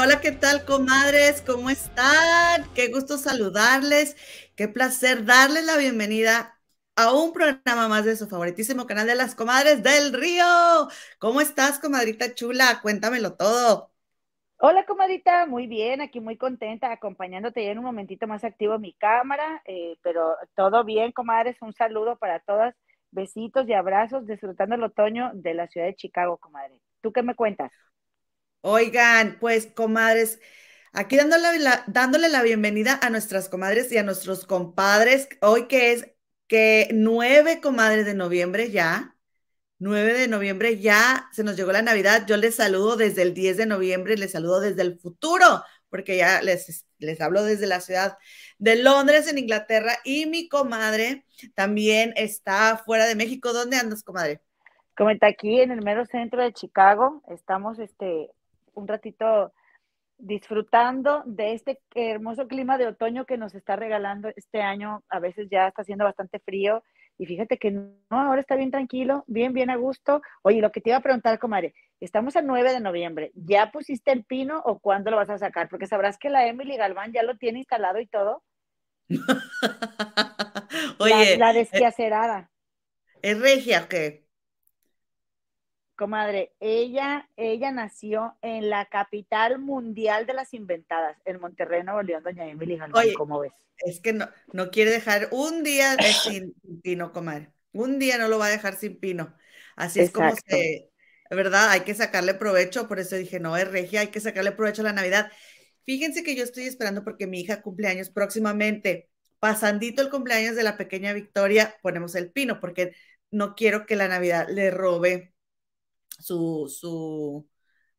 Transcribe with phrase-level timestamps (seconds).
[0.00, 1.42] Hola, ¿qué tal, comadres?
[1.42, 2.66] ¿Cómo están?
[2.74, 4.16] Qué gusto saludarles.
[4.56, 6.58] Qué placer darles la bienvenida
[6.96, 10.44] a un programa más de su favoritísimo canal de las comadres del río.
[11.18, 12.80] ¿Cómo estás, comadrita chula?
[12.82, 13.92] Cuéntamelo todo.
[14.58, 18.94] Hola, comadrita, muy bien, aquí muy contenta, acompañándote ya en un momentito más activo mi
[18.94, 22.74] cámara, eh, pero todo bien, comadres, un saludo para todas,
[23.10, 26.80] besitos y abrazos, disfrutando el otoño de la ciudad de Chicago, comadre.
[27.02, 27.72] ¿Tú qué me cuentas?
[28.62, 30.40] Oigan, pues, comadres,
[30.92, 35.92] aquí dándole la, dándole la bienvenida a nuestras comadres y a nuestros compadres, hoy que
[35.92, 36.08] es
[36.46, 39.16] que 9 comadres de noviembre ya,
[39.80, 42.24] 9 de noviembre ya se nos llegó la Navidad.
[42.28, 46.40] Yo les saludo desde el 10 de noviembre, les saludo desde el futuro, porque ya
[46.40, 48.16] les, les hablo desde la ciudad
[48.58, 53.52] de Londres, en Inglaterra, y mi comadre también está fuera de México.
[53.52, 54.40] ¿Dónde andas, comadre?
[54.96, 58.30] Como está aquí en el mero centro de Chicago, estamos este,
[58.74, 59.52] un ratito
[60.18, 65.02] disfrutando de este hermoso clima de otoño que nos está regalando este año.
[65.08, 66.82] A veces ya está haciendo bastante frío
[67.18, 70.22] y fíjate que no, ahora está bien tranquilo, bien, bien a gusto.
[70.42, 74.12] Oye, lo que te iba a preguntar, comadre, estamos a 9 de noviembre, ¿ya pusiste
[74.12, 75.68] el pino o cuándo lo vas a sacar?
[75.68, 78.42] Porque sabrás que la Emily Galván ya lo tiene instalado y todo.
[80.98, 82.50] Oye, la, la desquiacerada.
[83.20, 84.24] ¿Es regia qué?
[86.02, 92.24] Comadre, ella, ella nació en la capital mundial de las inventadas, en Monterrey, Nuevo León,
[92.24, 93.52] doña Emily Galván, ¿cómo ves?
[93.78, 97.52] Es que no, no quiere dejar un día sin pino, comadre.
[97.70, 99.32] Un día no lo va a dejar sin pino.
[99.76, 100.90] Así es como se,
[101.30, 101.70] ¿verdad?
[101.70, 104.86] Hay que sacarle provecho, por eso dije, no, es regia, hay que sacarle provecho a
[104.86, 105.30] la Navidad.
[105.84, 109.08] Fíjense que yo estoy esperando porque mi hija cumple años próximamente.
[109.38, 112.96] Pasandito el cumpleaños de la pequeña Victoria, ponemos el pino, porque
[113.30, 115.31] no quiero que la Navidad le robe
[116.22, 117.48] su, su,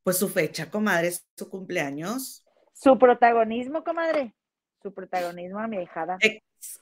[0.03, 2.43] pues su fecha, comadre, su cumpleaños.
[2.73, 4.35] Su protagonismo, comadre.
[4.81, 6.17] Su protagonismo a mi hijada.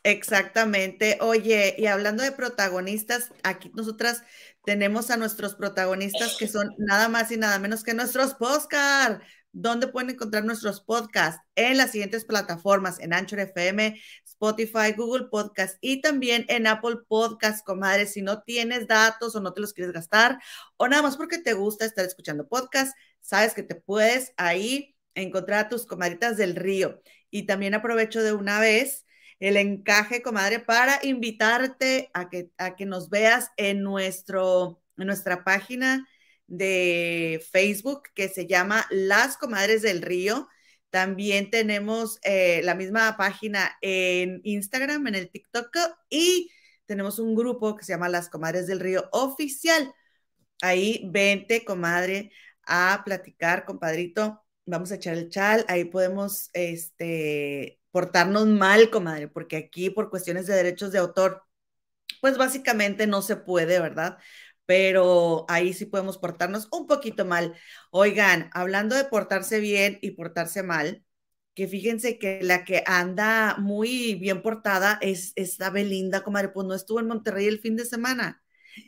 [0.04, 1.18] exactamente.
[1.22, 4.24] Oye, y hablando de protagonistas, aquí nosotras
[4.64, 9.22] tenemos a nuestros protagonistas que son nada más y nada menos que nuestros Postcard.
[9.54, 11.42] ¿Dónde pueden encontrar nuestros podcasts?
[11.56, 14.02] En las siguientes plataformas, en Anchor FM,
[14.42, 18.08] Spotify, Google Podcast y también en Apple Podcast, comadre.
[18.08, 20.40] Si no tienes datos o no te los quieres gastar
[20.78, 25.66] o nada más porque te gusta estar escuchando podcast, sabes que te puedes ahí encontrar
[25.66, 27.04] a tus comadritas del río.
[27.30, 29.06] Y también aprovecho de una vez
[29.40, 35.44] el encaje, comadre, para invitarte a que, a que nos veas en, nuestro, en nuestra
[35.44, 36.08] página
[36.48, 40.48] de Facebook que se llama Las Comadres del Río.
[40.92, 45.76] También tenemos eh, la misma página en Instagram, en el TikTok
[46.10, 46.52] y
[46.86, 49.94] tenemos un grupo que se llama Las Comadres del Río Oficial.
[50.62, 52.32] Ahí vente, comadre,
[52.66, 54.44] a platicar, compadrito.
[54.66, 55.66] Vamos a echar el chal.
[55.70, 61.44] Ahí podemos este, portarnos mal, comadre, porque aquí por cuestiones de derechos de autor,
[62.20, 64.18] pues básicamente no se puede, ¿verdad?
[64.66, 67.56] Pero ahí sí podemos portarnos un poquito mal.
[67.92, 71.04] Oigan, hablando de portarse bien y portarse mal,
[71.54, 76.74] que fíjense que la que anda muy bien portada es esta Belinda, comadre, pues no
[76.74, 78.42] estuvo en Monterrey el fin de semana.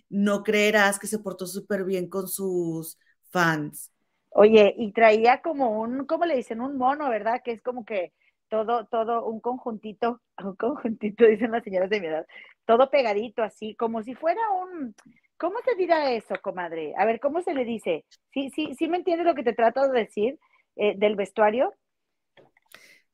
[0.09, 2.97] No creerás que se portó súper bien con sus
[3.29, 3.91] fans.
[4.29, 6.61] Oye, y traía como un, ¿cómo le dicen?
[6.61, 7.41] Un mono, ¿verdad?
[7.43, 8.13] Que es como que
[8.47, 12.25] todo, todo, un conjuntito, un conjuntito, dicen las señoras de mi edad,
[12.65, 14.95] todo pegadito así, como si fuera un,
[15.43, 16.93] ¿Cómo se dirá eso, comadre?
[16.97, 18.05] A ver, ¿cómo se le dice?
[18.31, 20.39] ¿Sí, sí, sí me entiendes lo que te trato de decir
[20.77, 21.73] eh, del vestuario?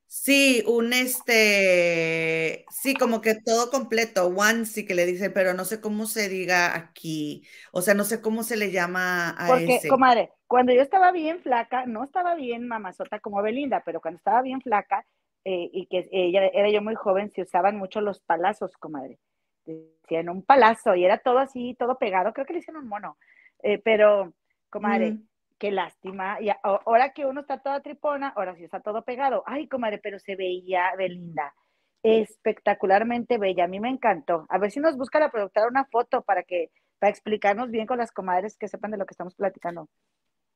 [0.06, 5.64] Sí, un este, sí, como que todo completo, one sí que le dice, pero no
[5.64, 9.84] sé cómo se diga aquí, o sea, no sé cómo se le llama a Porque,
[9.86, 14.42] comadre, cuando yo estaba bien flaca, no estaba bien mamazota como Belinda, pero cuando estaba
[14.42, 15.04] bien flaca
[15.44, 19.18] eh, y que ella era yo muy joven, se usaban mucho los palazos, comadre
[19.66, 23.16] en un palazo y era todo así, todo pegado, creo que le hicieron un mono,
[23.62, 24.32] eh, pero,
[24.68, 25.28] comadre, mm.
[25.58, 29.68] qué lástima, y ahora que uno está toda tripona, ahora sí está todo pegado, ay,
[29.68, 31.54] comadre, pero se veía Belinda,
[32.02, 36.22] espectacularmente bella, a mí me encantó, a ver si nos busca la productora una foto
[36.22, 39.88] para que, para explicarnos bien con las comadres que sepan de lo que estamos platicando.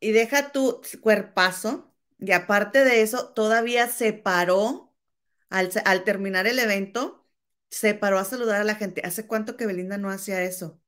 [0.01, 4.93] Y deja tu cuerpazo, y aparte de eso, todavía se paró
[5.51, 7.24] al, al terminar el evento,
[7.75, 9.03] se paró a saludar a la gente.
[9.05, 10.81] ¿Hace cuánto que Belinda no hacía eso?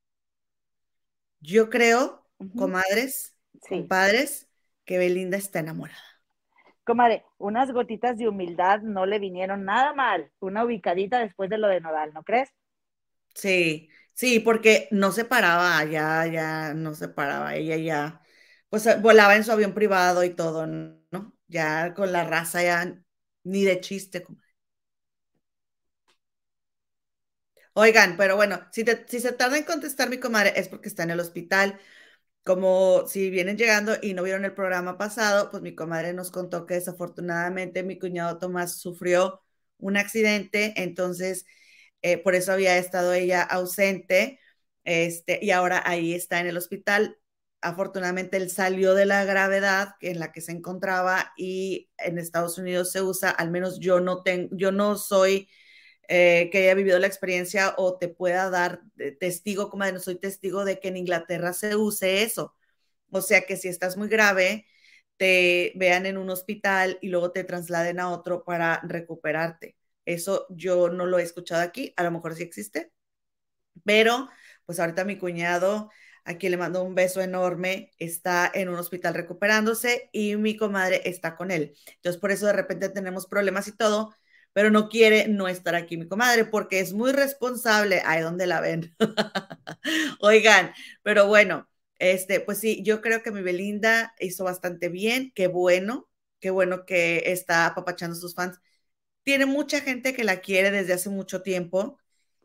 [1.41, 3.37] Yo creo, comadres,
[3.69, 4.49] compadres,
[4.85, 5.99] que Belinda está enamorada.
[6.85, 10.31] Comadre, unas gotitas de humildad no le vinieron nada mal.
[10.39, 12.51] Una ubicadita después de lo de Nodal, ¿no crees?
[13.35, 17.57] Sí, sí, porque no se paraba, ya, ya, no se paraba.
[17.57, 18.23] Ella ya,
[18.69, 21.35] pues volaba en su avión privado y todo, ¿no?
[21.49, 22.99] ya con la raza ya
[23.45, 24.46] ni de chiste, comadre.
[27.79, 31.11] Oigan, pero bueno, si, si se tarda en contestar mi comadre es porque está en
[31.11, 31.79] el hospital.
[32.45, 36.67] Como si vienen llegando y no vieron el programa pasado, pues mi comadre nos contó
[36.67, 39.43] que desafortunadamente mi cuñado Tomás sufrió
[39.79, 41.47] un accidente, entonces
[42.03, 44.41] eh, por eso había estado ella ausente,
[44.85, 47.19] este, y ahora ahí está en el hospital.
[47.63, 52.93] Afortunadamente él salió de la gravedad en la que se encontraba y en Estados Unidos
[52.93, 55.49] se usa, al menos yo no tengo, yo no soy
[56.09, 58.83] eh, que haya vivido la experiencia o te pueda dar
[59.21, 62.55] testigo, como no soy testigo de que en Inglaterra se use eso.
[63.11, 64.67] O sea que si estás muy grave,
[65.17, 69.77] te vean en un hospital y luego te trasladen a otro para recuperarte.
[70.05, 72.93] Eso yo no lo he escuchado aquí, a lo mejor sí existe,
[73.85, 74.29] pero
[74.67, 75.91] pues ahorita mi cuñado,
[76.25, 81.03] a quien le mando un beso enorme, está en un hospital recuperándose y mi comadre
[81.09, 81.77] está con él.
[81.97, 84.15] Entonces por eso de repente tenemos problemas y todo,
[84.57, 88.01] pero no quiere no estar aquí mi comadre porque es muy responsable.
[88.07, 88.97] Ahí donde la ven.
[90.21, 90.73] Oigan,
[91.03, 91.69] pero bueno,
[91.99, 95.31] este, pues sí, yo creo que mi Belinda hizo bastante bien.
[95.35, 96.09] Qué bueno,
[96.41, 98.59] qué bueno que está apapachando a sus fans.
[99.25, 101.99] Tiene mucha gente que la quiere desde hace mucho tiempo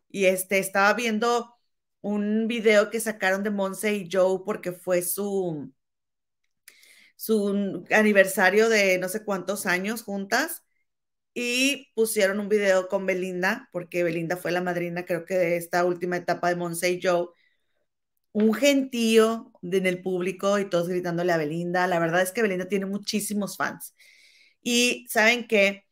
[0.10, 1.56] y este, estaba viendo
[2.02, 5.72] un video que sacaron de Monse y Joe porque fue su
[7.16, 10.64] su aniversario de no sé cuántos años juntas
[11.34, 15.86] y pusieron un video con Belinda, porque Belinda fue la madrina, creo que de esta
[15.86, 17.30] última etapa de Monse y Joe.
[18.34, 21.88] Un gentío en el público y todos gritándole a Belinda.
[21.88, 23.96] La verdad es que Belinda tiene muchísimos fans.
[24.62, 25.86] Y saben que,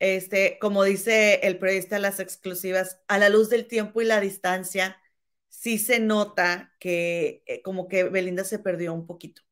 [0.00, 4.20] este, como dice el periodista de las exclusivas, a la luz del tiempo y la
[4.20, 5.00] distancia,
[5.48, 9.42] sí se nota que eh, como que Belinda se perdió un poquito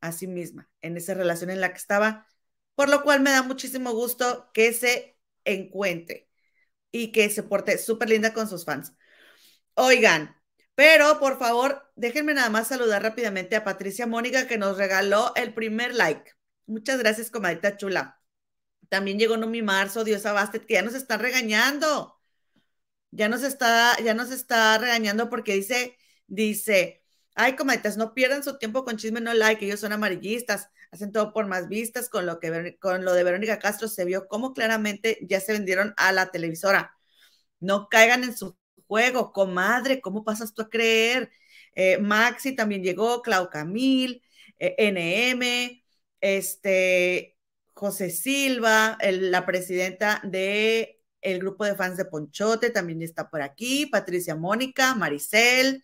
[0.00, 2.26] a sí misma en esa relación en la que estaba
[2.74, 6.28] por lo cual me da muchísimo gusto que se encuentre
[6.90, 8.92] y que se porte súper linda con sus fans.
[9.74, 10.36] Oigan,
[10.74, 15.54] pero por favor, déjenme nada más saludar rápidamente a Patricia Mónica que nos regaló el
[15.54, 16.32] primer like.
[16.66, 18.20] Muchas gracias, comadita chula.
[18.88, 22.20] También llegó Nomi Marzo, Dios Bastet, que ya nos está regañando.
[23.10, 27.04] Ya nos está, ya nos está regañando porque dice, dice,
[27.34, 31.32] ay, comaditas, no pierdan su tiempo con chisme, no like, ellos son amarillistas hacen todo
[31.32, 35.18] por más vistas, con lo, que, con lo de Verónica Castro se vio cómo claramente
[35.22, 36.94] ya se vendieron a la televisora.
[37.60, 38.56] No caigan en su
[38.86, 41.30] juego, comadre, ¿cómo pasas tú a creer?
[41.74, 44.22] Eh, Maxi también llegó, Clau Camil,
[44.58, 45.82] eh, NM,
[46.20, 47.36] este,
[47.72, 53.86] José Silva, la presidenta de el grupo de fans de Ponchote también está por aquí,
[53.86, 55.82] Patricia Mónica, Maricel,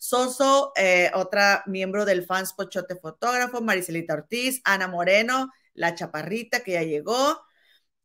[0.00, 6.72] Soso, eh, otra miembro del Fans Pochote Fotógrafo, Maricelita Ortiz, Ana Moreno, la chaparrita que
[6.72, 7.42] ya llegó.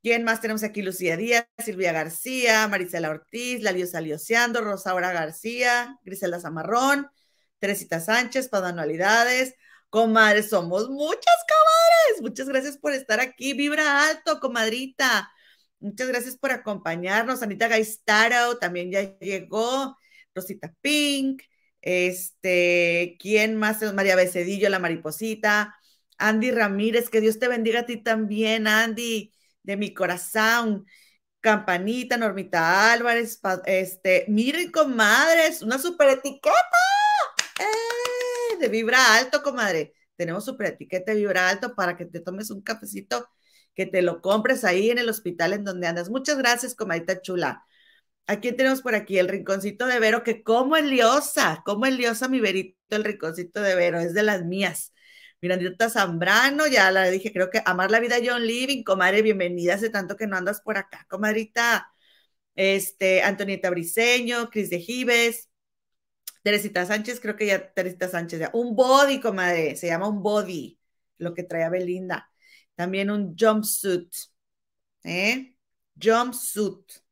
[0.04, 0.82] ¿Quién más tenemos aquí?
[0.82, 7.08] Lucía Díaz, Silvia García, Marisela Ortiz, la Liosa Lioseando, Rosaura García, Grisela Zamarrón,
[7.60, 9.56] Teresita Sánchez, para anualidades.
[9.90, 12.22] Comadres, somos muchas comadres.
[12.22, 13.54] Muchas gracias por estar aquí.
[13.54, 15.32] Vibra alto, comadrita.
[15.80, 17.42] Muchas gracias por acompañarnos.
[17.42, 19.98] Anita Gaistaro también ya llegó.
[20.36, 21.42] Rosita Pink,
[21.86, 23.82] este, ¿quién más?
[23.94, 25.76] María Becedillo, la mariposita.
[26.18, 30.86] Andy Ramírez, que Dios te bendiga a ti también, Andy, de mi corazón.
[31.40, 36.56] Campanita, Normita Álvarez, este, miren, comadres, una super etiqueta.
[37.60, 38.58] ¡Eh!
[38.60, 39.94] De vibra alto, comadre.
[40.16, 43.30] Tenemos super etiqueta de vibra alto para que te tomes un cafecito,
[43.76, 46.10] que te lo compres ahí en el hospital en donde andas.
[46.10, 47.64] Muchas gracias, comadita chula.
[48.28, 49.20] ¿A quién tenemos por aquí?
[49.20, 53.62] El rinconcito de Vero, que como es liosa, como es liosa mi Verito, el rinconcito
[53.62, 54.94] de Vero, es de las mías.
[55.42, 59.90] Mirandita Zambrano, ya la dije, creo que Amar la Vida John Living, comadre, bienvenida, hace
[59.92, 61.92] tanto que no andas por acá, comadrita.
[62.56, 65.50] Este, Antonieta Briseño, Cris de Gives,
[66.44, 68.52] Teresita Sánchez, creo que ya Teresita Sánchez, ya.
[68.54, 70.80] un body, comadre, se llama un body,
[71.18, 72.32] lo que trae Belinda.
[72.76, 74.14] También un jumpsuit,
[75.04, 75.56] ¿eh?
[76.02, 77.05] Jumpsuit.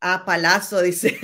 [0.00, 1.18] Ah, Palazo, dice,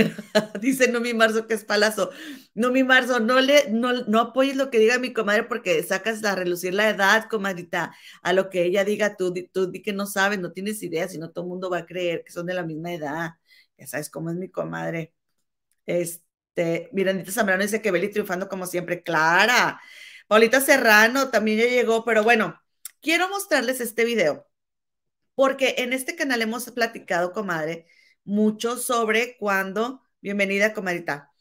[0.61, 2.11] dice no mi Marzo que es Palazo.
[2.54, 6.25] No mi Marzo, no le, no, no apoyes lo que diga mi comadre porque sacas
[6.25, 10.07] a relucir la edad, comadita, a lo que ella diga, tú, tú di que no
[10.07, 12.54] sabes, no tienes idea, si no todo el mundo va a creer que son de
[12.54, 13.31] la misma edad.
[13.78, 15.14] Ya sabes cómo es mi comadre.
[15.87, 19.02] Este, Mirandita Zambrano dice que Beli triunfando como siempre.
[19.02, 19.81] Clara.
[20.28, 22.61] Paulita Serrano también ya llegó, pero bueno,
[23.00, 24.47] quiero mostrarles este video
[25.35, 27.87] porque en este canal hemos platicado, comadre,
[28.25, 31.33] mucho sobre cuando, bienvenida comadita,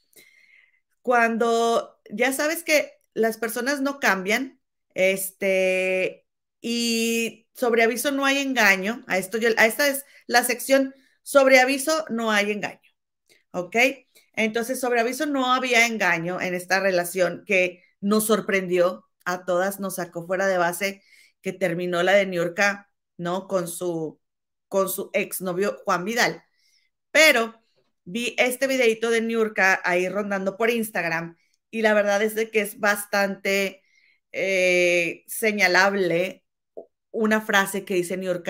[1.01, 4.59] cuando ya sabes que las personas no cambian,
[4.93, 6.25] este,
[6.61, 9.03] y sobre aviso no hay engaño.
[9.07, 12.79] A esto yo, a esta es la sección sobre aviso no hay engaño.
[13.51, 13.75] ¿Ok?
[14.33, 19.95] Entonces, sobre aviso no había engaño en esta relación que nos sorprendió a todas, nos
[19.95, 21.03] sacó fuera de base
[21.41, 22.59] que terminó la de New York,
[23.17, 23.47] ¿no?
[23.47, 24.19] Con su,
[24.67, 26.43] con su exnovio Juan Vidal.
[27.13, 27.61] Pero
[28.05, 29.53] vi este videito de New
[29.83, 31.37] ahí rondando por Instagram
[31.71, 33.83] y la verdad es de que es bastante
[34.31, 36.43] eh, señalable
[37.11, 38.43] una frase que dice New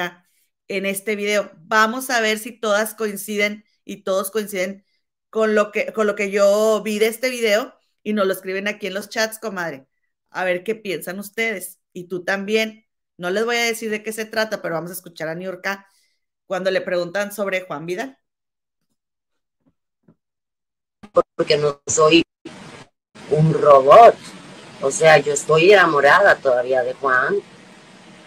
[0.69, 1.51] en este video.
[1.57, 4.85] Vamos a ver si todas coinciden y todos coinciden
[5.29, 8.67] con lo que, con lo que yo vi de este video y nos lo escriben
[8.67, 9.87] aquí en los chats, comadre.
[10.29, 11.79] A ver qué piensan ustedes.
[11.93, 12.85] Y tú también.
[13.17, 15.87] No les voy a decir de qué se trata, pero vamos a escuchar a Niurka
[16.47, 18.22] cuando le preguntan sobre Juan Vidal.
[21.35, 22.23] Porque no soy
[23.29, 24.15] un robot.
[24.81, 27.35] O sea, yo estoy enamorada todavía de Juan,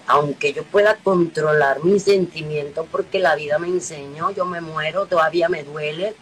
[0.07, 5.49] aunque yo pueda controlar mis sentimientos porque la vida me enseñó, yo me muero, todavía
[5.49, 6.15] me duele,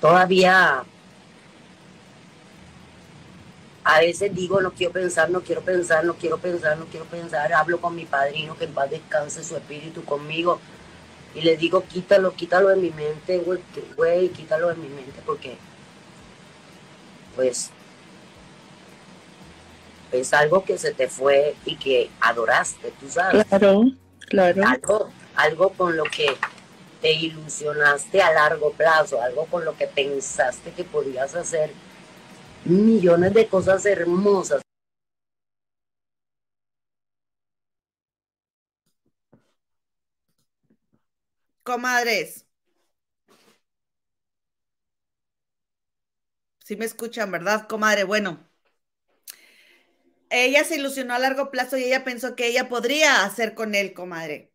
[0.00, 0.84] todavía
[3.84, 7.52] a veces digo, no quiero pensar, no quiero pensar, no quiero pensar, no quiero pensar,
[7.52, 10.60] hablo con mi padrino, que en paz descanse su espíritu conmigo,
[11.34, 13.38] y le digo, quítalo, quítalo de mi mente,
[13.96, 15.56] güey, quítalo de mi mente, porque,
[17.36, 17.70] pues,
[20.12, 23.44] es algo que se te fue y que adoraste, tú sabes.
[23.46, 23.84] Claro,
[24.28, 24.64] claro.
[24.66, 26.36] Algo, algo con lo que
[27.00, 31.70] te ilusionaste a largo plazo, algo con lo que pensaste que podías hacer
[32.64, 34.62] millones de cosas hermosas.
[41.62, 42.44] Comadres.
[46.64, 48.04] Si me escuchan, ¿verdad, comadre?
[48.04, 48.48] Bueno,
[50.30, 53.92] ella se ilusionó a largo plazo y ella pensó que ella podría hacer con él,
[53.94, 54.52] comadre.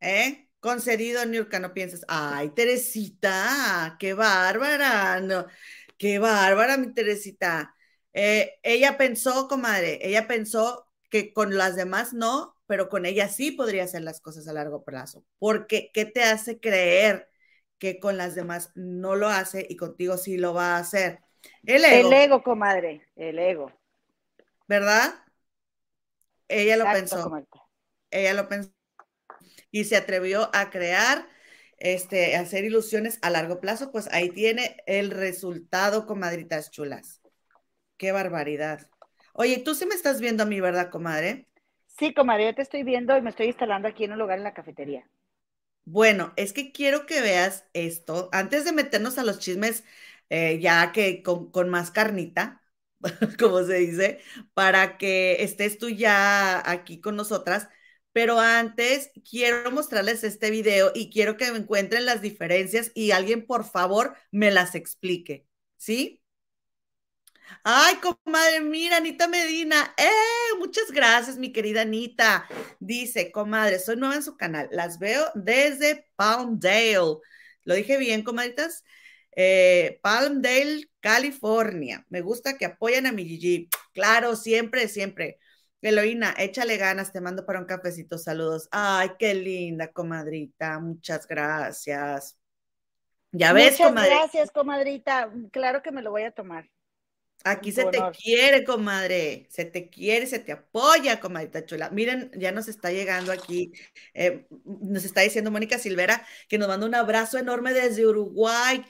[0.00, 0.48] ¿Eh?
[0.60, 5.46] Concedido, Nurka, no pienses, ay, Teresita, qué bárbara, no,
[5.98, 7.74] qué bárbara, mi Teresita.
[8.12, 13.50] Eh, ella pensó, comadre, ella pensó que con las demás no, pero con ella sí
[13.50, 15.24] podría hacer las cosas a largo plazo.
[15.40, 17.28] Porque, ¿qué te hace creer
[17.78, 21.20] que con las demás no lo hace y contigo sí lo va a hacer?
[21.64, 22.08] El ego.
[22.08, 23.72] El ego, comadre, el ego.
[24.68, 25.14] ¿verdad?
[26.46, 27.44] Ella lo pensó.
[28.10, 28.70] Ella lo pensó.
[29.70, 31.26] Y se atrevió a crear,
[31.78, 37.20] este, a hacer ilusiones a largo plazo, pues ahí tiene el resultado, comadritas chulas.
[37.96, 38.88] Qué barbaridad.
[39.34, 41.48] Oye, tú sí me estás viendo a mí, ¿verdad, comadre?
[41.98, 44.44] Sí, comadre, yo te estoy viendo y me estoy instalando aquí en un lugar en
[44.44, 45.06] la cafetería.
[45.84, 49.84] Bueno, es que quiero que veas esto, antes de meternos a los chismes,
[50.28, 52.62] eh, ya que con más carnita,
[53.38, 54.20] como se dice,
[54.54, 57.68] para que estés tú ya aquí con nosotras.
[58.12, 63.46] Pero antes quiero mostrarles este video y quiero que me encuentren las diferencias y alguien
[63.46, 66.22] por favor me las explique, ¿sí?
[67.64, 69.94] Ay, comadre, mira, Anita Medina.
[69.96, 70.56] ¡Eh!
[70.58, 72.46] Muchas gracias, mi querida Anita.
[72.80, 74.68] Dice, comadre, soy nueva en su canal.
[74.72, 77.18] Las veo desde Palmdale.
[77.64, 78.84] ¿Lo dije bien, comadritas?
[79.36, 82.04] Eh, Palmdale, California.
[82.08, 83.68] Me gusta que apoyen a mi Gigi.
[83.92, 85.38] Claro, siempre, siempre.
[85.80, 88.68] Eloína, échale ganas, te mando para un cafecito, saludos.
[88.72, 92.36] Ay, qué linda, comadrita, muchas gracias.
[93.30, 95.30] Ya ves, muchas gracias, comadrita.
[95.52, 96.68] Claro que me lo voy a tomar.
[97.44, 101.88] Aquí se te quiere, comadre, se te quiere, se te apoya, comadrita chula.
[101.90, 103.72] Miren, ya nos está llegando aquí,
[104.12, 108.84] eh, nos está diciendo Mónica Silvera que nos manda un abrazo enorme desde Uruguay.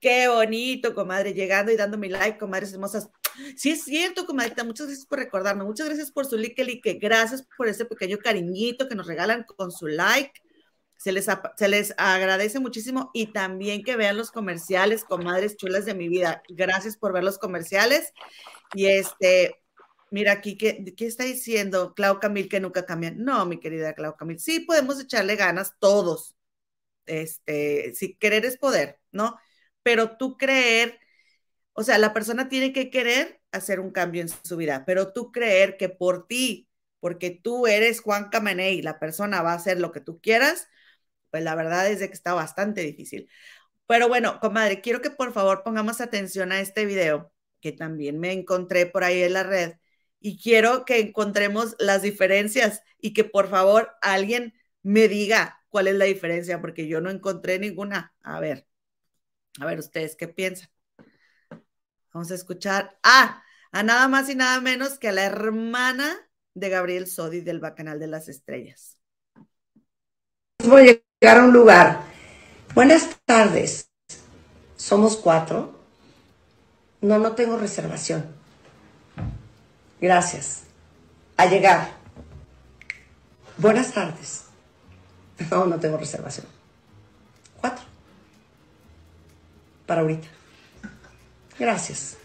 [0.00, 3.08] Qué bonito, comadre, llegando y dando mi like, comadres hermosas.
[3.56, 7.46] Sí, es cierto, comadrita, muchas gracias por recordarme, muchas gracias por su like, like, gracias
[7.56, 10.43] por ese pequeño cariñito que nos regalan con su like.
[10.96, 15.94] Se les, se les agradece muchísimo y también que vean los comerciales, comadres chulas de
[15.94, 16.42] mi vida.
[16.48, 18.12] Gracias por ver los comerciales.
[18.74, 19.62] Y este,
[20.10, 23.22] mira aquí, ¿qué, qué está diciendo Clau Camil que nunca cambian?
[23.22, 26.36] No, mi querida Clau Camil, sí podemos echarle ganas todos.
[27.06, 29.36] Este, si querer es poder, ¿no?
[29.84, 30.98] pero tú creer,
[31.74, 35.30] o sea, la persona tiene que querer hacer un cambio en su vida, pero tú
[35.32, 36.68] creer que por ti,
[37.00, 40.68] porque tú eres Juan Cameney, la persona va a hacer lo que tú quieras,
[41.34, 43.28] pues la verdad es que está bastante difícil.
[43.88, 48.30] Pero bueno, comadre, quiero que por favor pongamos atención a este video que también me
[48.30, 49.72] encontré por ahí en la red
[50.20, 55.96] y quiero que encontremos las diferencias y que por favor alguien me diga cuál es
[55.96, 58.14] la diferencia porque yo no encontré ninguna.
[58.22, 58.68] A ver.
[59.60, 60.68] A ver, ustedes qué piensan.
[62.12, 66.16] Vamos a escuchar a, a nada más y nada menos que a la hermana
[66.54, 69.00] de Gabriel Sodi del Bacanal de las Estrellas.
[70.66, 72.02] Voy llegar a un lugar.
[72.74, 73.88] Buenas tardes.
[74.76, 75.80] Somos cuatro.
[77.00, 78.26] No, no tengo reservación.
[80.02, 80.64] Gracias.
[81.38, 81.92] A llegar.
[83.56, 84.42] Buenas tardes.
[85.50, 86.46] No, no tengo reservación.
[87.60, 87.84] Cuatro.
[89.86, 90.28] Para ahorita.
[91.58, 92.18] Gracias.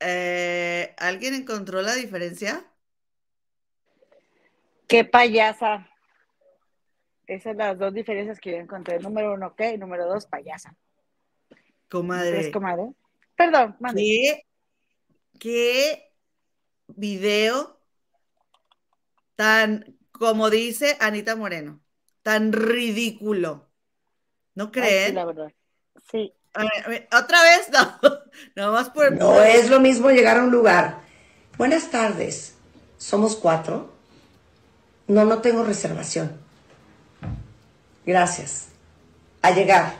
[0.00, 2.64] Eh, ¿Alguien encontró la diferencia?
[4.86, 5.88] Qué payasa.
[7.26, 9.00] Esas son las dos diferencias que yo encontré.
[9.00, 9.72] Número uno, ¿qué?
[9.72, 10.76] Y número dos, payasa.
[11.88, 12.40] Comadre.
[12.40, 12.92] ¿Es comadre?
[13.36, 14.00] Perdón, mande.
[14.02, 14.46] ¿Qué,
[15.38, 16.12] qué
[16.88, 17.80] video
[19.34, 21.80] tan, como dice Anita Moreno,
[22.22, 23.68] tan ridículo.
[24.54, 25.08] ¿No Ay, creen?
[25.08, 25.52] sí, la verdad.
[26.10, 26.32] Sí.
[26.54, 28.00] A ver, a ver, Otra vez, no.
[28.54, 29.12] Nada más por.
[29.12, 31.00] No es lo mismo llegar a un lugar.
[31.58, 32.56] Buenas tardes.
[32.96, 33.95] Somos cuatro.
[35.08, 36.40] No, no tengo reservación.
[38.04, 38.68] Gracias.
[39.42, 39.96] A llegar.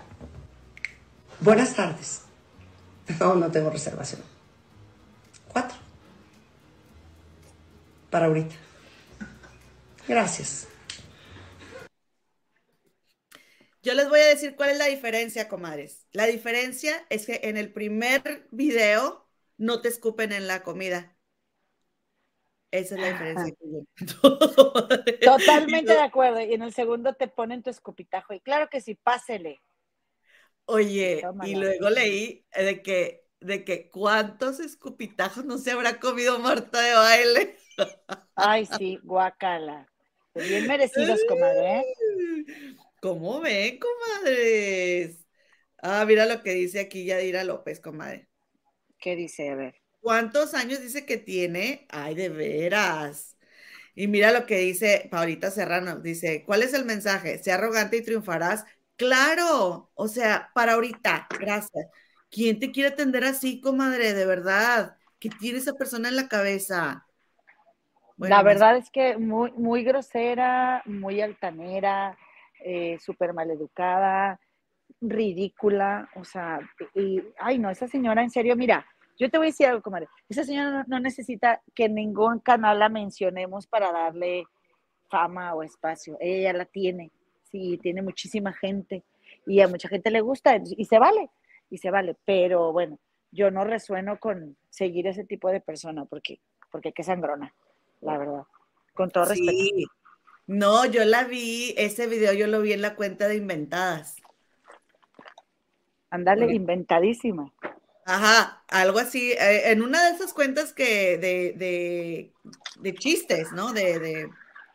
[1.40, 2.22] Buenas tardes.
[3.20, 4.20] No, no tengo reservación.
[5.46, 5.78] Cuatro.
[8.10, 8.56] Para ahorita.
[10.08, 10.66] Gracias.
[13.80, 16.08] Yo les voy a decir cuál es la diferencia, comadres.
[16.10, 21.15] La diferencia es que en el primer video no te escupen en la comida.
[22.70, 23.54] Esa es la diferencia.
[25.20, 26.40] Totalmente de acuerdo.
[26.40, 28.34] Y en el segundo te ponen tu escupitajo.
[28.34, 29.62] Y claro que sí, pásele.
[30.66, 36.80] Oye, y luego leí de que, de que cuántos escupitajos no se habrá comido Marta
[36.80, 37.56] de baile.
[38.34, 39.86] Ay, sí, guacala.
[40.34, 41.78] Bien merecidos, comadre.
[41.78, 41.84] ¿eh?
[43.00, 45.24] ¿Cómo ven, comadres?
[45.78, 48.28] Ah, mira lo que dice aquí Yadira López, comadre.
[48.98, 49.50] ¿Qué dice?
[49.50, 49.76] A ver.
[50.06, 51.84] ¿Cuántos años dice que tiene?
[51.90, 53.36] Ay, de veras.
[53.96, 55.98] Y mira lo que dice Paulita Serrano.
[55.98, 57.38] Dice, ¿cuál es el mensaje?
[57.38, 58.64] Sea arrogante y triunfarás.
[58.94, 61.88] Claro, o sea, para ahorita, gracias.
[62.30, 64.14] ¿Quién te quiere atender así, comadre?
[64.14, 64.96] De verdad.
[65.18, 67.04] ¿Qué tiene esa persona en la cabeza?
[68.16, 72.16] Bueno, la verdad es que muy, muy grosera, muy altanera,
[72.64, 74.38] eh, súper maleducada,
[75.00, 76.60] ridícula, o sea,
[76.94, 78.86] y, ay no, esa señora en serio, mira,
[79.18, 82.78] yo te voy a decir algo, comadre, esa señora no, no necesita que ningún canal
[82.78, 84.44] la mencionemos para darle
[85.08, 87.10] fama o espacio, ella ya la tiene,
[87.50, 89.04] sí, tiene muchísima gente
[89.46, 91.30] y a mucha gente le gusta y se vale,
[91.70, 92.98] y se vale, pero bueno,
[93.30, 97.54] yo no resueno con seguir ese tipo de persona porque, porque qué sangrona,
[98.00, 98.42] la verdad,
[98.94, 99.52] con todo respeto.
[99.52, 99.86] Sí.
[100.46, 104.16] No, yo la vi, ese video yo lo vi en la cuenta de Inventadas.
[106.08, 106.54] Ándale, Oye.
[106.54, 107.52] inventadísima.
[108.08, 112.32] Ajá, algo así, eh, en una de esas cuentas que de, de,
[112.80, 113.72] de chistes, ¿no?
[113.72, 114.28] De, de,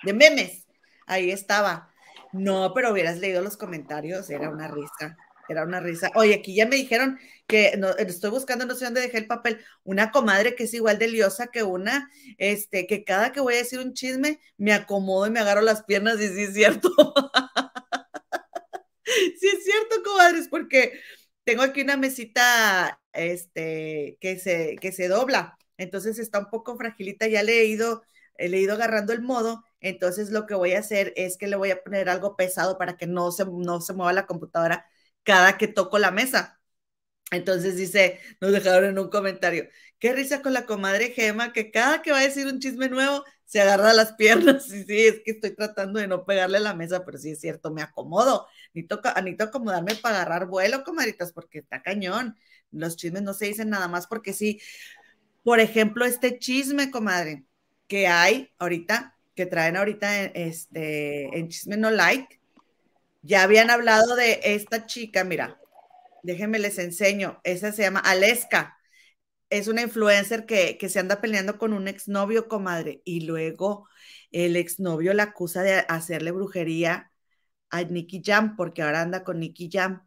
[0.03, 0.65] de memes,
[1.07, 1.89] ahí estaba.
[2.33, 5.15] No, pero hubieras leído los comentarios, era una risa,
[5.47, 6.11] era una risa.
[6.15, 9.61] Oye, aquí ya me dijeron que no, estoy buscando, no sé dónde dejé el papel,
[9.85, 13.57] una comadre que es igual de liosa que una, este, que cada que voy a
[13.57, 16.91] decir un chisme, me acomodo y me agarro las piernas y sí es cierto.
[19.05, 20.93] sí es cierto, comadres, porque
[21.43, 27.27] tengo aquí una mesita este, que, se, que se dobla, entonces está un poco fragilita,
[27.27, 28.03] ya le he ido,
[28.37, 31.55] eh, he ido agarrando el modo, entonces lo que voy a hacer es que le
[31.55, 34.85] voy a poner algo pesado para que no se, no se mueva la computadora
[35.23, 36.59] cada que toco la mesa.
[37.31, 39.67] Entonces dice, nos dejaron en un comentario,
[39.99, 43.23] qué risa con la comadre Gema, que cada que va a decir un chisme nuevo,
[43.45, 44.67] se agarra las piernas.
[44.67, 47.71] Y sí, es que estoy tratando de no pegarle la mesa, pero sí es cierto,
[47.71, 48.47] me acomodo.
[48.73, 52.35] Necesito, necesito acomodarme para agarrar vuelo, comadritas, porque está cañón.
[52.71, 54.61] Los chismes no se dicen nada más porque sí.
[55.43, 57.45] Por ejemplo, este chisme, comadre,
[57.87, 62.39] que hay ahorita, que traen ahorita en, este, en Chisme No Like,
[63.21, 65.59] ya habían hablado de esta chica, mira,
[66.23, 68.77] déjenme les enseño, esa se llama Aleska,
[69.49, 73.87] es una influencer que, que se anda peleando con un exnovio, comadre, y luego
[74.31, 77.10] el exnovio la acusa de hacerle brujería
[77.71, 80.03] a Nicky Jam, porque ahora anda con Nicky Jam,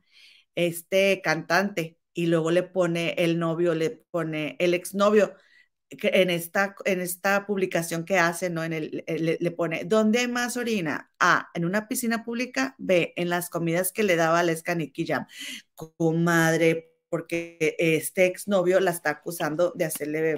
[0.54, 5.34] este cantante, y luego le pone el novio, le pone el exnovio,
[6.02, 8.64] en esta, en esta publicación que hace, ¿no?
[8.64, 11.10] En el, le, le, pone, ¿dónde más orina?
[11.18, 15.06] A, en una piscina pública, B, en las comidas que le daba a Leska Nicky
[15.06, 15.26] Jam.
[15.74, 20.36] Comadre, porque este exnovio la está acusando de hacerle,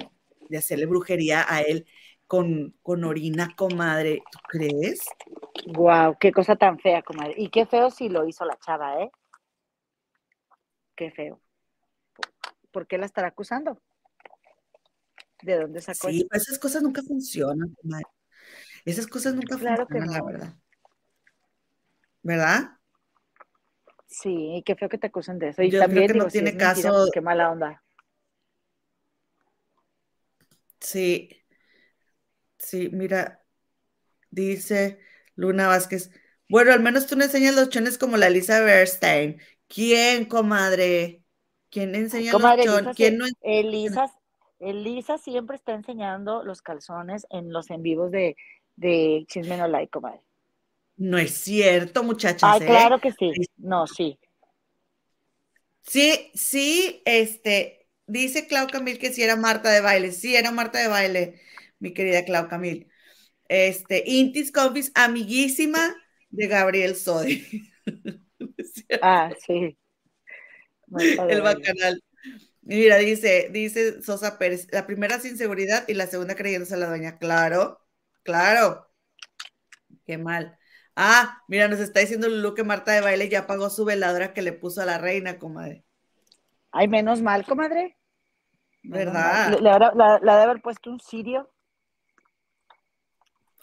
[0.49, 1.85] de hacerle brujería a él
[2.27, 4.21] con, con orina, comadre.
[4.31, 5.01] ¿Tú crees?
[5.67, 7.33] Wow, qué cosa tan fea, comadre.
[7.37, 9.11] Y qué feo si lo hizo la chava, ¿eh?
[10.95, 11.39] Qué feo.
[12.71, 13.81] ¿Por qué la estará acusando?
[15.41, 18.05] ¿De dónde sacó Sí, esas cosas nunca funcionan, comadre.
[18.85, 20.25] Esas cosas nunca Claro que funcionan, la no.
[20.25, 20.53] verdad.
[22.23, 22.71] ¿Verdad?
[24.07, 25.61] Sí, qué feo que te acusen de eso.
[25.63, 27.83] Y Yo creo también que digo, no si tiene mentira, caso- pues qué mala onda.
[30.79, 31.29] Sí.
[32.57, 33.43] Sí, mira,
[34.29, 34.99] dice
[35.35, 36.11] Luna Vázquez.
[36.49, 39.41] Bueno, al menos tú no enseñas los chones como la Elisa Bernstein.
[39.67, 41.23] ¿Quién, comadre?
[41.69, 42.95] ¿Quién enseña Comadre, los chones?
[42.95, 44.11] ¿Quién no Elisa,
[44.59, 48.35] Elisa siempre está enseñando los calzones en los en vivos de,
[48.75, 50.21] de Chisme No Like, comadre.
[50.95, 52.49] No es cierto, muchachas.
[52.53, 52.65] Ay, ¿eh?
[52.65, 53.31] claro que sí.
[53.57, 54.17] No, sí.
[55.83, 60.11] Sí, sí, este, dice Clau Camil que sí era Marta de baile.
[60.11, 61.39] Sí, era Marta de baile,
[61.79, 62.89] mi querida Clau Camil.
[63.49, 65.95] Este, Intis Confis, amiguísima
[66.29, 67.71] de Gabriel Sodi.
[69.01, 69.77] Ah, sí.
[71.27, 72.03] El bacanal.
[72.61, 76.89] Mira, dice, dice Sosa Pérez, la primera sin seguridad y la segunda creyéndose a la
[76.89, 77.17] doña.
[77.17, 77.79] Claro,
[78.23, 78.89] claro.
[80.05, 80.57] Qué mal.
[80.95, 84.41] Ah, mira, nos está diciendo Lulu que Marta de baile ya pagó su veladora que
[84.41, 85.85] le puso a la reina, comadre.
[86.71, 87.97] Ay, menos mal, comadre.
[88.83, 89.51] ¿Verdad?
[89.51, 91.49] Le, le la, la de haber puesto un sirio.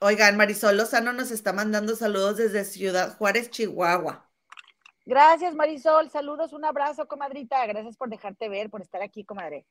[0.07, 4.29] Oigan, Marisol Lozano nos está mandando saludos desde Ciudad Juárez, Chihuahua.
[5.07, 6.11] Gracias, Marisol.
[6.11, 7.67] Saludos, un abrazo, comadrita.
[7.67, 9.65] Gracias por dejarte ver, por estar aquí, comadre.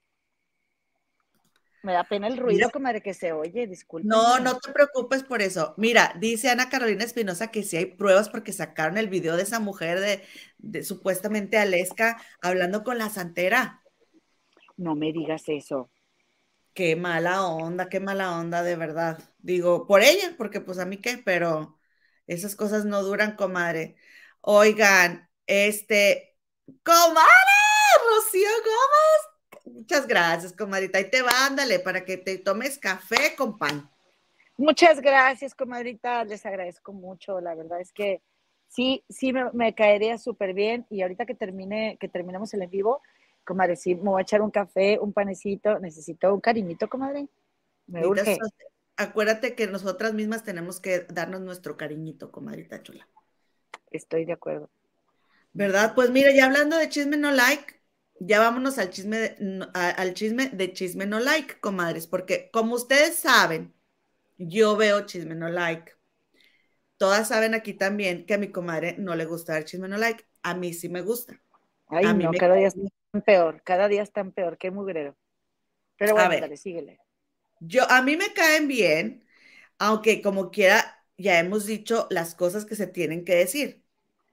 [1.83, 2.69] Me da pena el ruido, Mira.
[2.71, 4.07] comadre, que se oye, disculpe.
[4.07, 5.75] No, no te preocupes por eso.
[5.77, 9.59] Mira, dice Ana Carolina Espinosa que sí hay pruebas porque sacaron el video de esa
[9.59, 10.23] mujer de,
[10.57, 13.83] de supuestamente Aleska hablando con la santera.
[14.77, 15.91] No me digas eso.
[16.73, 19.19] Qué mala onda, qué mala onda, de verdad.
[19.39, 21.77] Digo, por ella, porque pues a mí qué, pero
[22.27, 23.95] esas cosas no duran, comadre.
[24.41, 26.37] Oigan, este,
[26.83, 27.23] comadre,
[28.09, 29.75] Rocío Gómez.
[29.75, 30.97] Muchas gracias, comadrita.
[30.97, 33.89] Ahí te va, ándale, para que te tomes café con pan.
[34.57, 36.23] Muchas gracias, comadrita.
[36.25, 37.39] Les agradezco mucho.
[37.41, 38.21] La verdad es que
[38.67, 40.85] sí, sí me, caería súper bien.
[40.89, 43.01] Y ahorita que termine, que terminemos el en vivo,
[43.43, 45.79] comadre, sí, me voy a echar un café, un panecito.
[45.79, 47.27] Necesito un cariñito, comadre.
[47.87, 48.45] Me urge.
[48.97, 53.07] Acuérdate que nosotras mismas tenemos que darnos nuestro cariñito, comadrita chula.
[53.91, 54.69] Estoy de acuerdo.
[55.53, 55.93] ¿Verdad?
[55.95, 57.75] Pues mira, ya hablando de chisme no like,
[58.19, 62.75] ya vámonos al chisme de, a- al chisme de chisme no like, comadres, porque como
[62.75, 63.73] ustedes saben,
[64.37, 65.93] yo veo chisme no like.
[66.97, 70.25] Todas saben aquí también que a mi comadre no le gusta el chisme no like.
[70.41, 71.39] A mí sí me gusta.
[71.97, 72.89] Ay, A no, me cada día cae están
[73.25, 73.61] peor.
[73.63, 74.57] Cada día están peor.
[74.57, 75.15] Qué mugrero.
[75.97, 76.39] Pero A bueno, ver.
[76.39, 76.99] dale, síguele.
[77.59, 79.25] Yo, a mí me caen bien,
[79.79, 83.85] aunque como quiera, ya hemos dicho las cosas que se tienen que decir.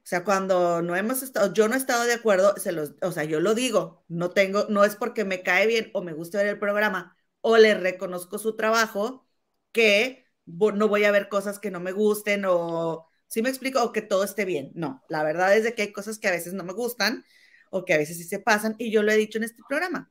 [0.04, 3.12] O sea, cuando no hemos estado, yo no he estado de acuerdo, se los, o
[3.12, 6.38] sea, yo lo digo, no tengo, no es porque me cae bien o me guste
[6.38, 9.26] ver el programa o le reconozco su trabajo
[9.72, 13.82] que no voy a ver cosas que no me gusten o, ¿sí me explico?
[13.84, 14.72] O que todo esté bien.
[14.74, 17.24] No, la verdad es de que hay cosas que a veces no me gustan
[17.70, 20.10] o que a veces sí se pasan y yo lo he dicho en este programa.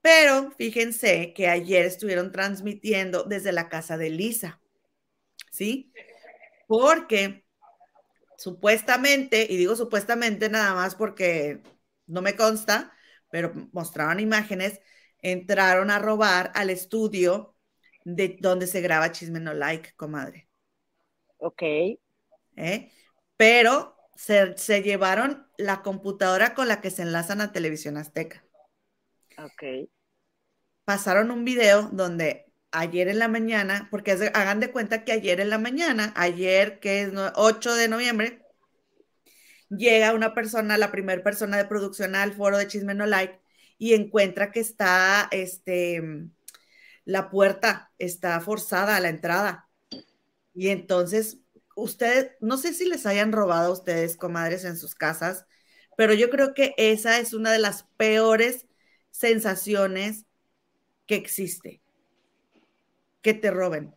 [0.00, 4.60] Pero fíjense que ayer estuvieron transmitiendo desde la casa de Lisa,
[5.50, 5.92] ¿sí?
[6.66, 7.44] Porque
[8.36, 11.62] supuestamente, y digo supuestamente nada más porque
[12.06, 12.92] no me consta,
[13.30, 14.80] pero mostraron imágenes,
[15.20, 17.56] entraron a robar al estudio
[18.04, 20.48] de donde se graba Chisme No Like, comadre.
[21.38, 21.62] Ok.
[22.56, 22.92] ¿eh?
[23.36, 28.44] Pero se, se llevaron la computadora con la que se enlazan a Televisión Azteca.
[29.38, 29.88] Ok.
[30.84, 35.38] pasaron un video donde ayer en la mañana, porque de- hagan de cuenta que ayer
[35.40, 38.42] en la mañana, ayer que es no- 8 de noviembre,
[39.68, 43.40] llega una persona, la primera persona de producción al foro de Chisme No Like
[43.78, 46.02] y encuentra que está, este,
[47.04, 49.68] la puerta está forzada a la entrada.
[50.54, 51.38] Y entonces,
[51.82, 55.46] ustedes, no sé si les hayan robado a ustedes, comadres, en sus casas,
[55.96, 58.66] pero yo creo que esa es una de las peores
[59.10, 60.26] sensaciones
[61.06, 61.82] que existe.
[63.22, 63.94] Que te roben.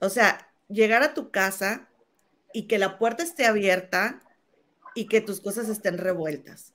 [0.00, 1.88] O sea, llegar a tu casa
[2.52, 4.22] y que la puerta esté abierta
[4.94, 6.74] y que tus cosas estén revueltas.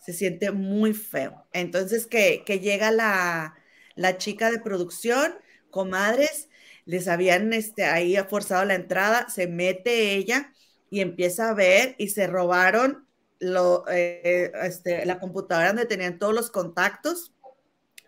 [0.00, 1.46] Se siente muy feo.
[1.52, 3.56] Entonces, que, que llega la,
[3.96, 5.34] la chica de producción,
[5.70, 6.48] comadres,
[6.86, 10.52] les habían este, ahí forzado la entrada, se mete ella
[10.90, 13.06] y empieza a ver y se robaron
[13.40, 17.32] lo, eh, este, la computadora donde tenían todos los contactos,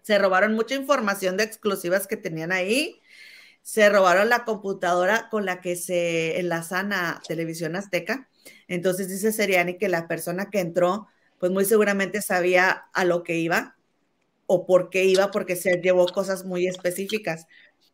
[0.03, 3.01] se robaron mucha información de exclusivas que tenían ahí,
[3.63, 8.29] se robaron la computadora con la que se enlazan a Televisión Azteca.
[8.69, 11.09] Entonces dice Seriani que la persona que entró,
[11.41, 13.77] pues muy seguramente sabía a lo que iba
[14.47, 17.47] o por qué iba, porque se llevó cosas muy específicas.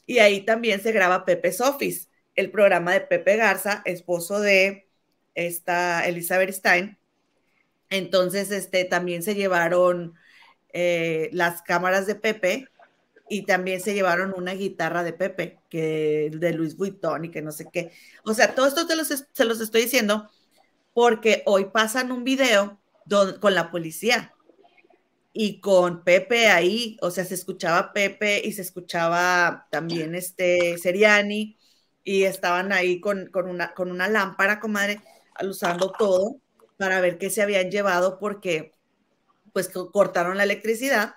[0.07, 4.89] Y ahí también se graba Pepe Sofis, el programa de Pepe Garza, esposo de
[5.35, 6.99] esta Elizabeth Stein.
[7.91, 10.15] Entonces, este, también se llevaron
[10.73, 12.69] eh, las cámaras de Pepe
[13.29, 17.53] y también se llevaron una guitarra de Pepe, que de Luis Vuitton y que no
[17.53, 17.93] sé qué.
[18.25, 20.31] O sea, todo esto los, se los estoy diciendo
[20.95, 22.79] porque hoy pasan un video
[23.41, 24.32] con la policía
[25.33, 31.57] y con Pepe ahí, o sea, se escuchaba Pepe y se escuchaba también este Seriani
[32.05, 35.01] y estaban ahí con, con, una, con una lámpara, comadre,
[35.43, 36.41] usando todo
[36.77, 38.73] para ver qué se habían llevado porque
[39.53, 41.15] pues cortaron la electricidad,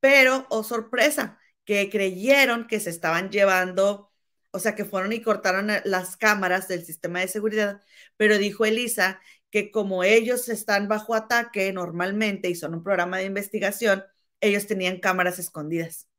[0.00, 4.12] pero, oh sorpresa, que creyeron que se estaban llevando,
[4.52, 7.82] o sea, que fueron y cortaron las cámaras del sistema de seguridad,
[8.16, 9.20] pero dijo Elisa
[9.56, 14.04] que como ellos están bajo ataque normalmente y son un programa de investigación,
[14.38, 16.10] ellos tenían cámaras escondidas.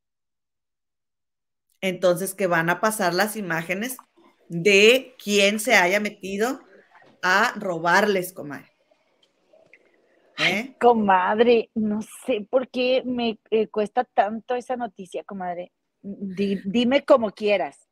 [1.80, 3.97] Entonces, que van a pasar las imágenes
[4.50, 6.62] de quién se haya metido
[7.21, 8.71] a robarles, comadre.
[10.39, 10.76] ¿Eh?
[10.80, 15.73] Comadre, no sé por qué me eh, cuesta tanto esa noticia, comadre.
[16.02, 17.88] dime como quieras,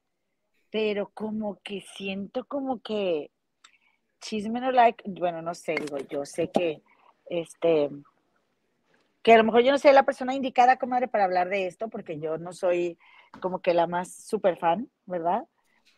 [0.72, 3.30] pero como que siento como que
[4.26, 6.82] chisme no like, bueno, no sé, digo, yo sé que,
[7.30, 7.90] este,
[9.22, 11.90] que a lo mejor yo no soy la persona indicada, comadre, para hablar de esto,
[11.90, 12.98] porque yo no soy
[13.40, 15.46] como que la más super fan, ¿verdad?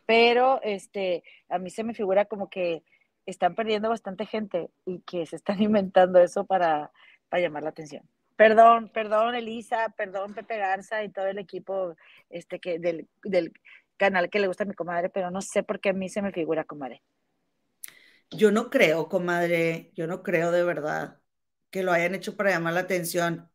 [0.04, 2.82] Pero, este, a mí se me figura como que
[3.24, 6.92] están perdiendo bastante gente y que se están inventando eso para,
[7.30, 8.02] para llamar la atención.
[8.36, 11.96] Perdón, perdón, Elisa, perdón, Pepe Garza y todo el equipo
[12.30, 13.52] este, que, del, del
[13.96, 16.22] canal que le gusta a mi comadre, pero no sé por qué a mí se
[16.22, 17.02] me figura comadre.
[18.30, 21.20] Yo no creo, comadre, yo no creo de verdad
[21.70, 23.50] que lo hayan hecho para llamar la atención.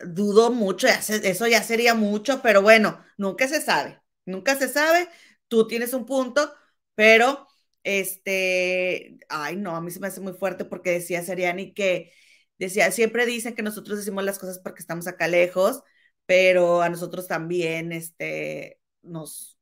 [0.00, 5.08] Dudo mucho, eso ya sería mucho, pero bueno, nunca se sabe, nunca se sabe.
[5.48, 6.52] Tú tienes un punto,
[6.94, 7.46] pero
[7.84, 12.12] este, ay, no, a mí se me hace muy fuerte porque decía Seriani que
[12.58, 15.82] decía, siempre dicen que nosotros decimos las cosas porque estamos acá lejos,
[16.26, 19.55] pero a nosotros también, este, nos,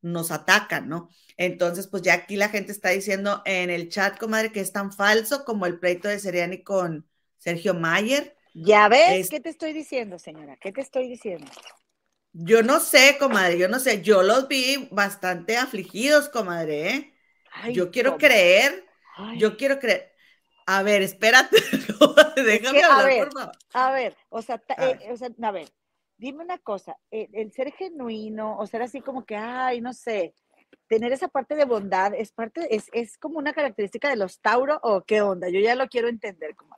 [0.00, 1.08] nos atacan, ¿no?
[1.36, 4.92] Entonces, pues ya aquí la gente está diciendo en el chat, comadre, que es tan
[4.92, 7.08] falso como el pleito de Seriani con
[7.38, 8.36] Sergio Mayer.
[8.54, 10.56] Ya ves, ¿qué te estoy diciendo, señora?
[10.56, 11.46] ¿Qué te estoy diciendo?
[12.32, 17.14] Yo no sé, comadre, yo no sé, yo los vi bastante afligidos, comadre, ¿eh?
[17.72, 18.84] yo quiero creer,
[19.36, 20.12] yo quiero creer.
[20.66, 21.56] A ver, espérate,
[22.36, 23.52] déjame hablar, por favor.
[23.72, 25.68] A ver, o sea, eh, o sea, a ver,
[26.18, 30.34] dime una cosa, el, el ser genuino, o ser así como que, ay, no sé,
[30.88, 34.80] tener esa parte de bondad es parte, es, es como una característica de los Tauro
[34.82, 35.48] o qué onda?
[35.48, 36.74] Yo ya lo quiero entender, como.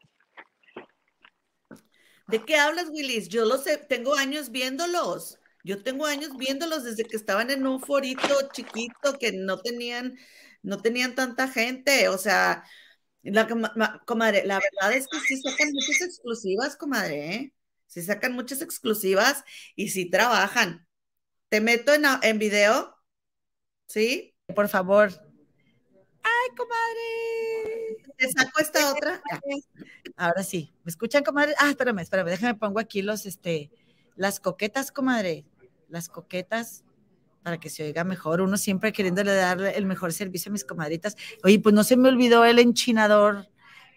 [2.27, 3.29] ¿De qué hablas, Willis?
[3.29, 5.39] Yo lo sé, tengo años viéndolos.
[5.65, 8.23] Yo tengo años viéndolos desde que estaban en un forito
[8.53, 10.17] chiquito que no tenían,
[10.63, 12.09] no tenían tanta gente.
[12.09, 12.65] O sea,
[13.23, 13.49] la,
[14.07, 17.53] comadre, la verdad es que sí sacan muchas exclusivas, comadre, ¿eh?
[17.91, 20.87] Sí sacan muchas exclusivas y sí trabajan.
[21.49, 23.01] Te meto en, en video
[23.91, 24.37] ¿Sí?
[24.55, 25.11] Por favor.
[26.23, 28.15] ¡Ay, comadre!
[28.17, 29.21] ¿Te saco esta otra?
[30.17, 30.73] Ahora sí.
[30.85, 31.55] ¿Me escuchan, comadre?
[31.59, 32.29] Ah, espérame, espérame.
[32.29, 33.73] Déjame pongo aquí los, este,
[34.15, 35.45] las coquetas, comadre.
[35.89, 36.85] Las coquetas
[37.43, 38.43] para que se oiga mejor.
[38.43, 41.17] Uno siempre queriéndole darle el mejor servicio a mis comadritas.
[41.43, 43.49] Oye, pues no se me olvidó el enchinador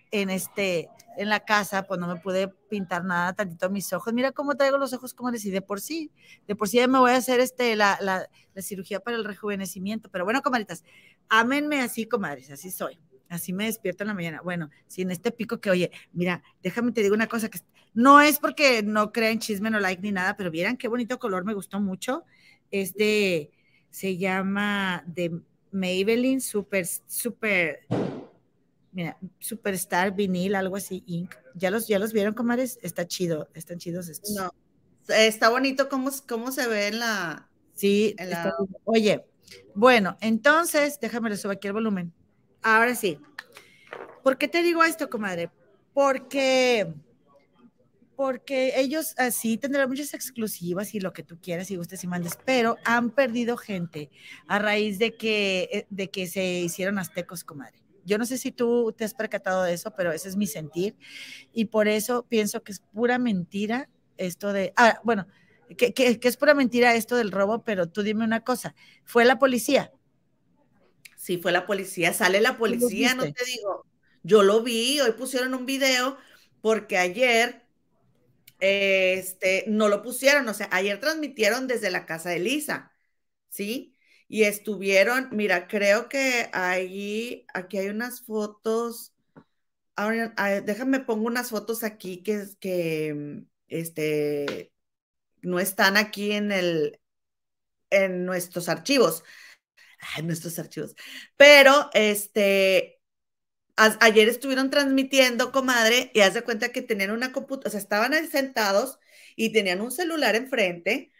[0.10, 4.13] en este, en la casa, pues no me pude pintar nada tantito mis ojos.
[4.13, 6.12] Mira cómo traigo los ojos como decidí de por sí.
[6.47, 9.23] De por sí ya me voy a hacer este, la, la, la cirugía para el
[9.23, 10.10] rejuvenecimiento.
[10.10, 10.84] Pero bueno, comadritas,
[11.30, 12.99] ámenme así, comadres, así soy.
[13.30, 14.41] Así me despierto en la mañana.
[14.41, 17.60] Bueno, sin este pico que, oye, mira, déjame te digo una cosa que
[17.93, 21.45] no es porque no crean chisme, no like ni nada, pero vieran qué bonito color,
[21.45, 22.23] me gustó mucho.
[22.71, 23.52] Este
[23.89, 27.86] se llama de Maybelline Super, Super
[28.93, 31.36] mira, Superstar vinil, algo así, Inc.
[31.56, 32.79] ¿Ya los, ya los vieron, comadres?
[32.82, 34.32] Está chido, están chidos estos.
[34.32, 34.51] No,
[35.08, 37.49] está bonito cómo, cómo se ve en la...
[37.73, 38.15] Sí,
[38.86, 39.25] oye,
[39.73, 42.13] bueno, entonces, déjame le subo aquí el volumen.
[42.62, 43.19] Ahora sí.
[44.23, 45.51] ¿Por qué te digo esto, comadre?
[45.93, 46.93] Porque
[48.15, 52.38] porque ellos así tendrán muchas exclusivas y lo que tú quieras y gustes y mandes,
[52.45, 54.12] pero han perdido gente
[54.47, 57.83] a raíz de que, de que se hicieron aztecos, comadre.
[58.05, 60.95] Yo no sé si tú te has percatado de eso, pero ese es mi sentir.
[61.53, 65.27] Y por eso pienso que es pura mentira esto de, ah, bueno,
[65.77, 69.91] que, es pura mentira esto del robo, pero tú dime una cosa, ¿fue la policía?
[71.15, 73.85] Sí, fue la policía, sale la policía, no te digo.
[74.23, 76.17] Yo lo vi, hoy pusieron un video
[76.61, 77.63] porque ayer
[78.59, 82.91] este, no lo pusieron, o sea, ayer transmitieron desde la casa de Lisa,
[83.49, 83.92] ¿sí?
[84.34, 89.13] Y estuvieron, mira, creo que ahí, aquí hay unas fotos,
[89.96, 90.34] ahora,
[90.65, 94.74] déjame pongo unas fotos aquí que, que, este,
[95.43, 97.00] no están aquí en el,
[97.91, 99.24] en nuestros archivos,
[100.17, 100.96] en nuestros archivos,
[101.38, 103.00] pero, este,
[103.78, 108.13] ayer estuvieron transmitiendo, comadre, y haz de cuenta que tenían una computadora, o sea, estaban
[108.32, 109.00] sentados
[109.36, 111.12] y tenían un celular enfrente,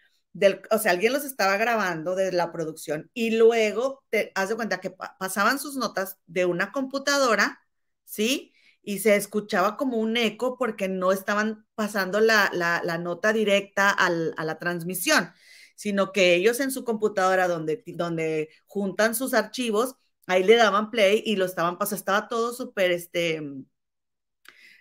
[0.72, 4.82] o sea, alguien los estaba grabando de la producción y luego te haz de cuenta
[4.82, 7.62] que pasaban sus notas de una computadora,
[8.06, 8.54] ¿sí?
[8.82, 14.34] Y se escuchaba como un eco porque no estaban pasando la, la, nota directa al,
[14.38, 15.32] a la transmisión,
[15.76, 19.96] sino que ellos en su computadora donde, donde juntan sus archivos,
[20.28, 23.42] ahí le daban play y lo estaban pasando, estaba todo súper, este,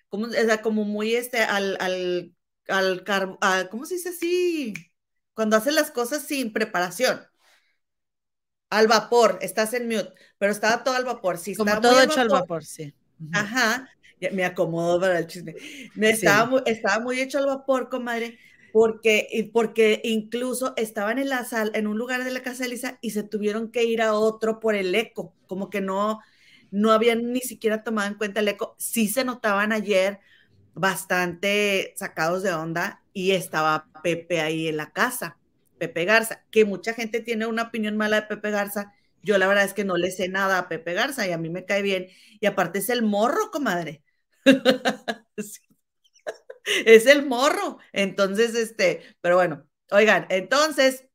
[0.08, 0.28] como,
[0.62, 2.34] como muy, este, al, al,
[2.68, 4.74] al, ¿cómo se dice así?
[5.35, 7.21] Cuando hacen las cosas sin preparación.
[8.71, 11.37] Al vapor, estás en mute, pero estaba todo al vapor.
[11.37, 12.95] Sí, como todo hecho al vapor, sí.
[13.33, 13.88] Ajá,
[14.33, 15.55] me acomodo para el chisme.
[15.95, 18.38] Me estaba, muy, estaba muy hecho al vapor, comadre,
[18.73, 22.99] porque, porque incluso estaban en la sala, en un lugar de la casa de Elisa
[23.03, 26.21] y se tuvieron que ir a otro por el eco, como que no,
[26.71, 28.75] no habían ni siquiera tomado en cuenta el eco.
[28.79, 30.21] Sí se notaban ayer
[30.73, 35.38] bastante sacados de onda y estaba Pepe ahí en la casa,
[35.79, 38.94] Pepe Garza, que mucha gente tiene una opinión mala de Pepe Garza.
[39.22, 41.51] Yo la verdad es que no le sé nada a Pepe Garza y a mí
[41.51, 42.09] me cae bien.
[42.40, 44.03] Y aparte es el morro, comadre.
[46.87, 47.79] es el morro.
[47.92, 51.09] Entonces, este, pero bueno, oigan, entonces,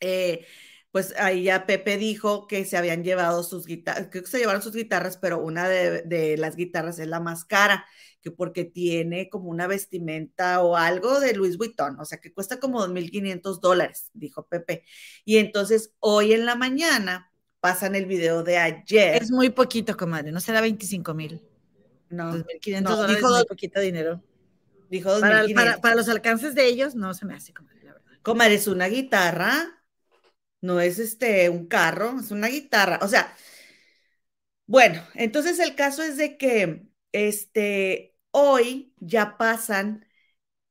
[0.00, 0.46] eh,
[0.92, 4.62] pues ahí ya Pepe dijo que se habían llevado sus guitarras, creo que se llevaron
[4.62, 7.86] sus guitarras, pero una de, las guitarras es la más cara,
[8.22, 12.60] que porque tiene como una vestimenta o algo de Louis Vuitton, o sea que cuesta
[12.60, 14.84] como 2.500 dólares, dijo Pepe.
[15.24, 19.22] Y entonces hoy en la mañana pasan el video de ayer.
[19.22, 21.42] Es muy poquito, comadre, no será 25 mil.
[22.10, 24.22] No, 2.500 dólares es muy poquito dinero.
[24.90, 28.12] Dijo para, para, los alcances de ellos, no se me hace, comadre, la verdad.
[28.22, 29.80] Comadre, es una guitarra,
[30.60, 32.98] no es este un carro, es una guitarra.
[33.02, 33.32] O sea,
[34.66, 40.06] bueno, entonces el caso es de que este hoy ya pasan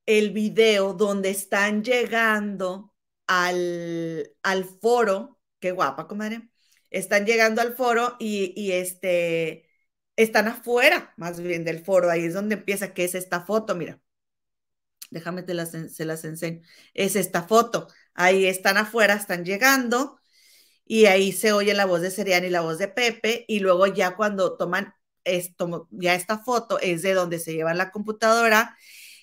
[0.06, 2.94] el video donde están llegando
[3.28, 5.40] al, al foro.
[5.60, 6.50] Qué guapa, comadre.
[6.90, 9.70] Están llegando al foro y, y este
[10.16, 12.10] están afuera, más bien del foro.
[12.10, 14.02] Ahí es donde empieza, que es esta foto, mira
[15.12, 16.62] déjame te las, se las enseño,
[16.94, 17.88] es esta foto.
[18.14, 20.20] Ahí están afuera, están llegando
[20.86, 23.88] y ahí se oye la voz de Serian y la voz de Pepe y luego
[23.88, 24.94] ya cuando toman
[25.36, 28.78] esto, ya esta foto es de donde se lleva la computadora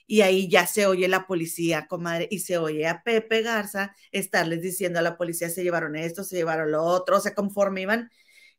[0.06, 4.62] y ahí ya se oye la policía, comadre, y se oye a Pepe Garza estarles
[4.62, 8.10] diciendo a la policía se llevaron esto, se llevaron lo otro, o sea, conforme iban,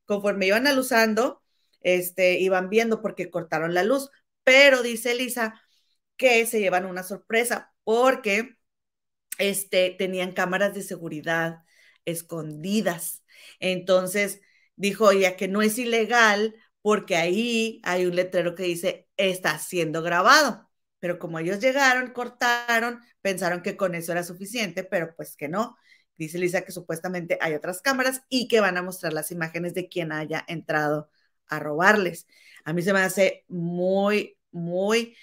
[0.05, 1.41] conforme iban alusando,
[1.81, 4.09] este, iban viendo porque cortaron la luz,
[4.43, 5.61] pero dice Elisa,
[6.17, 8.57] que se llevan una sorpresa porque
[9.37, 11.63] este, tenían cámaras de seguridad
[12.05, 13.23] escondidas.
[13.59, 14.41] Entonces
[14.75, 16.55] dijo ella que no es ilegal
[16.87, 20.69] porque ahí hay un letrero que dice está siendo grabado.
[20.99, 25.75] Pero como ellos llegaron, cortaron, pensaron que con eso era suficiente, pero pues que no.
[26.15, 29.89] Dice Lisa que supuestamente hay otras cámaras y que van a mostrar las imágenes de
[29.89, 31.09] quien haya entrado
[31.47, 32.25] a robarles.
[32.63, 35.17] A mí se me hace muy, muy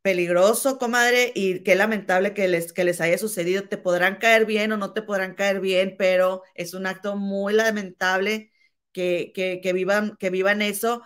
[0.00, 3.68] peligroso, comadre, y qué lamentable que les, que les haya sucedido.
[3.68, 7.52] Te podrán caer bien o no te podrán caer bien, pero es un acto muy
[7.52, 8.52] lamentable
[8.94, 11.02] que, que, vivan, que vivan eso,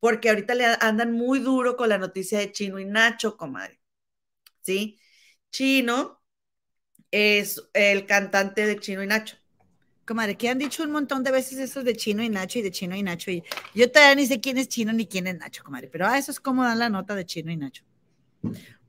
[0.00, 3.80] porque ahorita le andan muy duro con la noticia de Chino y Nacho, comadre.
[4.60, 4.98] ¿Sí?
[5.50, 6.20] Chino
[7.10, 9.36] es el cantante de Chino y Nacho.
[10.04, 12.70] Comadre, que han dicho un montón de veces eso de Chino y Nacho y de
[12.70, 13.30] Chino y Nacho.
[13.30, 13.42] Y
[13.74, 15.88] yo todavía ni sé quién es Chino ni quién es Nacho, comadre.
[15.88, 17.84] Pero ah, eso es como dan la nota de Chino y Nacho.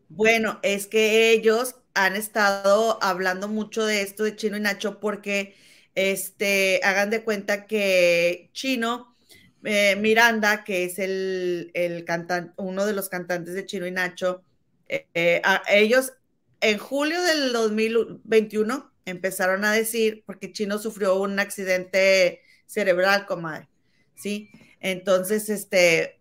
[0.07, 5.55] Bueno, es que ellos han estado hablando mucho de esto de Chino y Nacho porque,
[5.95, 9.15] este, hagan de cuenta que Chino
[9.63, 14.43] eh, Miranda, que es el, el cantante, uno de los cantantes de Chino y Nacho,
[14.87, 16.13] eh, eh, ellos
[16.61, 23.69] en julio del 2021 empezaron a decir, porque Chino sufrió un accidente cerebral, comadre,
[24.15, 24.49] ¿sí?
[24.79, 26.19] Entonces, este,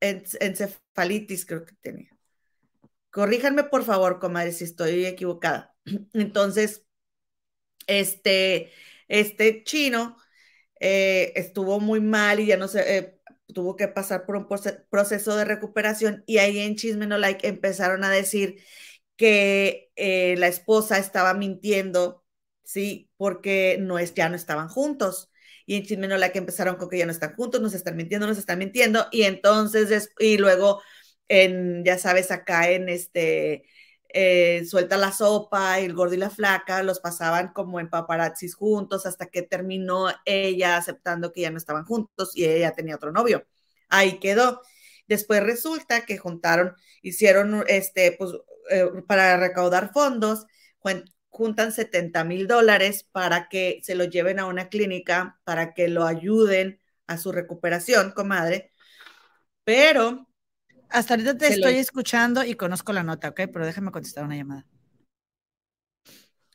[0.00, 2.10] encefalitis creo que tenía.
[3.10, 5.74] Corríjanme, por favor, comadre, si estoy equivocada.
[6.14, 6.85] Entonces,
[7.86, 8.72] este,
[9.08, 10.16] este chino
[10.80, 13.18] eh, estuvo muy mal y ya no sé, eh,
[13.54, 14.48] tuvo que pasar por un
[14.90, 18.62] proceso de recuperación y ahí en Chisme No Like empezaron a decir
[19.16, 22.24] que eh, la esposa estaba mintiendo,
[22.64, 23.10] ¿sí?
[23.16, 25.30] Porque no es, ya no estaban juntos.
[25.66, 28.26] Y en Chisme No Like empezaron con que ya no están juntos, nos están mintiendo,
[28.26, 29.06] nos están mintiendo.
[29.12, 30.82] Y entonces, y luego,
[31.28, 33.64] en, ya sabes, acá en este
[34.18, 39.04] eh, suelta la sopa, el gordo y la flaca, los pasaban como en paparazzis juntos
[39.04, 43.46] hasta que terminó ella aceptando que ya no estaban juntos y ella tenía otro novio.
[43.90, 44.62] Ahí quedó.
[45.06, 48.32] Después resulta que juntaron, hicieron este, pues,
[48.70, 50.46] eh, para recaudar fondos,
[51.28, 56.06] juntan 70 mil dólares para que se lo lleven a una clínica, para que lo
[56.06, 58.72] ayuden a su recuperación, comadre.
[59.64, 60.26] Pero
[60.90, 63.42] hasta ahorita te estoy escuchando y conozco la nota, ¿ok?
[63.52, 64.66] Pero déjame contestar una llamada.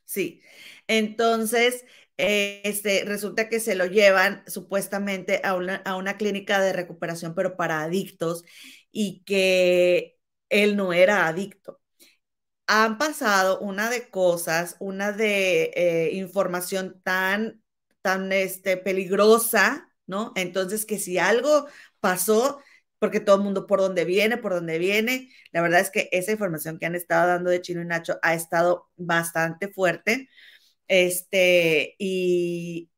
[0.05, 0.41] Sí,
[0.87, 1.85] entonces,
[2.17, 7.55] este, resulta que se lo llevan supuestamente a una, a una clínica de recuperación, pero
[7.55, 8.43] para adictos,
[8.91, 10.17] y que
[10.49, 11.79] él no era adicto.
[12.67, 17.61] Han pasado una de cosas, una de eh, información tan,
[18.01, 20.33] tan este, peligrosa, ¿no?
[20.35, 21.67] Entonces, que si algo
[21.99, 22.59] pasó,
[23.01, 25.31] porque todo el mundo por donde viene, por donde viene.
[25.51, 28.35] La verdad es que esa información que han estado dando de Chino y Nacho ha
[28.35, 30.29] estado bastante fuerte.
[30.87, 32.91] Este, y,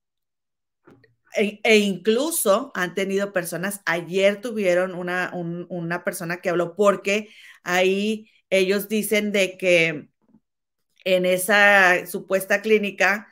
[1.38, 7.30] e, e incluso han tenido personas, ayer tuvieron una, una persona que habló porque
[7.64, 10.10] ahí ellos dicen de que
[11.06, 13.30] en esa supuesta clínica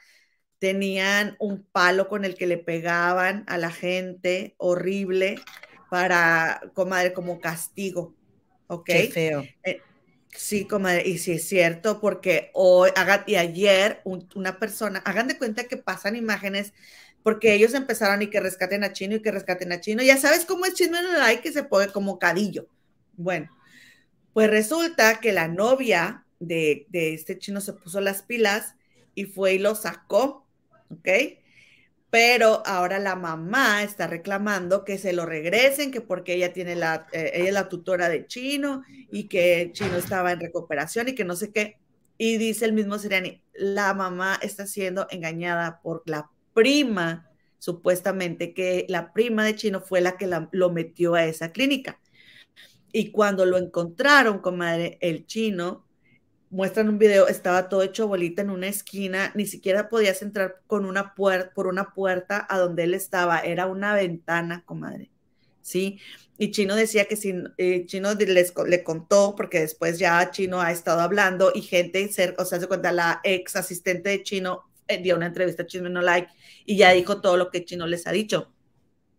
[0.59, 5.36] tenían un palo con el que le pegaban a la gente horrible
[5.91, 8.15] para, comadre, como castigo.
[8.67, 8.85] ¿Ok?
[8.85, 9.43] Qué feo.
[9.61, 9.81] Eh,
[10.29, 12.91] sí, comadre, y sí es cierto, porque hoy,
[13.27, 16.71] y ayer una persona, hagan de cuenta que pasan imágenes,
[17.23, 20.01] porque ellos empezaron y que rescaten a Chino y que rescaten a Chino.
[20.01, 22.69] Ya sabes cómo es Chino en el like que se pone como cadillo.
[23.17, 23.49] Bueno,
[24.31, 28.75] pues resulta que la novia de, de este chino se puso las pilas
[29.13, 30.47] y fue y lo sacó,
[30.89, 31.09] ¿ok?
[32.12, 37.07] Pero ahora la mamá está reclamando que se lo regresen, que porque ella tiene la,
[37.14, 41.24] eh, ella es la tutora de Chino y que Chino estaba en recuperación y que
[41.24, 41.78] no sé qué.
[42.18, 48.86] Y dice el mismo Seriani, la mamá está siendo engañada por la prima, supuestamente, que
[48.89, 52.01] la prima de Chino fue la que lo metió a esa clínica.
[52.91, 55.86] Y cuando lo encontraron, comadre, el chino
[56.51, 60.85] muestran un video, estaba todo hecho bolita en una esquina, ni siquiera podías entrar con
[60.85, 65.09] una puerta, por una puerta a donde él estaba, era una ventana, comadre,
[65.61, 65.99] ¿sí?
[66.37, 70.71] Y Chino decía que si, eh, Chino les, le contó, porque después ya Chino ha
[70.71, 75.01] estado hablando y gente cerca, o sea, se cuenta, la ex asistente de Chino eh,
[75.01, 76.31] dio una entrevista a Chino No Like
[76.65, 78.51] y ya dijo todo lo que Chino les ha dicho.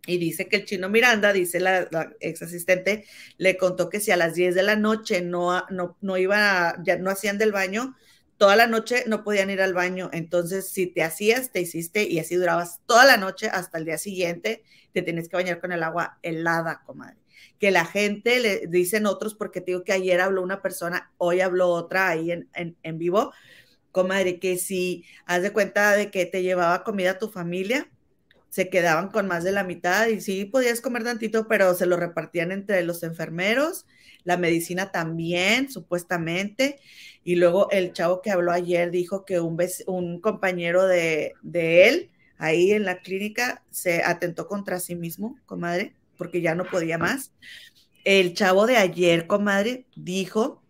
[0.07, 1.89] Y dice que el chino Miranda, dice la,
[2.19, 3.05] ex asistente,
[3.39, 6.97] le contó que si a las 10 de la noche no, no, no iban ya
[6.99, 7.95] no hacían del baño,
[8.37, 10.11] toda la noche no podían ir al baño.
[10.13, 13.99] Entonces, si te hacías, te hiciste y así durabas toda la noche hasta el día
[13.99, 17.19] siguiente, te tienes que bañar con el agua helada, comadre.
[17.61, 21.41] Que la gente le dicen otros, porque te digo que ayer habló una persona, hoy
[21.41, 23.33] habló otra ahí en, en, en vivo,
[23.93, 27.89] comadre, que si haz de cuenta de que te llevaba comida a tu familia,
[28.53, 31.97] se quedaban con más de la mitad y sí podías comer tantito, pero se lo
[31.97, 33.87] repartían entre los enfermeros,
[34.25, 36.79] la medicina también, supuestamente.
[37.25, 42.11] Y luego el chavo que habló ayer dijo que un, un compañero de, de él
[42.37, 47.33] ahí en la clínica se atentó contra sí mismo, comadre, porque ya no podía más.
[48.05, 50.61] El chavo de ayer, comadre, dijo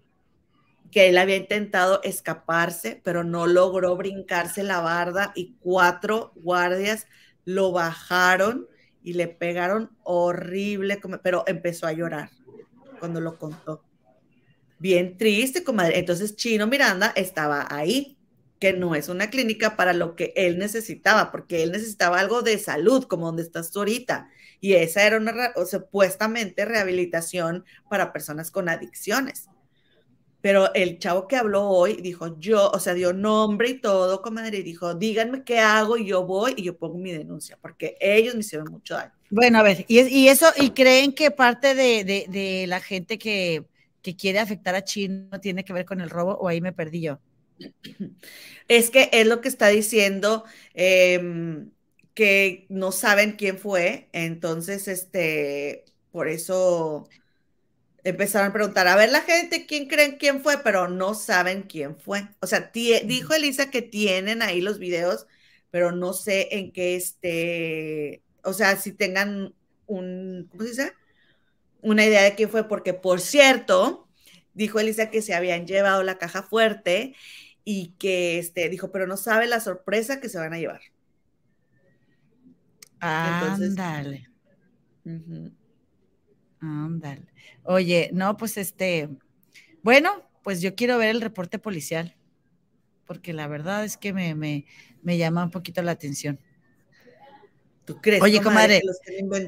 [0.93, 7.09] que él había intentado escaparse, pero no logró brincarse la barda y cuatro guardias
[7.45, 8.69] lo bajaron
[9.03, 12.31] y le pegaron horrible, pero empezó a llorar
[12.99, 13.83] cuando lo contó.
[14.79, 15.99] Bien triste, comadre.
[15.99, 18.17] Entonces Chino Miranda estaba ahí,
[18.59, 22.59] que no es una clínica para lo que él necesitaba, porque él necesitaba algo de
[22.59, 24.29] salud, como donde estás tú ahorita.
[24.61, 25.35] Y esa era una
[25.69, 29.49] supuestamente rehabilitación para personas con adicciones.
[30.43, 34.59] Pero el chavo que habló hoy dijo, yo, o sea, dio nombre y todo, comadre,
[34.59, 38.35] y dijo, díganme qué hago y yo voy y yo pongo mi denuncia, porque ellos
[38.35, 39.13] me hicieron mucho daño.
[39.31, 43.65] Bueno, a ver, y, eso, ¿y creen que parte de, la gente que,
[44.19, 47.21] quiere afectar a Chino tiene que ver con el robo o ahí me perdí yo?
[48.69, 51.71] Es que es lo que está diciendo, em,
[52.15, 57.09] que no saben quién fue, entonces, este, por eso
[58.05, 60.59] empezaron a preguntar, a ver la gente, ¿quién creen quién fue?
[60.59, 62.29] Pero no saben quién fue.
[62.41, 65.27] O sea, dijo Elisa que tienen ahí los videos,
[65.71, 69.55] pero no sé en qué este, o sea, si tengan
[69.87, 70.93] un, ¿cómo se dice?
[71.81, 74.09] Una idea de quién fue, porque por cierto,
[74.55, 77.15] dijo Elisa que se habían llevado la caja fuerte
[77.65, 80.81] y que este, dijo, pero no sabe la sorpresa que se van a llevar.
[83.01, 84.29] Ándale.
[86.61, 87.32] Ándale.
[87.65, 89.09] Oye, no, pues este,
[89.83, 92.17] bueno, pues yo quiero ver el reporte policial,
[93.07, 94.67] porque la verdad es que me, me,
[95.03, 96.41] me llama un poquito la atención.
[97.85, 98.23] ¿Tú crees?
[98.23, 98.81] Oye, comadre,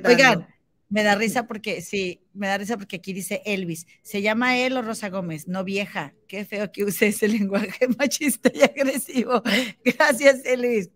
[0.04, 0.46] oigan,
[0.88, 4.76] me da risa porque, sí, me da risa porque aquí dice Elvis, se llama él
[4.76, 6.14] o Rosa Gómez, no vieja.
[6.28, 9.42] Qué feo que use ese lenguaje machista y agresivo.
[9.84, 10.90] Gracias, Elvis.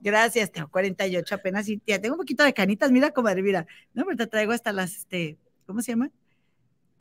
[0.00, 3.66] Gracias, tengo 48 apenas y ya tengo un poquito de canitas, mira, comadre, mira.
[3.94, 6.10] No, pero te traigo hasta las, este, ¿cómo se llama?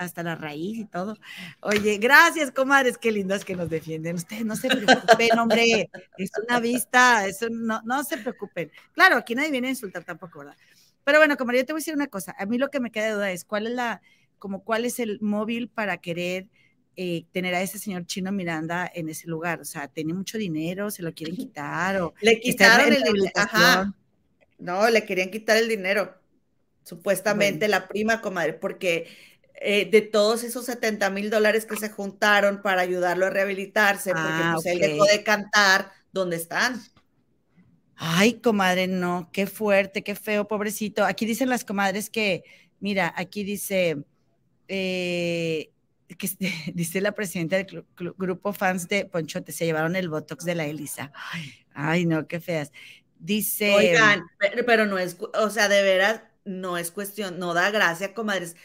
[0.02, 1.16] Hasta la raíz y todo.
[1.62, 4.16] Oye, gracias, comadres, qué lindas que nos defienden.
[4.16, 8.72] Ustedes no se preocupen, hombre, es una vista, eso no, no se preocupen.
[8.94, 10.58] Claro, aquí nadie viene a insultar tampoco, ¿verdad?
[11.04, 12.92] Pero bueno, como yo te voy a decir una cosa, a mí lo que me
[12.92, 14.02] queda de duda es cuál es la,
[14.40, 16.48] como cuál es el móvil para querer
[16.96, 19.62] eh, tener a ese señor Chino Miranda en ese lugar.
[19.62, 23.32] O sea, tiene mucho dinero, se lo quieren quitar o le quitaron el dinero.
[23.36, 23.94] Ajá.
[24.58, 26.16] No, le querían quitar el dinero.
[26.84, 29.08] Supuestamente la prima, comadre, porque
[29.64, 34.28] eh, de todos esos 70 mil dólares que se juntaron para ayudarlo a rehabilitarse, porque
[34.28, 36.82] ah, pues, él dejó de cantar, ¿dónde están?
[37.96, 41.06] Ay, comadre, no, qué fuerte, qué feo, pobrecito.
[41.06, 42.44] Aquí dicen las comadres que,
[42.80, 44.04] mira, aquí dice,
[44.68, 45.70] eh,
[46.18, 46.30] que
[46.74, 47.86] dice la presidenta del
[48.18, 51.12] grupo fans de Ponchote, se llevaron el Botox de la Elisa.
[51.76, 52.72] Ay, no, qué feas.
[53.20, 53.76] Dice.
[53.76, 54.26] Oigan,
[54.66, 58.56] pero, no es, o sea, de veras, no es cuestión, no da gracia, comadres.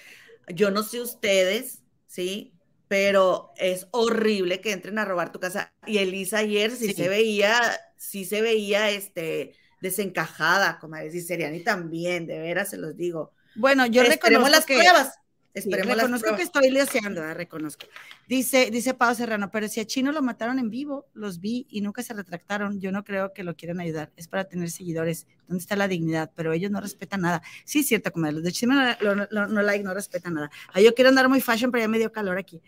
[0.49, 2.53] Yo no sé ustedes, ¿sí?
[2.89, 5.73] Pero es horrible que entren a robar tu casa.
[5.87, 6.93] Y Elisa ayer sí.
[6.93, 7.61] se veía
[7.97, 13.33] sí se veía este, desencajada, como decir Seriani también, de veras se los digo.
[13.55, 15.19] Bueno, yo reconozco las que, pruebas.
[15.57, 17.87] Esperemos reconozco que estoy leseando, reconozco.
[18.29, 21.81] Dice, dice Pau Serrano, pero si a Chino lo mataron en vivo, los vi y
[21.81, 25.63] nunca se retractaron, yo no creo que lo quieran ayudar, es para tener seguidores, ¿dónde
[25.63, 26.31] está la dignidad?
[26.35, 27.41] Pero ellos no respetan nada.
[27.65, 30.51] Sí, es cierto, como los de Chino no, no, like, no respetan nada.
[30.75, 32.61] Ah, yo quiero andar muy fashion, pero ya me dio calor aquí.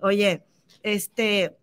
[0.00, 0.44] Oye,
[0.82, 1.56] este,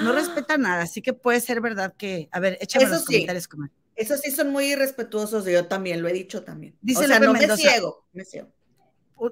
[0.00, 3.72] no respeta nada, así que puede ser verdad que, a ver, échame los comentarios, comadre.
[3.96, 6.76] Eso sí son muy irrespetuosos, yo también lo he dicho también.
[6.80, 8.52] Dice o sea, no me ciego, me ciego.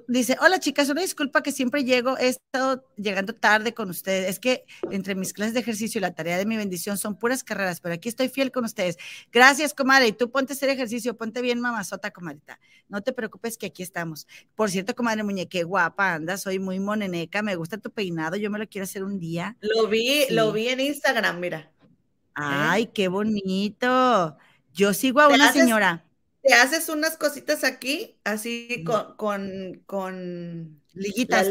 [0.07, 4.29] Dice, hola chicas, una disculpa que siempre llego, he estado llegando tarde con ustedes.
[4.29, 7.43] Es que entre mis clases de ejercicio y la tarea de mi bendición son puras
[7.43, 8.97] carreras, pero aquí estoy fiel con ustedes.
[9.31, 10.07] Gracias, comadre.
[10.07, 12.59] Y tú ponte a hacer ejercicio, ponte bien mamazota, comadita.
[12.87, 14.27] No te preocupes que aquí estamos.
[14.55, 18.59] Por cierto, comadre muñeque, guapa anda, soy muy moneneca, me gusta tu peinado, yo me
[18.59, 19.57] lo quiero hacer un día.
[19.61, 21.59] Lo vi, lo vi en Instagram, mira.
[21.59, 22.33] ¿Eh?
[22.35, 24.37] Ay, qué bonito.
[24.73, 26.05] Yo sigo a una señora
[26.41, 31.47] te haces unas cositas aquí, así con, con, con liguitas,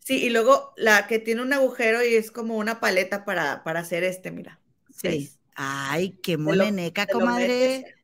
[0.00, 3.80] Sí, y luego la que tiene un agujero y es como una paleta para, para
[3.80, 4.58] hacer este, mira.
[4.96, 5.30] Sí.
[5.54, 7.94] Ay, qué moleneca, comadre.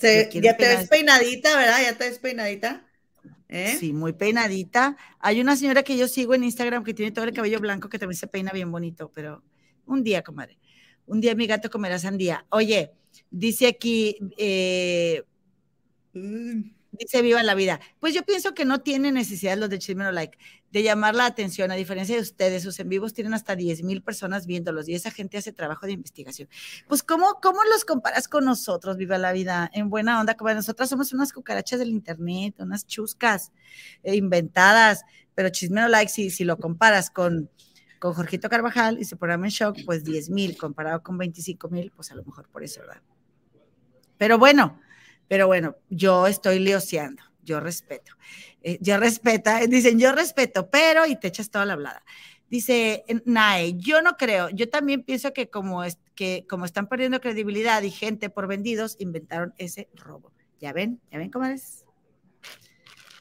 [0.00, 1.82] ya te ves peinadita, ¿verdad?
[1.82, 2.84] Ya te ves peinadita.
[3.48, 3.76] ¿Eh?
[3.78, 4.96] Sí, muy peinadita.
[5.20, 7.98] Hay una señora que yo sigo en Instagram que tiene todo el cabello blanco que
[7.98, 9.44] también se peina bien bonito, pero
[9.86, 10.58] un día, comadre.
[11.06, 12.44] Un día mi gato comerá sandía.
[12.50, 12.92] Oye,
[13.30, 15.22] Dice aquí, eh,
[16.12, 17.80] dice viva la vida.
[18.00, 20.38] Pues yo pienso que no tiene necesidad los de Chismero Like
[20.70, 24.02] de llamar la atención, a diferencia de ustedes, sus en vivos tienen hasta 10 mil
[24.02, 26.48] personas viéndolos y esa gente hace trabajo de investigación.
[26.88, 29.70] Pues, ¿cómo, ¿cómo los comparas con nosotros, Viva la Vida?
[29.72, 33.52] En buena onda, como nosotras somos unas cucarachas del internet, unas chuscas
[34.02, 35.04] eh, inventadas,
[35.34, 37.50] pero Chismero Like, si, si lo comparas con
[37.98, 41.90] con Jorgito Carvajal y su programa en shock, pues 10 mil comparado con 25 mil,
[41.90, 43.02] pues a lo mejor por eso, ¿verdad?
[44.18, 44.80] Pero bueno,
[45.28, 48.12] pero bueno, yo estoy lioseando, yo respeto.
[48.62, 52.04] Eh, yo respeta, dicen yo respeto, pero y te echas toda la hablada.
[52.50, 57.20] Dice Nae, yo no creo, yo también pienso que como, es, que como están perdiendo
[57.20, 60.32] credibilidad y gente por vendidos, inventaron ese robo.
[60.58, 61.00] ¿Ya ven?
[61.12, 61.84] ¿Ya ven cómo es?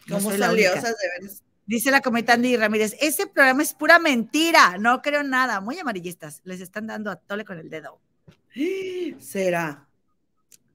[0.07, 1.31] No ¿Cómo son liosas de ver
[1.65, 6.39] Dice la cometa Andy Ramírez, ese programa es pura mentira, no creo nada, muy amarillistas,
[6.45, 7.99] les están dando a tole con el dedo.
[9.19, 9.86] Será.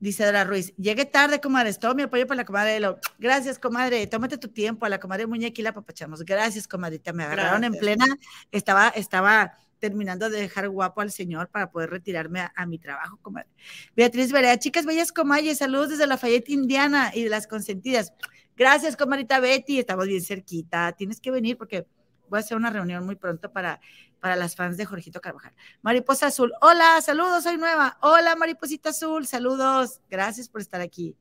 [0.02, 2.98] Dice Dora Ruiz, llegué tarde, comadre, todo mi apoyo para la comadre Elo.
[3.20, 6.24] Gracias, comadre, tómate tu tiempo, a la comadre Muñeca y la papachamos.
[6.24, 8.04] Gracias, comadrita, me agarraron en plena,
[8.50, 13.48] estaba, estaba terminando de dejar guapo al señor para poder retirarme a, mi trabajo, comadre.
[13.94, 18.12] Beatriz Verea, chicas bellas comayes, saludos desde Lafayette, Indiana y de las consentidas.
[18.56, 20.90] Gracias, comadita Betty, estamos bien cerquita.
[20.98, 21.86] Tienes que venir porque
[22.28, 23.80] voy a hacer una reunión muy pronto para,
[24.22, 25.52] para las fans de Jorgito Carvajal.
[25.82, 27.98] Mariposa Azul, hola, saludos, soy nueva.
[28.02, 30.00] Hola, Mariposita Azul, saludos.
[30.08, 31.16] Gracias por estar aquí.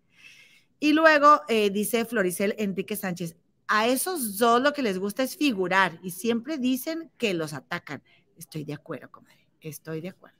[0.79, 3.35] Y luego eh, dice Floricel Enrique Sánchez,
[3.67, 8.03] a esos dos lo que les gusta es figurar y siempre dicen que los atacan.
[8.37, 10.37] Estoy de acuerdo, comadre, estoy de acuerdo.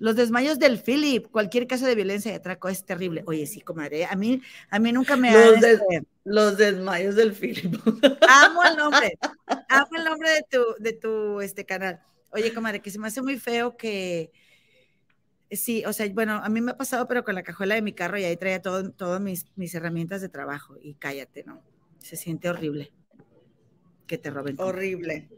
[0.00, 3.22] Los desmayos del Philip, cualquier caso de violencia y atraco es terrible.
[3.26, 7.74] Oye, sí, comadre, a mí, a mí nunca me los, este los desmayos del Philip.
[8.28, 9.18] Amo el nombre,
[9.68, 12.00] amo el nombre de tu, de tu este, canal.
[12.30, 14.30] Oye, comadre, que se me hace muy feo que,
[15.50, 17.92] sí, o sea, bueno, a mí me ha pasado, pero con la cajuela de mi
[17.92, 21.62] carro y ahí traía todas mis, mis herramientas de trabajo y cállate, ¿no?
[21.98, 22.92] Se siente horrible
[24.06, 24.56] que te roben.
[24.58, 25.28] Horrible.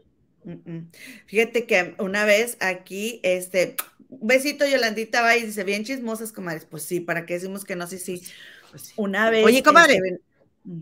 [1.27, 3.75] Fíjate que una vez aquí, este,
[4.09, 6.65] besito Yolandita va y dice, bien chismosas, comadres.
[6.65, 7.87] Pues sí, ¿para qué decimos que no?
[7.87, 8.23] Sí, sí.
[8.71, 9.45] Pues una vez.
[9.45, 9.95] Oye, comadre.
[9.95, 10.21] Este,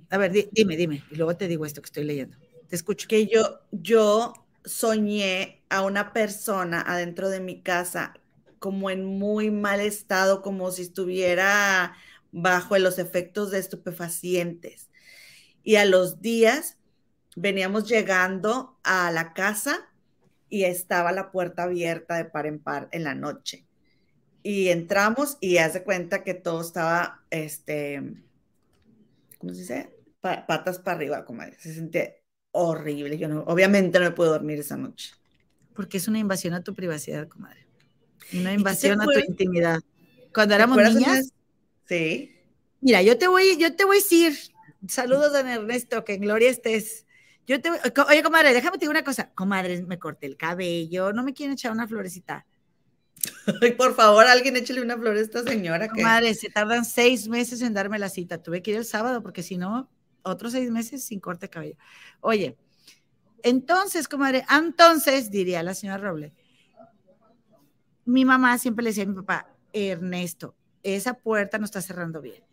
[0.10, 1.04] a ver, dime, dime.
[1.12, 2.38] Y luego te digo esto que estoy leyendo.
[2.68, 3.08] Te escucho.
[3.08, 4.34] Que yo, yo
[4.66, 8.14] soñé a una persona adentro de mi casa
[8.60, 11.96] como en muy mal estado, como si estuviera
[12.32, 14.90] bajo los efectos de estupefacientes.
[15.64, 16.78] Y a los días
[17.36, 19.90] veníamos llegando a la casa
[20.50, 23.66] y estaba la puerta abierta de par en par en la noche.
[24.44, 28.02] Y entramos y hace cuenta que todo estaba, este,
[29.42, 29.98] ¿cómo se dice?
[30.22, 32.14] patas para arriba, como se sentía
[32.52, 33.18] horrible.
[33.18, 35.14] Yo no, obviamente no me puedo dormir esa noche.
[35.74, 37.66] Porque es una invasión a tu privacidad, comadre.
[38.34, 39.80] Una invasión a tu intimidad.
[40.34, 41.34] Cuando éramos niñas.
[41.88, 42.38] Sí.
[42.82, 44.38] Mira, yo te voy, yo te voy a decir,
[44.88, 47.08] saludos, don Ernesto, que en gloria estés.
[47.48, 49.32] Yo te, oye, comadre, déjame decir una cosa.
[49.34, 52.46] Comadre, me corté el cabello, no me quieren echar una florecita.
[53.78, 55.88] Por favor, alguien échale una flor a esta señora.
[55.88, 58.42] Comadre, se tardan seis meses en darme la cita.
[58.42, 59.90] Tuve que ir el sábado porque si no,
[60.24, 61.76] otros seis meses sin corte de cabello.
[62.20, 62.58] Oye,
[63.44, 66.34] entonces, comadre, entonces, diría la señora Roble,
[68.06, 72.44] mi mamá siempre le decía a mi papá, Ernesto, esa puerta no está cerrando bien.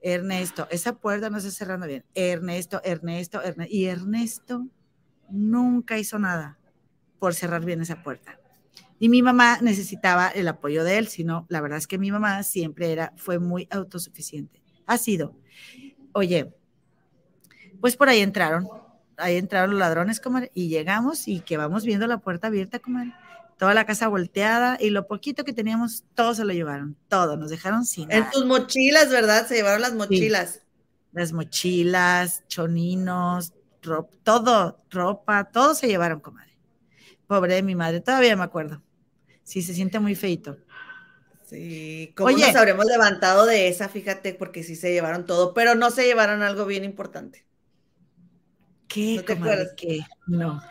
[0.00, 2.04] Ernesto, esa puerta no está cerrando bien.
[2.14, 3.74] Ernesto, Ernesto, Ernesto.
[3.74, 4.66] Y Ernesto
[5.28, 6.58] nunca hizo nada
[7.18, 8.37] por cerrar bien esa puerta.
[8.98, 12.42] Y mi mamá necesitaba el apoyo de él, sino la verdad es que mi mamá
[12.42, 14.60] siempre era, fue muy autosuficiente.
[14.86, 15.36] Ha sido.
[16.12, 16.52] Oye,
[17.80, 18.68] pues por ahí entraron,
[19.16, 23.14] ahí entraron los ladrones, comadre, y llegamos y que vamos viendo la puerta abierta, comadre.
[23.56, 27.50] Toda la casa volteada y lo poquito que teníamos, todo se lo llevaron, todo, nos
[27.50, 28.10] dejaron sin.
[28.10, 29.46] En tus mochilas, ¿verdad?
[29.46, 30.62] Se llevaron las mochilas.
[31.12, 33.52] Las mochilas, choninos,
[34.22, 36.56] todo, ropa, todo se llevaron, comadre.
[37.26, 38.82] Pobre de mi madre, todavía me acuerdo.
[39.48, 40.58] Sí, se siente muy feito.
[41.46, 43.88] Sí, ¿cómo nos habremos levantado de esa?
[43.88, 47.46] Fíjate, porque sí se llevaron todo, pero no se llevaron algo bien importante.
[48.88, 49.14] ¿Qué?
[49.16, 49.72] ¿No te acuerdas?
[49.74, 50.00] ¿Qué?
[50.26, 50.62] No.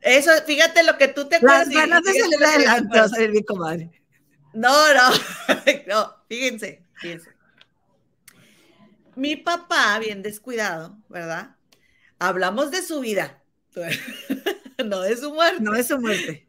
[0.00, 1.66] Eso, fíjate lo que tú te acuerdas.
[1.68, 3.90] Las ganas de salir adelante, a mi comadre.
[4.54, 5.10] No, no,
[5.88, 7.28] no, fíjense, fíjense.
[9.14, 11.56] Mi papá, bien descuidado, ¿verdad?
[12.18, 13.42] Hablamos de su vida,
[14.86, 15.60] no de su muerte.
[15.60, 16.47] No de su muerte.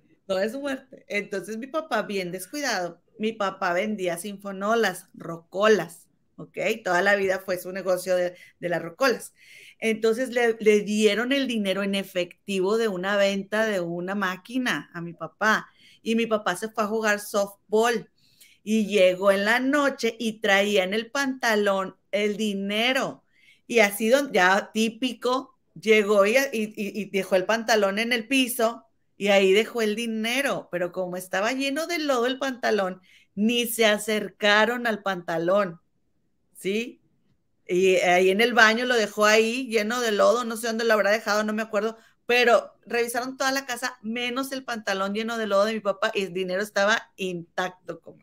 [0.52, 1.06] Su muerte.
[1.08, 6.56] Entonces mi papá, bien descuidado, mi papá vendía sinfonolas, rocolas, ¿ok?
[6.84, 9.34] Toda la vida fue su negocio de, de las rocolas.
[9.80, 15.14] Entonces le, dieron el dinero en efectivo de una venta de una máquina a mi
[15.14, 15.68] papá.
[16.04, 18.12] Y mi papá se fue a jugar softball
[18.64, 23.24] y llegó en la noche y traía en el pantalón el dinero.
[23.66, 28.86] Y así ya típico, llegó y, y, dejó el pantalón en el piso
[29.20, 30.70] y ahí dejó el dinero.
[30.72, 33.02] Pero como estaba lleno de lodo el pantalón,
[33.36, 35.82] ni se acercaron al pantalón.
[36.56, 37.02] ¿Sí?
[37.68, 40.94] Y ahí en el baño lo dejó ahí lleno de lodo, no sé dónde lo
[40.94, 45.48] habrá dejado, no me acuerdo, pero revisaron toda la casa menos el pantalón lleno de
[45.48, 48.20] lodo de mi papá y el dinero estaba intacto, como.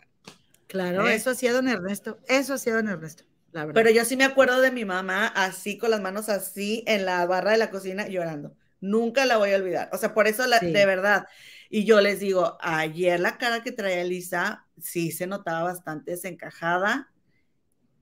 [0.67, 1.15] Claro, ¿Eh?
[1.15, 3.75] eso hacía don Ernesto, eso hacía don Ernesto, la verdad.
[3.75, 7.25] Pero yo sí me acuerdo de mi mamá así, con las manos así, en la
[7.27, 8.57] barra de la cocina, llorando.
[8.81, 9.91] Nunca la voy a olvidar.
[9.93, 11.27] O sea, por eso, la, de verdad.
[11.70, 17.11] Y yo les digo, ayer la cara que traía Lisa, sí se notaba bastante desencajada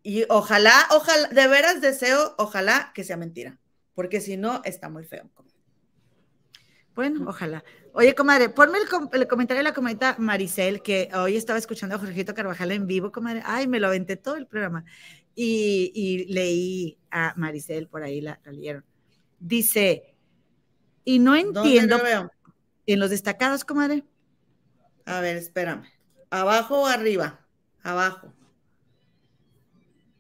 [0.07, 3.59] y ojalá, ojalá, de veras deseo, ojalá que sea mentira,
[3.95, 5.31] porque si no, está muy feo.
[6.95, 7.65] Bueno, ojalá.
[7.95, 12.35] Oye, comadre, ponme el, comentario de la comadita Maricel, que hoy estaba escuchando a Jorgito
[12.35, 13.41] Carvajal en vivo, comadre.
[13.47, 14.85] Ay, me lo aventé todo el programa.
[15.35, 18.85] Y, leí a Maricel, por ahí la, leyeron.
[19.41, 20.14] Dice,
[21.05, 21.99] y no entiendo.
[22.03, 22.31] veo?
[22.87, 24.05] En los destacados, comadre.
[25.07, 25.85] A ver, espérame.
[26.31, 27.41] ¿Abajo o arriba?
[27.83, 28.33] Abajo.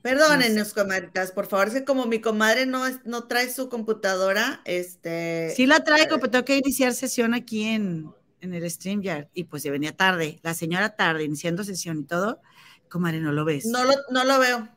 [0.02, 5.54] Perdónenos, comadritas, por favor, es que como mi comadre no, no trae su computadora, este...
[5.56, 8.10] Sí la traigo, pero tengo que iniciar sesión aquí en,
[8.42, 12.42] en el StreamYard, y pues ya venía tarde, la señora tarde, iniciando sesión y todo,
[12.90, 13.64] comadre, ¿no lo ves?
[13.64, 14.68] No lo, no lo veo.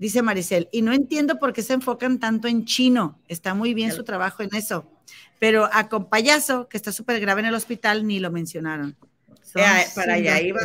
[0.00, 3.20] Dice Maricel, y no entiendo por qué se enfocan tanto en chino.
[3.28, 4.90] Está muy bien su trabajo en eso.
[5.40, 8.94] Pero a Compayazo, que está súper grave en el hospital, ni lo mencionaron.
[9.56, 10.60] Eh, para allá iba.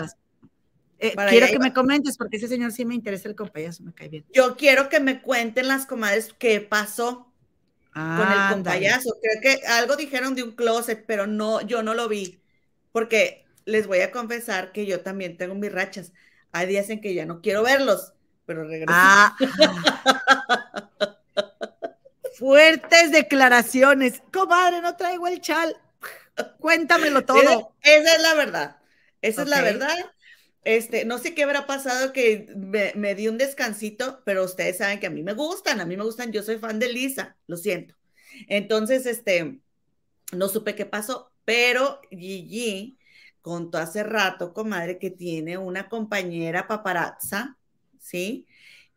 [0.99, 4.09] Eh, quiero que me comentes, porque ese señor sí me interesa el compayazo, me cae
[4.09, 4.25] bien.
[4.33, 7.31] Yo quiero que me cuenten las comadres qué pasó
[7.93, 9.15] con el compayazo.
[9.21, 12.41] Creo que algo dijeron de un closet, pero no, yo no lo vi.
[12.91, 16.11] Porque les voy a confesar que yo también tengo mis rachas.
[16.51, 18.13] Hay días en que ya no quiero verlos,
[18.45, 18.91] pero regreso.
[18.93, 19.35] Ah.
[22.37, 24.21] Fuertes declaraciones.
[24.31, 25.75] Comadre, no traigo el chal.
[26.59, 27.75] Cuéntamelo todo.
[27.81, 28.77] Esa, es la verdad.
[29.21, 29.95] Esa es la verdad.
[30.63, 35.07] Este, no sé qué habrá pasado que me, di un descansito, pero ustedes saben que
[35.07, 37.95] a mí me gustan, a mí me gustan, yo soy fan de Lisa, lo siento.
[38.47, 39.59] Entonces, este,
[40.31, 42.97] no supe qué pasó, pero Gigi
[43.41, 47.57] contó hace rato, comadre, que tiene una compañera paparazza,
[47.99, 48.47] ¿sí?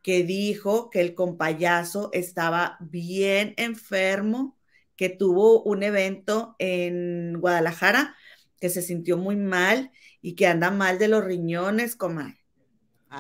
[0.03, 4.57] Que dijo que el compayazo estaba bien enfermo,
[4.97, 8.17] que tuvo un evento en Guadalajara,
[8.61, 12.45] que se sintió muy mal y que anda mal de los riñones, comadre.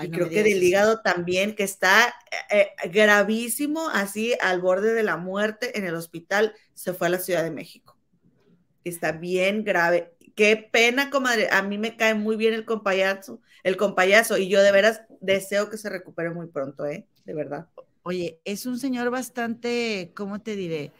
[0.02, 2.14] y creo que del hígado también, que está
[2.50, 7.10] eh, eh, gravísimo, así al borde de la muerte en el hospital, se fue a
[7.10, 7.96] la Ciudad de México.
[8.84, 10.14] Está bien grave.
[10.34, 11.48] Qué pena, comadre.
[11.50, 15.70] A mí me cae muy bien el compayazo, el compayazo, y yo de veras deseo
[15.70, 17.06] que se recupere muy pronto, ¿eh?
[17.24, 17.68] De verdad.
[18.02, 20.92] Oye, es un señor bastante, ¿cómo te diré?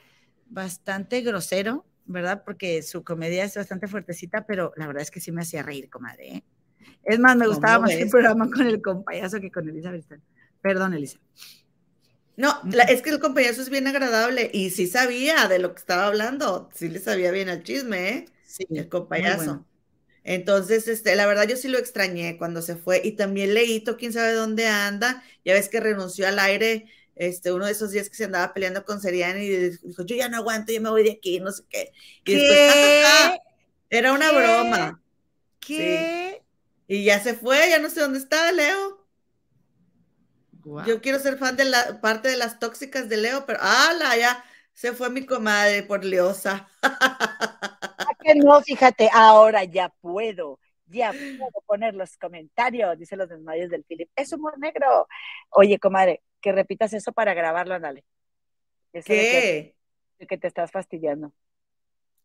[0.46, 2.42] Bastante grosero, ¿verdad?
[2.44, 5.88] Porque su comedia es bastante fuertecita, pero la verdad es que sí me hacía reír,
[5.88, 6.28] comadre.
[6.28, 6.44] ¿eh?
[7.04, 9.92] Es más, me gustaba más el programa con el compayazo que con Elisa
[10.60, 11.18] Perdón, Elisa.
[12.36, 16.06] No, es que el compayazo es bien agradable y sí sabía de lo que estaba
[16.06, 18.28] hablando, sí le sabía bien al chisme, ¿eh?
[18.44, 19.66] Sí, el compayazo.
[20.30, 24.12] Entonces, este, la verdad yo sí lo extrañé cuando se fue y también leíto, quién
[24.12, 26.84] sabe dónde anda, ya ves que renunció al aire
[27.16, 30.28] este, uno de esos días que se andaba peleando con Seriani y dijo, yo ya
[30.28, 31.92] no aguanto, yo me voy de aquí, no sé qué.
[32.26, 33.40] Y después,
[33.88, 35.02] era una broma.
[35.60, 36.42] ¿Qué?
[36.86, 39.06] Y ya se fue, ya no sé dónde está Leo.
[40.86, 44.14] Yo quiero ser fan de la parte de las tóxicas de Leo, pero ¡ala!
[44.18, 46.68] Ya se fue mi comadre por leosa.
[48.18, 50.58] que no, fíjate, ahora ya puedo
[50.90, 54.10] ya puedo poner los comentarios, dice los desmayos del Philip.
[54.16, 55.06] Es humor negro.
[55.50, 58.04] Oye, comadre, que repitas eso para grabarlo, ándale.
[58.92, 59.74] ¿Qué?
[60.18, 61.32] De que, te estás fastidiando.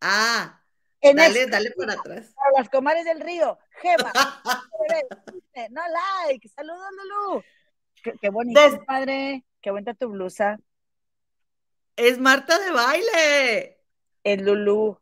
[0.01, 0.61] Ah,
[1.01, 2.33] dale, dale para atrás.
[2.37, 4.11] A las comadres del río, Gema.
[5.69, 5.81] no
[6.25, 7.43] like, saludos, Lulu.
[8.19, 9.45] Qué, bonito, padre.
[9.61, 10.59] Qué bonita tu blusa.
[11.95, 13.77] Es Marta de baile.
[14.23, 14.99] Es Lulu.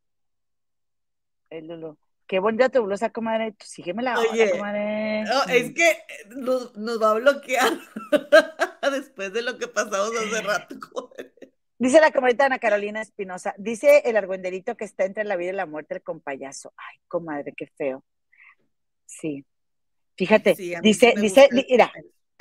[1.51, 1.97] Es Lulu.
[2.27, 3.53] Qué bonita tu blusa, comadre.
[3.59, 5.23] Sígueme la Oye, comadre.
[5.25, 5.97] No, es que
[6.29, 6.71] nos,
[7.01, 7.73] va a bloquear
[8.91, 11.33] después de lo que pasamos hace rato, comadre.
[11.77, 15.55] Dice la comadita Ana Carolina Espinosa, dice el argüenderito que está entre la vida y
[15.55, 16.71] la muerte el compayazo.
[16.77, 18.05] Ay, comadre, qué feo.
[19.05, 19.45] Sí.
[20.15, 21.91] Fíjate, dice, dice, mira,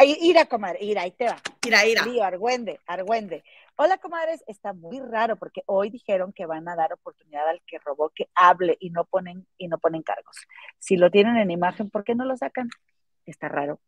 [0.04, 1.40] ira, comadre, ira, ahí te va.
[1.66, 2.02] Ira, ira.
[2.02, 3.44] Río, argüende, argüende.
[3.76, 7.78] Hola, comadres, está muy raro porque hoy dijeron que van a dar oportunidad al que
[7.78, 10.36] robó que hable y no ponen y no ponen cargos.
[10.78, 12.68] Si lo tienen en imagen, ¿por qué no lo sacan?
[13.24, 13.80] Está raro.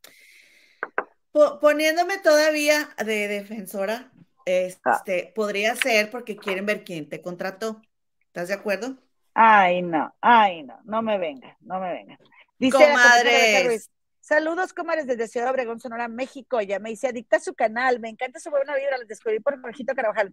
[1.61, 4.11] Poniéndome todavía de defensora,
[4.45, 5.33] este, ah.
[5.35, 7.81] podría ser porque quieren ver quién te contrató.
[8.27, 8.97] ¿Estás de acuerdo?
[9.35, 12.19] Ay, no, ay, no, no me venga, no me venga.
[12.59, 13.91] Dice Comadres.
[14.23, 16.61] Saludos, comadres, desde Ciudad Obregón, Sonora, México.
[16.61, 17.99] Ya me dice, adicta a su canal.
[17.99, 18.97] Me encanta su buena vibra.
[18.97, 20.33] Los descubrí por Jorgito Carvajal.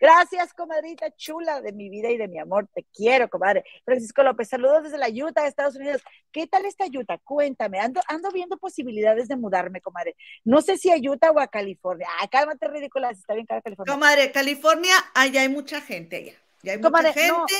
[0.00, 2.68] Gracias, comadrita chula de mi vida y de mi amor.
[2.74, 3.62] Te quiero, comadre.
[3.84, 6.02] Francisco López, saludos desde la Utah, Estados Unidos.
[6.32, 7.18] ¿Qué tal esta Utah?
[7.22, 7.78] Cuéntame.
[7.78, 10.16] Ando, ando viendo posibilidades de mudarme, comadre.
[10.42, 12.08] No sé si a Utah o a California.
[12.18, 13.10] Ay, cálmate, ridícula.
[13.10, 13.94] Está bien cara California.
[13.94, 16.32] Comadre, California, allá hay mucha gente allá.
[16.64, 17.54] Ya hay mucha gente.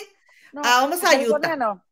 [0.57, 1.55] ah, vamos a Utah.
[1.55, 1.85] No.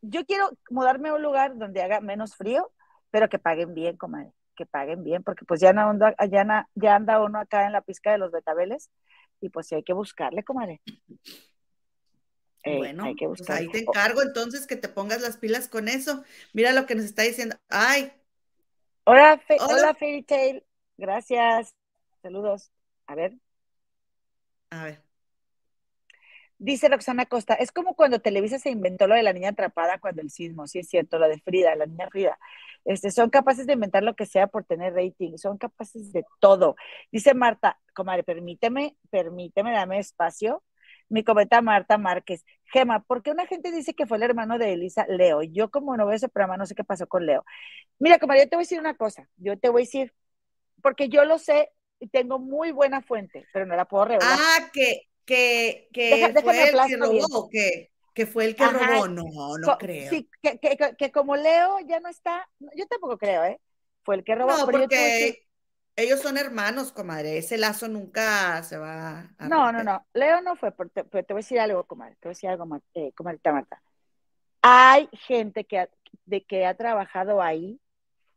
[0.00, 2.70] Yo quiero mudarme a un lugar donde haga menos frío
[3.12, 5.96] pero que paguen bien, comadre, que paguen bien, porque pues ya, no,
[6.28, 8.90] ya, ya anda uno acá en la pizca de los betabeles
[9.40, 10.80] y pues sí hay que buscarle, comadre.
[12.64, 16.24] bueno, hay que pues ahí te encargo entonces que te pongas las pilas con eso.
[16.54, 17.56] Mira lo que nos está diciendo.
[17.68, 18.12] Ay.
[19.04, 19.94] Hola, hola.
[19.94, 20.64] Fairy Tail.
[20.96, 21.74] Gracias.
[22.22, 22.72] Saludos.
[23.06, 23.34] A ver.
[24.70, 25.11] A ver.
[26.62, 30.22] Dice Roxana Costa, es como cuando Televisa se inventó lo de la niña atrapada cuando
[30.22, 32.38] el sismo, sí es cierto, lo de Frida, la niña Frida.
[32.84, 36.76] Este, son capaces de inventar lo que sea por tener rating, son capaces de todo.
[37.10, 40.62] Dice Marta, comadre, permíteme, permíteme, dame espacio.
[41.08, 42.44] Mi cometa Marta Márquez.
[42.66, 45.42] Gema, ¿por qué una gente dice que fue el hermano de Elisa Leo?
[45.42, 47.44] Yo como no veo ese programa no sé qué pasó con Leo.
[47.98, 49.28] Mira, comadre, yo te voy a decir una cosa.
[49.36, 50.14] Yo te voy a decir,
[50.80, 54.38] porque yo lo sé y tengo muy buena fuente, pero no la puedo revelar.
[54.40, 58.86] Ah, que, que, que Deja- fue el que robó, que, que fue el que Ajá.
[58.86, 59.08] robó.
[59.08, 59.24] No,
[59.58, 60.10] no Co- creo.
[60.10, 60.58] Sí, que,
[60.98, 63.60] que- como Leo ya no está, yo tampoco creo, ¿eh?
[64.04, 64.50] Fue el que robó.
[64.56, 65.46] No, porque
[65.96, 67.38] ellos son hermanos, comadre.
[67.38, 69.84] Ese lazo nunca se va a No, no, romper.
[69.84, 70.06] no.
[70.14, 72.16] Leo no fue, pero te, pero te voy a decir algo, comadre.
[72.20, 73.82] Te voy a decir algo, eh, comadrita Marta.
[74.62, 75.88] Hay gente que ha,
[76.26, 77.80] de que ha trabajado ahí,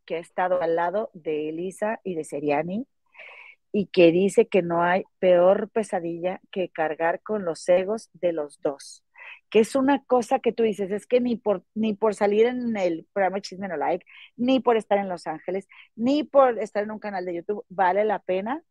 [0.06, 2.88] que ha estado al lado de Elisa y de Seriani,
[3.78, 8.62] y que dice que no hay peor pesadilla que cargar con los egos de los
[8.62, 9.04] dos.
[9.50, 12.78] Que es una cosa que tú dices, es que ni por, ni por salir en
[12.78, 14.06] el programa Chisme No Like,
[14.38, 18.06] ni por estar en Los Ángeles, ni por estar en un canal de YouTube, vale
[18.06, 18.64] la pena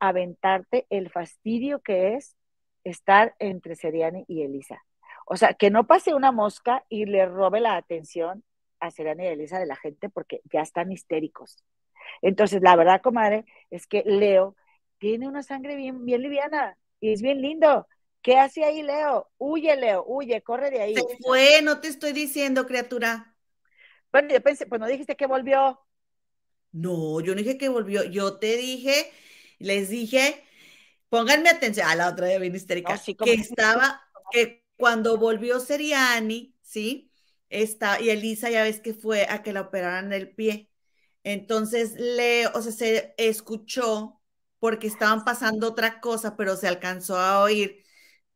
[0.00, 2.36] aventarte el fastidio que es
[2.84, 4.84] estar entre Seriani y Elisa.
[5.24, 8.44] O sea, que no pase una mosca y le robe la atención
[8.80, 11.64] a Seriani y Elisa de la gente porque ya están histéricos.
[12.22, 14.56] Entonces, la verdad, comadre, es que Leo
[14.98, 17.86] tiene una sangre bien, bien liviana y es bien lindo.
[18.22, 19.30] ¿Qué hace ahí Leo?
[19.38, 20.94] Huye, Leo, huye, corre de ahí.
[20.94, 23.36] Se fue, no te estoy diciendo, criatura.
[24.12, 25.80] Bueno, yo pensé, pues no dijiste que volvió.
[26.72, 28.04] No, yo no dije que volvió.
[28.04, 29.12] Yo te dije,
[29.58, 30.42] les dije,
[31.10, 31.88] pónganme atención.
[31.88, 32.94] A la otra día bien histérica.
[32.94, 37.12] No, sí, como- que estaba, que cuando volvió Seriani, ¿sí?
[37.50, 40.71] Está, y Elisa ya ves que fue a que la operaran el pie.
[41.24, 44.20] Entonces, le, o sea, se escuchó
[44.58, 47.84] porque estaban pasando otra cosa, pero se alcanzó a oír,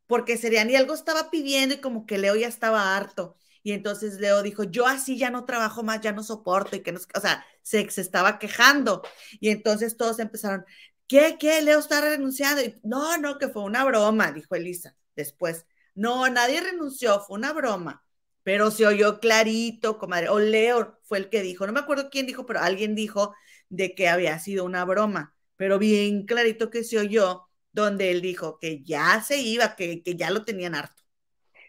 [0.06, 3.36] porque Seriani algo estaba pidiendo y como que Leo ya estaba harto.
[3.62, 6.92] Y entonces Leo dijo, yo así ya no trabajo más, ya no soporto, y que
[6.92, 9.02] no, o sea, se, se estaba quejando.
[9.40, 10.64] Y entonces todos empezaron,
[11.08, 11.62] ¿qué, qué?
[11.62, 12.62] Leo está renunciando.
[12.62, 15.66] Y, no, no, que fue una broma, dijo Elisa después.
[15.94, 18.04] No, nadie renunció, fue una broma.
[18.46, 20.28] Pero se oyó clarito, comadre.
[20.28, 23.34] O Leo fue el que dijo, no me acuerdo quién dijo, pero alguien dijo
[23.70, 25.34] de que había sido una broma.
[25.56, 30.14] Pero bien clarito que se oyó, donde él dijo que ya se iba, que, que
[30.14, 31.02] ya lo tenían harto.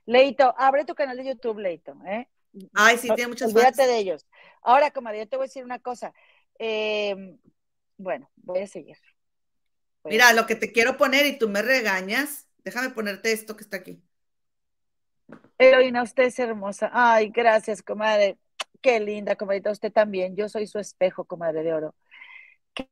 [0.06, 1.98] Leito, abre tu canal de YouTube, Leito.
[2.06, 2.30] ¿eh?
[2.76, 3.88] Ay, sí, tiene muchas Olvídate fans.
[3.88, 4.28] de ellos.
[4.62, 6.14] Ahora, comadre, yo te voy a decir una cosa.
[6.60, 7.40] Eh,
[7.98, 8.98] bueno, voy a seguir.
[10.04, 13.58] Voy a Mira, lo que te quiero poner y tú me regañas, déjame ponerte esto
[13.58, 14.04] que está aquí.
[15.58, 16.90] Heroína, usted es hermosa.
[16.94, 18.38] Ay, gracias, comadre.
[18.82, 19.72] Qué linda, comadrita.
[19.72, 20.36] Usted también.
[20.36, 21.96] Yo soy su espejo, comadre de oro.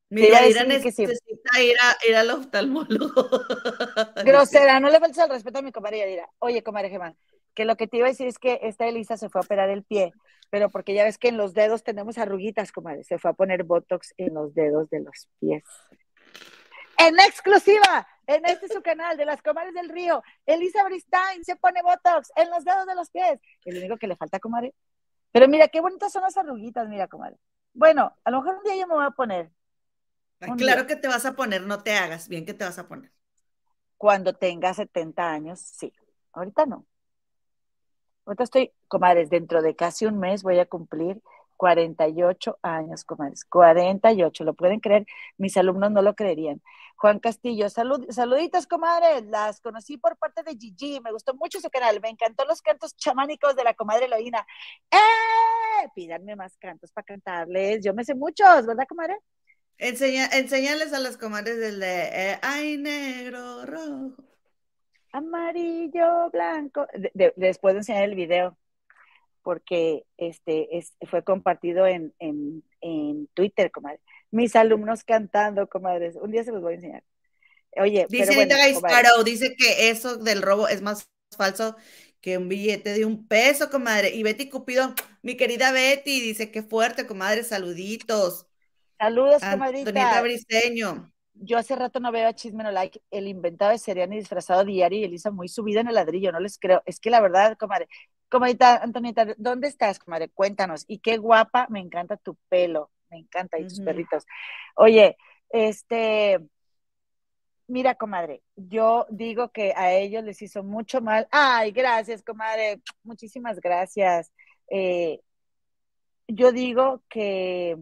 [0.10, 1.06] Mira, iba a que sí.
[1.06, 3.30] necesita ir, a, ir al oftalmólogo.
[4.26, 6.30] Grosera, no le faltes el respeto a mi comadre Yadira.
[6.40, 7.16] Oye, comadre Gemma,
[7.54, 9.70] que lo que te iba a decir es que esta Elisa se fue a operar
[9.70, 10.14] el pie,
[10.50, 13.04] pero porque ya ves que en los dedos tenemos arruguitas, comadre.
[13.04, 15.64] Se fue a poner Botox en los dedos de los pies.
[16.98, 21.82] En exclusiva, en este su canal de las comadres del río, Elisa Bristain se pone
[21.82, 23.40] Botox en los dedos de los pies.
[23.66, 24.74] Es lo único que le falta, comadre.
[25.32, 27.38] Pero mira, qué bonitas son las arruguitas, mira, comadre.
[27.74, 29.52] Bueno, a lo mejor un día yo me voy a poner
[30.48, 30.88] Un Claro día.
[30.88, 33.12] que te vas a poner, no te hagas, bien que te vas a poner.
[33.98, 35.94] cuando tenga 70 años, sí.
[36.34, 36.86] Ahorita no.
[38.26, 41.22] Ahorita estoy, comadres, dentro de casi un mes voy a cumplir
[41.56, 43.46] 48 años, comadres.
[43.46, 45.06] 48, ¿lo pueden creer?
[45.38, 46.62] Mis alumnos no lo creerían.
[46.98, 49.26] Juan Castillo, salud, saluditos, comadres.
[49.26, 51.00] Las conocí por parte de Gigi.
[51.02, 52.00] Me gustó mucho su canal.
[52.02, 54.46] Me encantó los cantos chamánicos de la comadre Eloína.
[54.92, 55.90] ¡Eh!
[55.94, 57.84] Pídanme más cantos para cantarles.
[57.84, 59.18] Yo me sé muchos, ¿verdad, comadre?
[59.78, 64.14] Enseña, enséñales a las comadres del de eh, ay, negro, rojo.
[65.12, 66.88] amarillo, blanco.
[66.94, 68.58] De- de- después de enseñar el video,
[69.46, 74.00] porque este es, fue compartido en, en, en Twitter, comadre.
[74.32, 76.16] Mis alumnos cantando, comadres.
[76.16, 77.04] Un día se los voy a enseñar.
[77.78, 81.76] Oye, Dice pero bueno, Sparrow, dice que eso del robo es más falso
[82.22, 84.16] que un billete de un peso, comadre.
[84.16, 88.48] Y Betty Cupido, mi querida Betty, dice que fuerte, comadre, saluditos.
[88.98, 90.22] saludos, Antonieta comadrita.
[90.24, 91.14] Briseño.
[91.36, 95.00] Yo hace rato no veo a Chisme No Like, el inventado de Seriani disfrazado diario
[95.00, 96.82] y Elisa muy subida en el ladrillo, no les creo.
[96.86, 97.88] Es que la verdad, comadre,
[98.30, 100.30] comadrita, Antonieta, ¿dónde estás, comadre?
[100.30, 100.86] Cuéntanos.
[100.88, 104.26] Y qué guapa, me encanta tu pelo, me encanta, y tus perritos.
[104.76, 105.18] Oye,
[105.50, 106.40] este,
[107.68, 111.28] mira, comadre, yo digo que a ellos les hizo mucho mal.
[111.32, 114.32] Ay, gracias, comadre, muchísimas gracias.
[114.70, 115.22] Eh,
[116.28, 117.78] yo digo que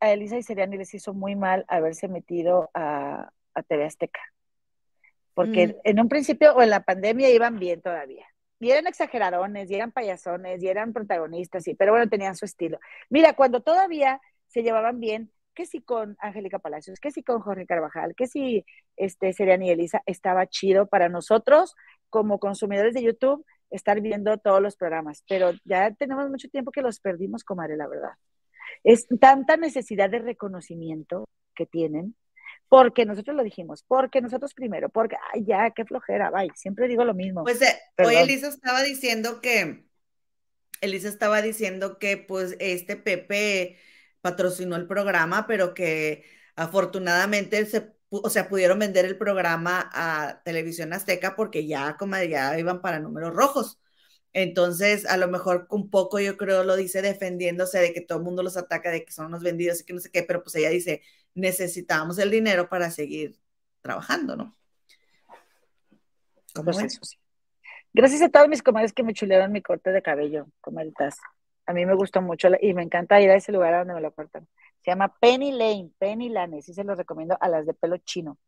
[0.00, 4.20] a Elisa y Seriani les hizo muy mal haberse metido a, a TV Azteca.
[5.34, 5.74] Porque Mm.
[5.84, 8.26] en un principio o en la pandemia iban bien todavía.
[8.58, 12.78] Y eran exageradones, y eran payasones, y eran protagonistas, sí, pero bueno, tenían su estilo.
[13.08, 17.66] Mira, cuando todavía se llevaban bien, que si con Angélica Palacios, que si con Jorge
[17.66, 18.64] Carvajal, que si
[18.96, 21.74] este, Seriani y Elisa, estaba chido para nosotros
[22.10, 25.24] como consumidores de YouTube estar viendo todos los programas.
[25.28, 28.12] Pero ya tenemos mucho tiempo que los perdimos, comadre, la verdad.
[28.84, 32.16] Es tanta necesidad de reconocimiento que tienen,
[32.68, 37.04] porque nosotros lo dijimos, porque nosotros primero, porque, ay, ya, qué flojera, bye, siempre digo
[37.04, 37.42] lo mismo.
[37.42, 39.84] Pues eh, hoy Elisa estaba diciendo que,
[40.80, 43.76] Elisa estaba diciendo que pues este Pepe
[44.20, 46.24] patrocinó el programa, pero que
[46.56, 52.58] afortunadamente se, o sea, pudieron vender el programa a Televisión Azteca porque ya, como ya
[52.58, 53.80] iban para números rojos.
[54.32, 58.24] Entonces, a lo mejor un poco yo creo lo dice defendiéndose de que todo el
[58.24, 60.54] mundo los ataca, de que son unos vendidos y que no sé qué, pero pues
[60.54, 61.02] ella dice,
[61.34, 63.40] necesitamos el dinero para seguir
[63.80, 64.56] trabajando, ¿no?
[66.54, 67.18] ¿Cómo pues es?
[67.92, 71.18] Gracias a todos mis comadres que me chulearon mi corte de cabello, comadritas.
[71.66, 74.12] A mí me gustó mucho y me encanta ir a ese lugar donde me lo
[74.12, 74.46] cortan.
[74.82, 78.38] Se llama Penny Lane, Penny Lane, sí se lo recomiendo a las de pelo chino.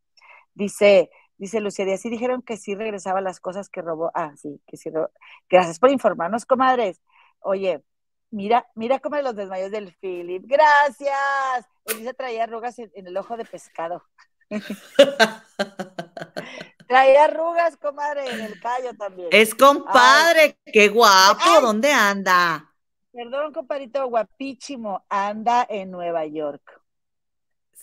[0.54, 4.10] Dice, dice Lucía, sí dijeron que sí regresaba las cosas que robó.
[4.14, 5.10] Ah, sí, que sí robó.
[5.48, 7.00] Gracias por informarnos, comadres.
[7.40, 7.82] Oye,
[8.30, 10.44] mira, mira cómo los desmayos del Philip.
[10.46, 11.66] Gracias.
[11.84, 14.02] Elisa traía arrugas en, el ojo de pescado.
[16.88, 19.28] traía arrugas, comadre, en el callo también.
[19.30, 22.68] Es compadre, qué guapo, ¿dónde anda?
[23.12, 26.81] Perdón, compadrito, guapísimo, anda en Nueva York.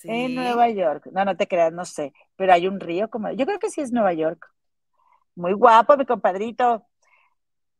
[0.03, 1.07] En Nueva York.
[1.11, 2.13] No, no te creas, no sé.
[2.35, 3.31] Pero hay un río como.
[3.31, 4.45] Yo creo que sí es Nueva York.
[5.35, 6.85] Muy guapo, mi compadrito.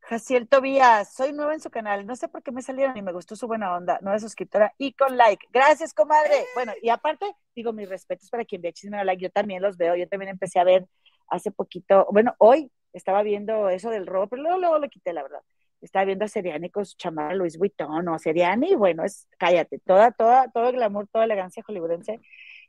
[0.01, 2.05] Jaciel Tobías, soy nueva en su canal.
[2.07, 3.99] No sé por qué me salieron y me gustó su buena onda.
[4.01, 5.45] Nueva suscriptora y con like.
[5.51, 6.45] Gracias, comadre.
[6.55, 9.21] Bueno, y aparte, digo, mis respetos para quien ve Chisme Like.
[9.21, 9.95] Yo también los veo.
[9.95, 10.87] Yo también empecé a ver
[11.27, 12.07] hace poquito.
[12.11, 15.41] Bueno, hoy estaba viendo eso del robo, pero luego, luego lo quité, la verdad
[15.81, 20.11] estaba viendo a Seriani con su chamarra Luis Vuitton o Seriani, bueno, es, cállate, toda,
[20.11, 22.19] toda, todo el glamour, toda elegancia hollywoodense.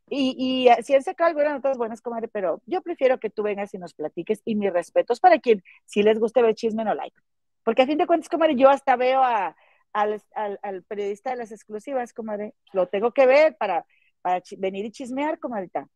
[0.08, 0.34] Y,
[0.68, 3.78] y si han sacado algunas notas buenas, comadre, pero yo prefiero que tú vengas y
[3.78, 7.16] nos platiques y mis respetos para quien si les guste ver chisme no like.
[7.64, 9.54] Porque a fin de cuentas, comadre, yo hasta veo a,
[9.92, 10.22] al,
[10.62, 13.86] al, periodista de las exclusivas, comadre, lo tengo que ver para,
[14.22, 15.88] para venir y chismear, comadita.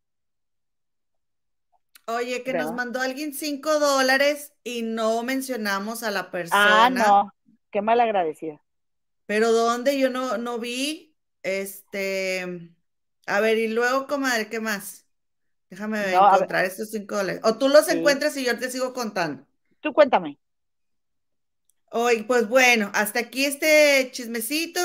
[2.06, 6.60] Oye, que nos mandó alguien cinco dólares y no mencionamos a la persona.
[6.62, 7.32] Ah, no,
[7.70, 8.60] qué mal agradecida.
[9.26, 9.98] Pero ¿dónde?
[9.98, 11.14] Yo no, no vi.
[11.42, 12.70] Este,
[13.26, 15.06] a ver, y luego, comadre, ¿qué más?
[15.70, 17.40] Déjame encontrar estos cinco dólares.
[17.44, 19.44] O tú los encuentras y yo te sigo contando.
[19.80, 20.38] Tú cuéntame.
[21.90, 24.80] Oye, pues bueno, hasta aquí este chismecito.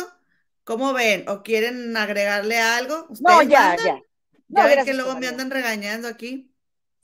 [0.64, 1.28] ¿Cómo ven?
[1.28, 3.08] ¿O quieren agregarle algo?
[3.22, 4.00] No, ya, ya.
[4.50, 6.49] ya ven que luego me andan regañando aquí.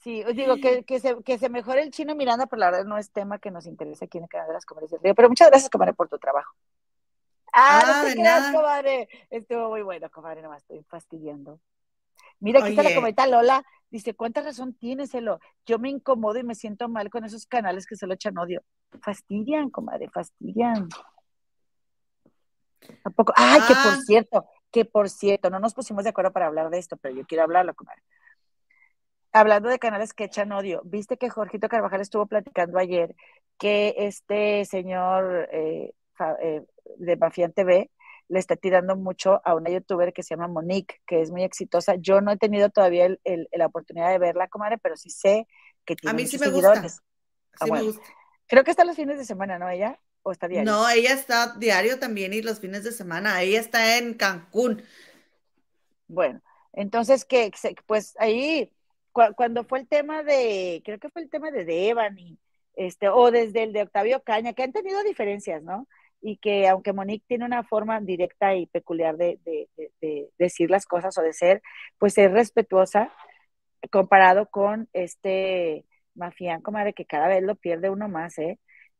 [0.05, 2.85] Sí, os digo que, que, se, que se mejore el chino Miranda, pero la verdad
[2.85, 5.15] no es tema que nos interese aquí en el canal de las comadres del río.
[5.15, 6.53] Pero muchas gracias, comadre, por tu trabajo.
[7.51, 9.09] Ah, no ah, te creas, comadre.
[9.31, 11.59] Estuvo muy bueno, comadre, nomás estoy fastidiando.
[12.39, 13.65] Mira, aquí está la cometa Lola.
[13.89, 15.39] Dice, ¿cuánta razón tienes, Elo?
[15.65, 18.61] Yo me incomodo y me siento mal con esos canales que solo echan odio.
[19.01, 20.87] Fastidian, comadre, fastidian.
[23.01, 23.33] Tampoco.
[23.35, 23.99] Ay, que por ah.
[24.05, 27.25] cierto, que por cierto, no nos pusimos de acuerdo para hablar de esto, pero yo
[27.25, 28.03] quiero hablarlo, comadre
[29.35, 33.13] hablando de canales que echan odio, viste que Jorgito Carvajal estuvo platicando ayer
[33.59, 35.93] que este señor eh,
[36.41, 36.65] eh,
[36.97, 37.91] de Mafián TV
[38.29, 41.95] le está tirando mucho a una youtuber que se llama Monique, que es muy exitosa.
[41.95, 43.09] Yo no he tenido todavía
[43.51, 45.47] la oportunidad de verla, comadre, pero sí sé
[45.83, 46.87] que tiene A mí sí me gusta.
[47.59, 48.01] Ah, me gusta.
[48.47, 49.69] Creo que está los fines de semana, ¿no?
[49.69, 50.71] Ella o está diario.
[50.71, 53.41] No, ella está diario también y los fines de semana.
[53.41, 54.81] Ella está en Cancún.
[56.07, 57.51] Bueno, entonces que
[57.85, 58.71] pues ahí
[59.35, 62.37] cuando fue el tema de, creo que fue el tema de Devani,
[62.75, 65.87] este, o desde el de Octavio Caña, que han tenido diferencias, ¿no?
[66.21, 69.39] Y que aunque Monique tiene una forma directa y peculiar de,
[70.37, 71.61] decir las cosas o de ser,
[71.97, 73.11] pues es respetuosa
[73.91, 75.85] comparado con este
[76.15, 78.59] Mafián, comadre, que cada vez lo pierde uno más, ¿eh?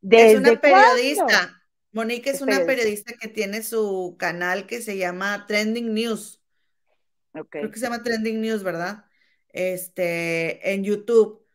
[0.09, 1.61] es una periodista.
[1.91, 3.13] Monique es, una periodista.
[3.13, 6.41] que tiene su canal que se llama Trending News.
[7.49, 9.05] Creo que se llama Trending News, ¿verdad?
[9.55, 11.45] Este, en YouTube.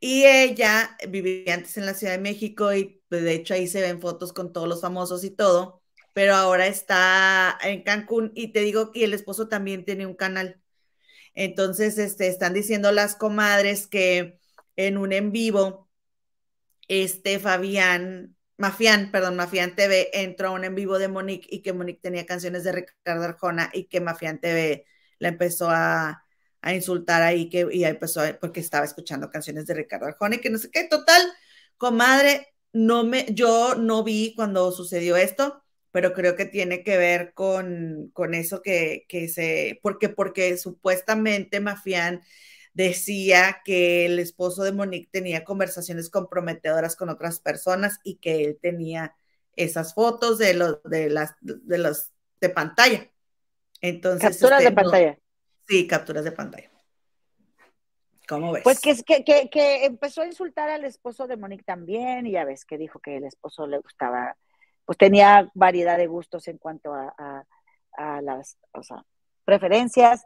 [0.00, 3.82] Y ella vivía antes en la Ciudad de México y pues, de hecho ahí se
[3.82, 5.82] ven fotos con todos los famosos y todo,
[6.14, 10.62] pero ahora está en Cancún y te digo que el esposo también tiene un canal.
[11.34, 14.38] Entonces, este, están diciendo las comadres que
[14.76, 15.90] en un en vivo,
[16.88, 21.72] este Fabián, Mafián, perdón, Mafián TV entró a un en vivo de Monique y que
[21.72, 24.86] Monique tenía canciones de Ricardo Arjona y que Mafián TV
[25.18, 26.21] la empezó a,
[26.62, 30.40] a insultar ahí, que, y ahí empezó, porque estaba escuchando canciones de Ricardo Arjona y
[30.40, 31.20] que no sé qué, total,
[31.76, 37.34] comadre, no me, yo no vi cuando sucedió esto, pero creo que tiene que ver
[37.34, 42.22] con, con eso que, que se, porque, porque supuestamente Mafián
[42.72, 48.58] decía que el esposo de Monique tenía conversaciones comprometedoras con otras personas y que él
[48.62, 49.14] tenía
[49.56, 53.10] esas fotos de los, de las, de los de pantalla.
[53.80, 55.18] Entonces, capturas este, de pantalla.
[55.72, 56.70] Sí, capturas de pantalla.
[58.28, 58.62] ¿Cómo ves?
[58.62, 62.64] Pues que, que, que, empezó a insultar al esposo de Monique también, y ya ves
[62.64, 64.36] que dijo que el esposo le gustaba,
[64.84, 67.44] pues tenía variedad de gustos en cuanto a,
[67.96, 69.02] a, las o sea,
[69.44, 70.24] preferencias.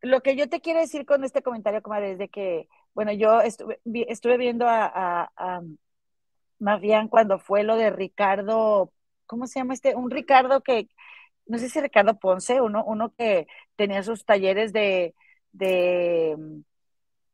[0.00, 3.42] Lo que yo te quiero decir con este comentario, comadre, es de que, bueno, yo
[3.42, 5.60] estuve, estuve viendo a, a, a
[6.58, 8.92] más bien cuando fue lo de Ricardo,
[9.26, 9.94] ¿cómo se llama este?
[9.94, 10.88] Un Ricardo que,
[11.48, 15.14] no sé si Ricardo Ponce, uno, uno que tenía sus talleres de,
[15.52, 16.36] de,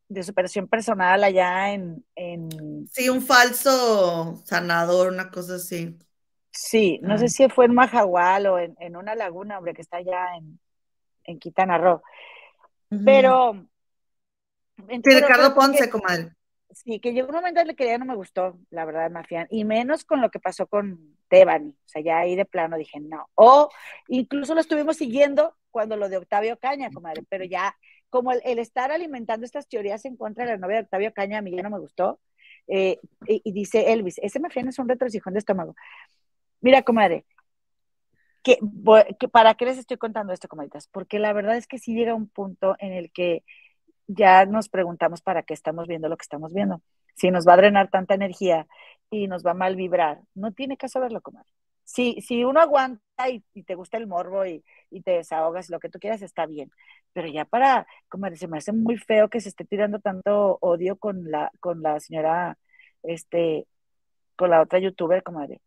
[0.08, 2.88] de superación personal allá en, en...
[2.90, 5.98] Sí, un falso sanador, una cosa así.
[6.50, 9.96] Sí, no sé si fue en Majahual o en, en, una laguna, hombre, que está
[9.96, 10.60] allá en,
[11.24, 12.02] en Quintana Roo.
[12.90, 13.04] Uh -huh.
[13.04, 13.66] Pero...
[14.76, 16.32] Sí, Ricardo Ponce, comadre.
[16.74, 19.46] Sí, que llegó un momento en el que ya no me gustó, la verdad, Mafián,
[19.50, 21.70] y menos con lo que pasó con Devani.
[21.70, 23.28] O sea, ya ahí de plano dije no.
[23.34, 23.68] O
[24.08, 27.76] incluso lo estuvimos siguiendo cuando lo de Octavio Caña, comadre, pero ya
[28.10, 31.42] como el, estar alimentando estas teorías en contra de la novia de Octavio Caña, a
[31.42, 32.20] mí ya no me gustó.
[32.66, 35.74] Eh, y, y, dice Elvis, ese Mafián es un retrocijón de estómago.
[36.60, 37.26] Mira, comadre,
[38.44, 38.58] que,
[39.18, 40.86] que, ¿para qué les estoy contando esto, comadritas?
[40.88, 43.42] Porque la verdad es que sí llega un punto en el que
[44.06, 46.82] ya nos preguntamos para qué estamos viendo lo que estamos viendo.
[47.14, 48.66] Si nos va a drenar tanta energía
[49.10, 51.48] y nos va a mal vibrar, no tiene caso verlo, comadre.
[51.84, 55.90] Si, si uno aguanta y, te gusta el morbo y, y, te desahogas, lo que
[55.90, 56.70] tú quieras, está bien.
[57.12, 60.96] Pero ya para, comadre, se me hace muy feo que se esté tirando tanto odio
[60.96, 62.58] con la, con la señora,
[63.02, 63.66] este,
[64.36, 65.60] con la otra youtuber, comadre.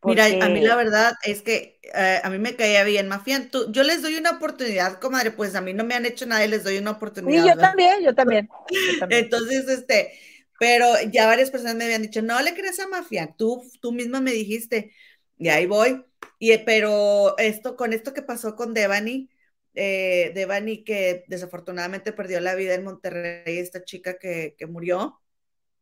[0.00, 0.22] Porque...
[0.22, 3.50] Mira, a mí la verdad es que eh, a mí me caía bien Mafián.
[3.50, 6.44] Tú, yo les doy una oportunidad, comadre, pues a mí no me han hecho nada
[6.44, 7.44] y les doy una oportunidad.
[7.44, 9.24] Y yo también, yo también, yo también.
[9.24, 10.12] Entonces, este,
[10.58, 14.20] pero ya varias personas me habían dicho, no le crees a Mafián, tú, tú misma
[14.20, 14.92] me dijiste,
[15.38, 16.04] y ahí voy.
[16.38, 19.30] Y, pero esto, con esto que pasó con Devani,
[19.74, 25.20] eh, Devani que desafortunadamente perdió la vida en Monterrey, esta chica que, que murió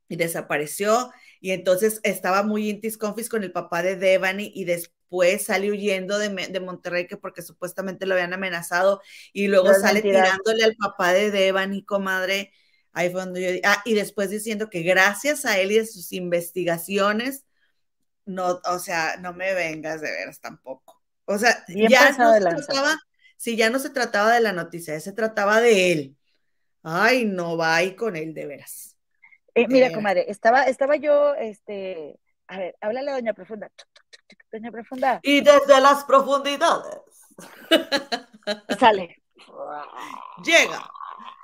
[0.09, 5.44] y desapareció, y entonces estaba muy intis confis con el papá de Devani y después
[5.44, 9.00] sale huyendo de, de, Monterrey que porque supuestamente lo habían amenazado
[9.32, 10.24] y luego no sale mentira.
[10.24, 12.52] tirándole al papá de Devani, comadre.
[12.92, 16.12] Ahí fue donde yo ah, y después diciendo que gracias a él y a sus
[16.12, 17.44] investigaciones,
[18.24, 21.02] no, o sea, no me vengas de veras tampoco.
[21.26, 23.00] O sea, Bien ya no se trataba,
[23.36, 26.16] si ya no se trataba de la noticia, se trataba de él.
[26.82, 28.93] Ay, no va ahí con él de veras.
[29.55, 33.70] Eh, mira, comadre, estaba, estaba yo, este, a ver, háblale a Doña Profunda.
[34.50, 35.20] Doña Profunda.
[35.22, 37.00] Y desde las profundidades.
[38.78, 39.22] Sale.
[40.44, 40.90] Llega.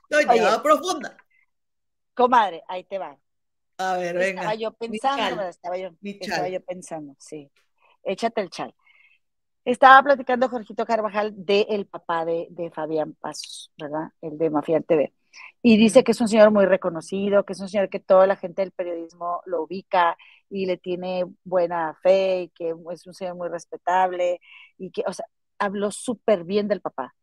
[0.08, 1.16] Doña Oye, Profunda.
[2.14, 3.16] Comadre, ahí te va.
[3.78, 4.42] A ver, venga.
[4.42, 7.50] Estaba yo pensando, estaba yo, estaba yo pensando, sí.
[8.02, 8.74] Échate el chal.
[9.64, 14.08] Estaba platicando Jorgito Carvajal del el papá de, de Fabián Pasos, ¿verdad?
[14.20, 15.14] El de Mafia TV.
[15.62, 18.36] Y dice que es un señor muy reconocido, que es un señor que toda la
[18.36, 20.16] gente del periodismo lo ubica
[20.48, 24.40] y le tiene buena fe, y que es un señor muy respetable
[24.78, 25.26] y que, o sea,
[25.58, 27.14] habló súper bien del papá.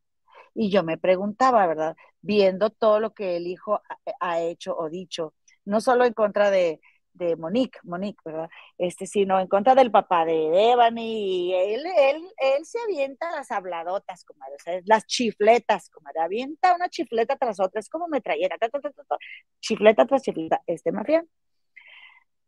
[0.53, 1.95] Y yo me preguntaba, ¿verdad?
[2.21, 5.34] Viendo todo lo que el hijo ha, ha hecho o dicho,
[5.65, 6.79] no solo en contra de,
[7.18, 8.49] de Monique, Monique, ¿verdad?
[8.77, 13.52] Este, sino en contra del papá de Devani, y él, él, él se avienta las
[13.52, 18.57] habladotas, comadre, o sea, las chifletas, comadre, avienta una chifleta tras otra, es como metralleta,
[18.57, 19.18] ta, ta, ta,
[19.60, 21.26] chifleta tras chifleta, este mafia.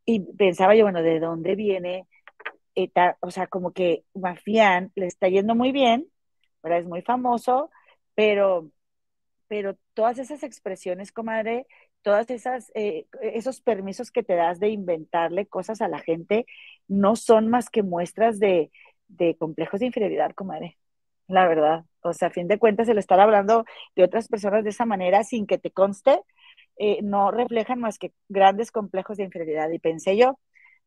[0.05, 2.07] Y pensaba yo, bueno, ¿de dónde viene?
[3.21, 6.07] O sea, como que Mafián le está yendo muy bien,
[6.63, 6.79] ¿verdad?
[6.79, 7.69] Es muy famoso,
[8.15, 8.71] pero,
[9.47, 11.67] pero todas esas expresiones, comadre,
[12.01, 16.45] todas esas eh, esos permisos que te das de inventarle cosas a la gente
[16.87, 18.71] no son más que muestras de,
[19.07, 20.77] de complejos de inferioridad, comadre.
[21.27, 21.85] La verdad.
[22.01, 23.65] O sea, a fin de cuentas, el estar hablando
[23.95, 26.21] de otras personas de esa manera sin que te conste,
[26.77, 29.69] eh, no reflejan más que grandes complejos de inferioridad.
[29.69, 30.39] Y pensé yo,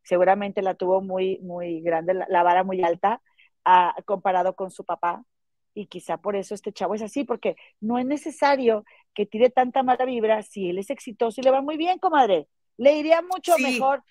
[0.02, 3.20] seguramente la tuvo muy, muy grande, la, vara muy alta,
[3.64, 5.24] a, comparado con su papá,
[5.74, 8.84] y quizá por eso este chavo es así, porque no es necesario
[9.14, 12.48] que tire tanta mala vibra si él es exitoso y le va muy bien, comadre.
[12.76, 14.02] Le iría mucho sí, mejor,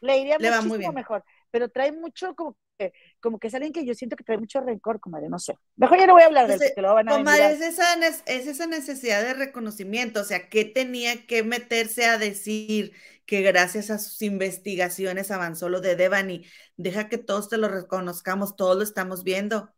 [0.00, 3.84] le iría le muchísimo mejor, pero trae mucho como que, como que es alguien que
[3.84, 5.54] yo siento que trae mucho rencor, comadre, no sé.
[5.76, 7.94] Mejor ya no voy a hablar de eso, que lo van a Comadre, es esa,
[8.26, 12.92] es esa necesidad de reconocimiento, o sea, ¿qué tenía que meterse a decir
[13.26, 16.44] que gracias a sus investigaciones avanzó lo de Devani?
[16.76, 19.72] Deja que todos te lo reconozcamos, todos lo estamos viendo.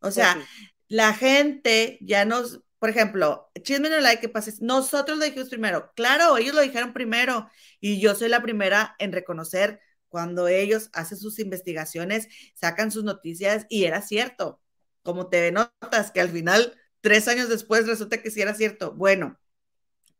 [0.00, 0.68] O sea, sí, sí.
[0.88, 5.92] la gente ya nos, por ejemplo, chisme no like que pase, nosotros lo dijimos primero,
[5.94, 7.48] claro, ellos lo dijeron primero
[7.80, 13.66] y yo soy la primera en reconocer cuando ellos hacen sus investigaciones, sacan sus noticias
[13.68, 14.60] y era cierto.
[15.02, 18.94] Como te notas que al final, tres años después, resulta que sí era cierto.
[18.94, 19.38] Bueno,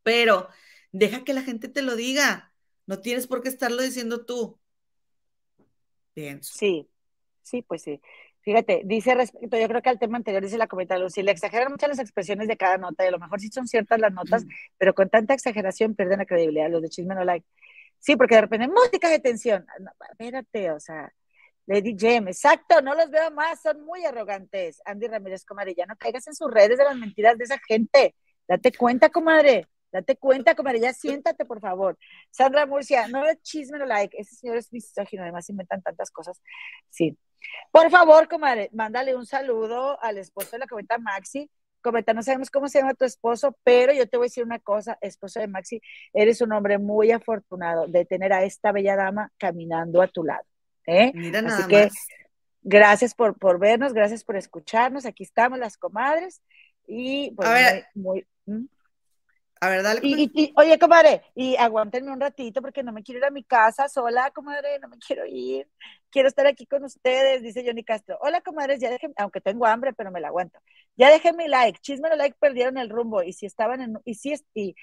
[0.03, 0.49] pero
[0.91, 2.53] deja que la gente te lo diga.
[2.85, 4.59] No tienes por qué estarlo diciendo tú.
[6.13, 6.53] Pienso.
[6.55, 6.87] Sí,
[7.43, 7.99] sí, pues sí.
[8.47, 11.69] Fíjate, dice respecto, yo creo que al tema anterior dice la comenta Lucy, le exageran
[11.69, 14.45] mucho las expresiones de cada nota y a lo mejor sí son ciertas las notas,
[14.77, 16.69] pero con tanta exageración pierden la credibilidad.
[16.69, 17.45] Los de chisme no like.
[17.99, 19.65] Sí, porque de repente, música de tensión.
[19.67, 21.11] Ah, no, espérate, o sea,
[21.65, 24.81] Lady Jem, exacto, no los veo más, son muy arrogantes.
[24.85, 28.15] Andy Ramírez, comadre, ya no caigas en sus redes de las mentiras de esa gente.
[28.47, 29.67] Date cuenta, comadre.
[29.97, 30.93] Date cuenta, comadre, ya
[31.23, 31.97] siéntate, por favor.
[32.31, 34.15] Sandra Murcia, no le chisme, no like.
[34.17, 36.41] Ese señor es misógino, además inventan tantas cosas.
[36.89, 37.17] Sí.
[37.71, 41.49] Por favor, comadre, mándale un saludo al esposo de la cometa Maxi.
[41.81, 44.59] Cometa, no sabemos cómo se llama tu esposo, pero yo te voy a decir una
[44.59, 45.79] cosa, esposo de Maxi,
[46.11, 50.43] eres un hombre muy afortunado de tener a esta bella dama caminando a tu lado.
[50.85, 51.11] ¿eh?
[51.13, 51.89] Mira nada Así que
[52.63, 55.05] gracias por, por vernos, gracias por escucharnos.
[55.05, 56.41] Aquí estamos las comadres
[56.87, 58.65] y pues a ver, muy, muy ¿Mm?
[59.59, 59.99] A ver, dale.
[60.03, 63.43] Y, y, oye, comadre, y aguántenme un ratito porque no me quiero ir a mi
[63.43, 65.67] casa sola, comadre, no me quiero ir.
[66.09, 68.17] Quiero estar aquí con ustedes, dice Johnny Castro.
[68.21, 70.59] Hola, comadres, ya dejen, aunque tengo hambre, pero me la aguanto.
[70.95, 74.33] Ya dejen mi like, chisme like, perdieron el rumbo y si estaban en, y si,
[74.53, 74.75] y,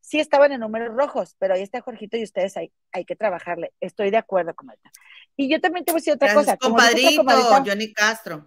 [0.00, 3.72] sí estaban en números rojos, pero ahí está Jorgito y ustedes hay, hay que trabajarle.
[3.80, 4.80] Estoy de acuerdo, comadre.
[5.36, 6.56] Y yo también te voy a decir otra cosa.
[6.56, 7.22] Compadrito,
[7.64, 8.46] Johnny Castro.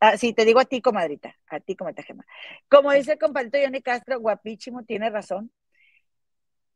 [0.00, 2.26] Ah, sí, te digo a ti, comadrita, a ti, comadrita Gema.
[2.68, 5.50] Como dice el compadrito Johnny Castro, guapísimo, tiene razón,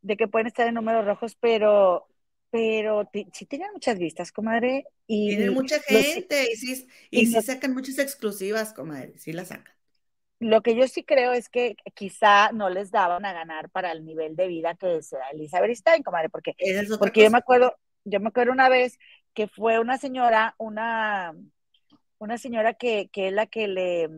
[0.03, 2.09] de que pueden estar en números rojos, pero,
[2.51, 4.87] pero sí tienen muchas vistas, comadre.
[5.07, 9.75] Y tienen mucha gente, y sí, y, sí sacan muchas exclusivas, comadre, sí las sacan.
[10.39, 14.07] Lo que yo sí creo es que quizá no les daban a ganar para el
[14.07, 16.55] nivel de vida que sea Elizabeth Stein, comadre, porque,
[16.99, 18.99] porque yo me acuerdo, yo me acuerdo una vez
[19.35, 21.35] que fue una señora, una
[22.21, 24.09] una señora que, que es la que le,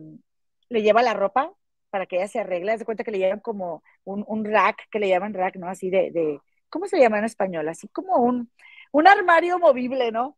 [0.69, 1.51] le lleva la ropa
[1.89, 4.99] para que ella se arregle, de cuenta que le llevan como un, un, rack, que
[4.99, 5.67] le llaman rack, ¿no?
[5.69, 6.39] Así de, de,
[6.69, 7.67] ¿cómo se llama en español?
[7.69, 8.51] Así como un,
[8.91, 10.37] un armario movible, ¿no?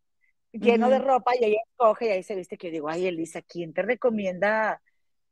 [0.52, 3.42] Lleno de ropa y ella coge y ahí se viste que yo digo, ay, Elisa,
[3.42, 4.80] ¿quién te recomienda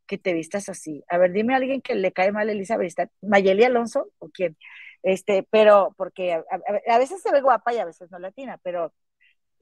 [0.06, 1.04] que te vistas así?
[1.08, 2.76] A ver, dime a alguien que le cae mal a Elisa
[3.22, 4.56] ¿Mayeli Alonso o quién?
[5.02, 8.58] Este, pero porque a, a, a, veces se ve guapa y a veces no latina,
[8.62, 8.92] pero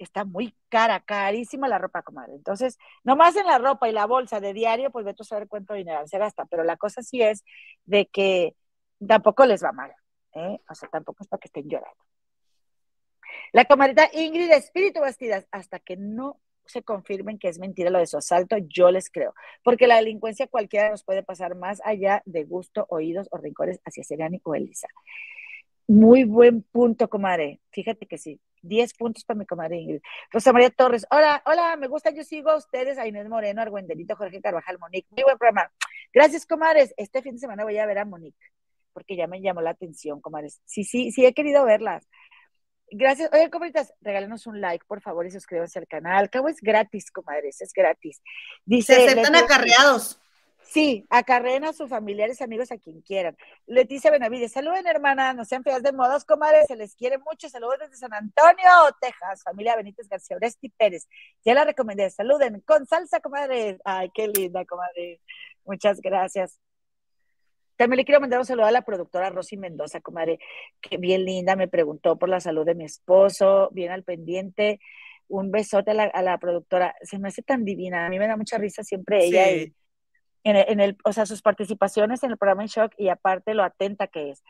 [0.04, 2.34] está muy cara, carísima la ropa, comadre.
[2.34, 5.74] Entonces, nomás en la ropa y la bolsa de diario, pues vete a saber cuánto
[5.74, 6.44] dinero se gasta.
[6.46, 7.44] Pero la cosa sí es
[7.84, 8.56] de que
[9.06, 9.92] tampoco les va mal,
[10.34, 10.58] ¿eh?
[10.68, 12.02] O sea, tampoco es para que estén llorando.
[13.52, 18.06] La comadrita Ingrid, espíritu bastidas, hasta que no se confirmen que es mentira lo de
[18.06, 19.34] su asalto, yo les creo.
[19.62, 24.04] Porque la delincuencia cualquiera nos puede pasar más allá de gusto, oídos o rincones hacia
[24.04, 24.88] Serani o Elisa.
[25.88, 27.60] Muy buen punto, comadre.
[27.70, 28.40] Fíjate que sí.
[28.62, 30.00] 10 puntos para mi comadre Ingrid.
[30.30, 31.06] Rosa María Torres.
[31.10, 35.08] Hola, hola, me gusta, yo sigo a ustedes, a Inés Moreno, Argüendelito, Jorge Carvajal, Monique.
[35.10, 35.70] Muy buen programa.
[36.12, 36.94] Gracias, comadres.
[36.96, 38.38] Este fin de semana voy a ver a Monique,
[38.92, 40.60] porque ya me llamó la atención, comadres.
[40.64, 42.06] Sí, sí, sí, he querido verlas.
[42.90, 43.30] Gracias.
[43.32, 46.30] Oye, comadritas, regálenos un like, por favor, y suscríbanse al canal.
[46.30, 48.22] Cabo es gratis, comadres, es gratis.
[48.64, 50.20] Dice, Se aceptan acarreados.
[50.72, 53.36] Sí, acarreen a sus familiares, amigos, a quien quieran.
[53.66, 57.50] Leticia Benavides, saluden, hermana, no sean feas de modos, comadres, se les quiere mucho.
[57.50, 61.08] Saludos desde San Antonio, Texas, familia Benítez García Oresti Pérez.
[61.44, 63.80] Ya la recomendé, saluden con salsa, comadre.
[63.84, 65.20] Ay, qué linda, comadre.
[65.66, 66.58] Muchas gracias.
[67.76, 70.38] También le quiero mandar un saludo a la productora Rosy Mendoza, comadre,
[70.80, 74.80] que bien linda, me preguntó por la salud de mi esposo, bien al pendiente.
[75.28, 78.26] Un besote a la, a la productora, se me hace tan divina, a mí me
[78.26, 79.44] da mucha risa siempre ella.
[79.48, 79.52] Sí.
[79.52, 79.81] Y,
[80.44, 84.06] en el, o sea, sus participaciones en el programa En Shock y aparte lo atenta
[84.06, 84.42] que es.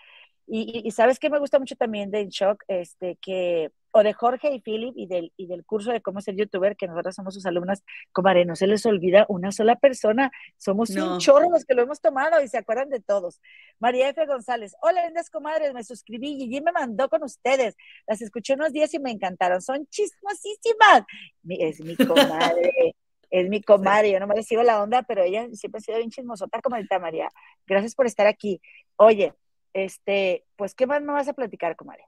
[0.47, 4.13] Y, y, sabes que me gusta mucho también de En Shock, este, que, o de
[4.13, 7.35] Jorge y Philip y del, y del curso de cómo ser youtuber, que nosotros somos
[7.35, 11.15] sus alumnas, comadre, no se les olvida una sola persona, somos no.
[11.15, 13.41] un chorro los que lo hemos tomado y se acuerdan de todos.
[13.79, 14.27] María F.
[14.27, 18.93] González, hola lindas comadres, me suscribí y me mandó con ustedes, las escuché unos días
[18.95, 21.05] y me encantaron, son chismosísimas.
[21.49, 22.97] Es mi comadre
[23.33, 25.97] es mi comadre, yo no me le sigo la onda, pero ella siempre ha sido
[25.97, 27.31] bien chismosota, comadita María.
[27.67, 28.61] Gracias por estar aquí.
[28.97, 29.33] Oye,
[29.73, 32.05] este, pues, ¿qué más me vas a platicar, comadre?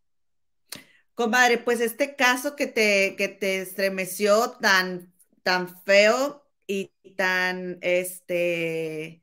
[1.14, 9.22] Comadre, pues este caso que te, que te estremeció tan, tan feo y tan, este,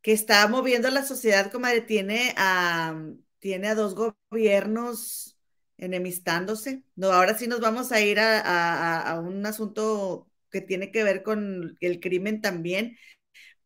[0.00, 3.02] que está moviendo la sociedad, comadre, tiene a,
[3.40, 5.36] tiene a dos gobiernos
[5.76, 6.84] enemistándose.
[6.94, 11.04] No, ahora sí nos vamos a ir a, a, a un asunto que tiene que
[11.04, 12.96] ver con el crimen también,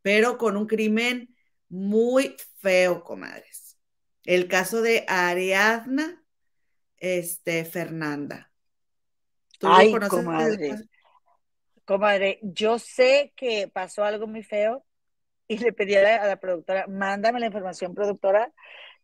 [0.02, 1.34] pero con un crimen
[1.68, 3.78] muy feo, comadres.
[4.24, 6.22] El caso de Ariadna,
[6.98, 8.50] este, Fernanda.
[9.58, 10.74] ¿Tú Ay, comadre.
[11.84, 14.84] Comadre, yo sé que pasó algo muy feo
[15.48, 18.52] y le pedí a la, a la, productora, mándame la información, productora,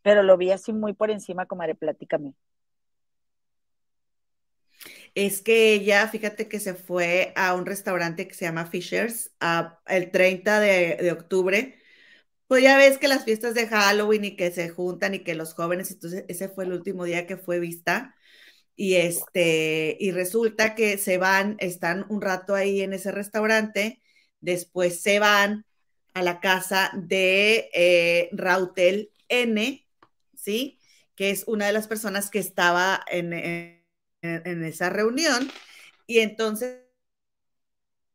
[0.03, 2.35] pero lo vi así muy por encima, comadre, platícame
[5.27, 9.33] es que ella, fíjate que se fue a un restaurante que se llama Fishers
[9.87, 11.77] el 30 de, octubre.
[12.47, 15.55] Pues ya ves que las fiestas de Halloween y que se juntan y que los
[15.55, 18.15] jóvenes, entonces ese fue el último día que fue vista.
[18.77, 24.01] Y este, y resulta que se van, están un rato ahí en ese restaurante,
[24.41, 25.67] después se van
[26.15, 29.87] a la casa de eh, Rautel N,
[30.35, 30.79] ¿sí?
[31.17, 33.78] Que es una de las personas que estaba en,
[34.23, 35.51] esa reunión
[36.07, 36.83] y entonces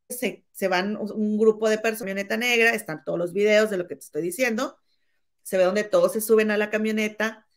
[0.10, 3.96] se, van un grupo de personas, camioneta negra, están todos los videos de lo que
[3.96, 4.78] te estoy diciendo,
[5.44, 7.48] se ve donde todos se suben a la camioneta,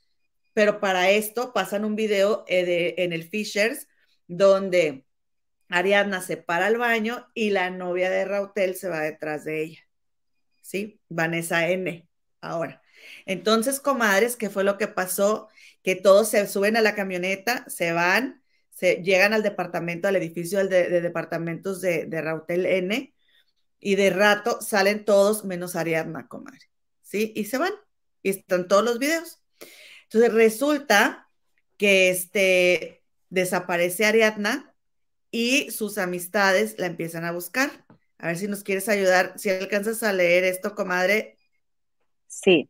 [0.53, 3.89] pero para esto pasan un video eh, en el Fishers
[4.27, 5.05] donde
[5.69, 9.81] Ariadna se para al baño y la novia de Rautel se va detrás de ella.
[10.63, 11.01] ¿Sí?
[11.09, 12.09] Vanessa N.
[12.41, 12.83] Ahora.
[13.25, 15.49] Entonces, comadres, ¿qué fue lo que pasó?
[15.87, 20.67] Que todos se suben a la camioneta, se van, se llegan al departamento, al edificio
[20.67, 23.15] de, departamentos de, de, Rautel N,
[23.79, 26.73] y de rato salen todos menos Ariadna, comadre.
[27.03, 27.33] ¿Sí?
[27.37, 27.73] Y se van.
[28.21, 29.39] Y están todos los videos.
[30.03, 31.31] Entonces resulta
[31.77, 34.75] que este, desaparece Ariadna
[35.31, 37.87] y sus amistades la empiezan a buscar.
[38.19, 41.39] A ver si nos quieres ayudar, si alcanzas a leer esto, comadre.
[42.27, 42.69] Sí.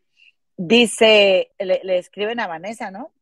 [0.56, 3.12] Dice, le, escriben a Vanessa, ¿no?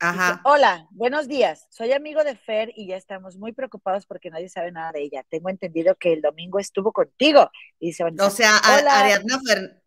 [0.00, 0.40] Ajá.
[0.44, 1.68] Hola, buenos días.
[1.70, 5.24] Soy amigo de Fer y ya estamos muy preocupados porque nadie sabe nada de ella.
[5.28, 7.50] Tengo entendido que el domingo estuvo contigo.
[7.78, 9.38] dice o sea, Ariadna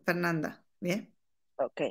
[0.06, 0.64] Fernanda.
[0.80, 1.12] Bien.
[1.56, 1.82] Ok.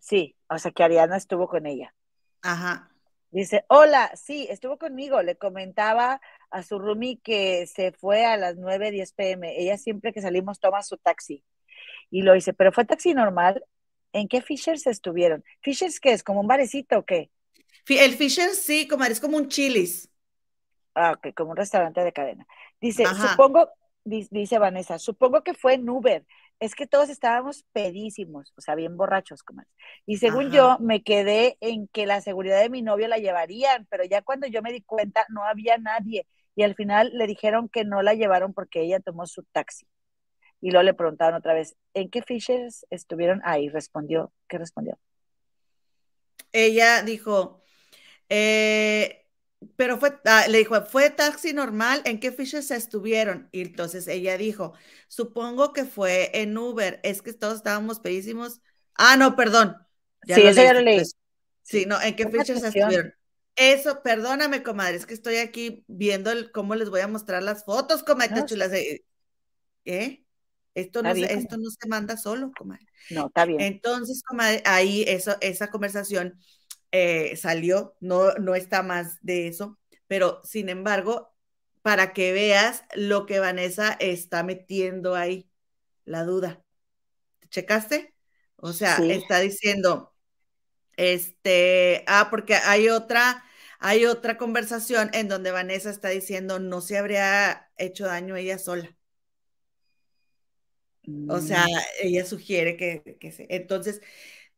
[0.00, 1.94] Sí, o sea que Ariadna estuvo con ella.
[2.42, 2.90] Ajá.
[3.30, 5.22] Dice, hola, sí, estuvo conmigo.
[5.22, 6.20] Le comentaba
[6.50, 9.60] a su roomie que se fue a las 9, 10 pm.
[9.60, 11.44] Ella siempre que salimos toma su taxi.
[12.10, 13.64] Y lo dice, pero fue taxi normal.
[14.12, 15.44] ¿En qué Fishers estuvieron?
[15.60, 16.22] ¿Fishers qué es?
[16.22, 17.30] ¿Como un barecito o qué?
[17.88, 20.08] El Fishers sí, como es como un chilis.
[20.94, 22.46] Ah, ok, como un restaurante de cadena.
[22.80, 23.70] Dice, supongo,
[24.04, 26.24] dice Vanessa, supongo que fue en Uber.
[26.60, 29.62] Es que todos estábamos pedísimos, o sea, bien borrachos, como
[30.06, 34.04] Y según yo, me quedé en que la seguridad de mi novio la llevarían, pero
[34.04, 36.26] ya cuando yo me di cuenta, no había nadie.
[36.54, 39.86] Y al final le dijeron que no la llevaron porque ella tomó su taxi.
[40.62, 43.68] Y luego le preguntaron otra vez, ¿en qué Fishers estuvieron ahí?
[43.68, 44.96] Respondió, ¿qué respondió?
[46.52, 47.64] Ella dijo,
[48.28, 49.26] eh,
[49.74, 52.00] pero fue, ah, le dijo, ¿fue taxi normal?
[52.04, 53.48] ¿En qué Fishers estuvieron?
[53.50, 54.72] Y entonces ella dijo,
[55.08, 58.60] supongo que fue en Uber, es que todos estábamos pedísimos.
[58.94, 59.76] Ah, no, perdón.
[60.24, 61.02] sí, eso ya lo leí.
[61.62, 63.12] Sí, no, ¿en qué Fishers estuvieron?
[63.56, 68.04] Eso, perdóname, comadre, es que estoy aquí viendo cómo les voy a mostrar las fotos,
[68.04, 68.70] comadre, chulas.
[69.84, 70.24] ¿Eh?
[70.74, 72.86] Esto no, se, esto no se manda solo, comadre.
[73.10, 73.60] No, está bien.
[73.60, 76.38] Entonces, comadre, ahí eso, esa conversación
[76.92, 81.34] eh, salió, no, no está más de eso, pero sin embargo,
[81.82, 85.50] para que veas lo que Vanessa está metiendo ahí,
[86.04, 86.62] la duda.
[87.50, 88.14] ¿Checaste?
[88.56, 90.14] O sea, está diciendo,
[90.96, 93.44] este, ah, porque hay otra,
[93.78, 98.96] hay otra conversación en donde Vanessa está diciendo, no se habría hecho daño ella sola.
[101.28, 101.78] O sea, mm.
[102.02, 103.46] ella sugiere que, que se...
[103.50, 104.00] Entonces,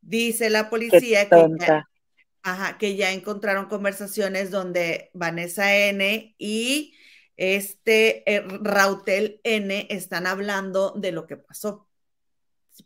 [0.00, 1.88] dice la policía que ya,
[2.42, 6.94] ajá, que ya encontraron conversaciones donde Vanessa N y
[7.36, 11.88] este eh, Rautel N están hablando de lo que pasó.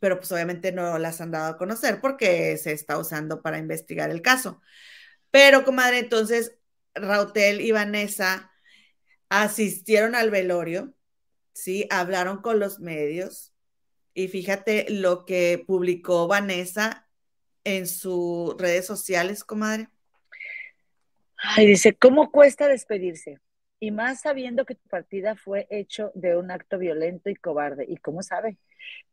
[0.00, 4.10] Pero pues obviamente no las han dado a conocer porque se está usando para investigar
[4.10, 4.60] el caso.
[5.30, 6.56] Pero, comadre, entonces
[6.94, 8.50] Rautel y Vanessa
[9.28, 10.94] asistieron al velorio,
[11.58, 11.86] ¿sí?
[11.90, 13.52] Hablaron con los medios,
[14.14, 17.06] y fíjate lo que publicó Vanessa
[17.62, 19.88] en sus redes sociales, comadre.
[21.36, 23.38] Ay, dice, ¿cómo cuesta despedirse?
[23.78, 27.86] Y más sabiendo que tu partida fue hecho de un acto violento y cobarde.
[27.88, 28.58] ¿Y cómo sabe?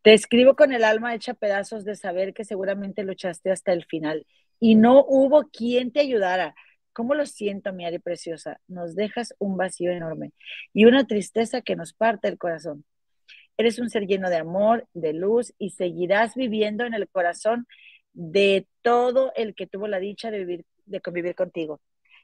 [0.01, 4.25] Te escribo con el alma hecha pedazos de saber que seguramente luchaste hasta el final
[4.59, 6.55] y no hubo quien te ayudara.
[6.95, 8.61] ¿Cómo lo siento, mi Ari preciosa?
[8.69, 10.31] Nos dejas un vacío enorme
[10.73, 12.85] y una tristeza que nos parte el corazón.
[13.57, 17.67] Eres un ser lleno de amor, de luz y seguirás viviendo en el corazón
[18.13, 21.81] de todo el que tuvo la dicha de vivir, de convivir contigo.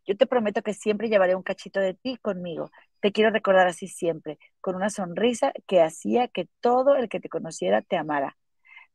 [0.08, 2.72] Yo te prometo que siempre llevaré un cachito de ti conmigo.
[3.02, 7.28] Te quiero recordar así siempre, con una sonrisa que hacía que todo el que te
[7.28, 8.38] conociera te amara.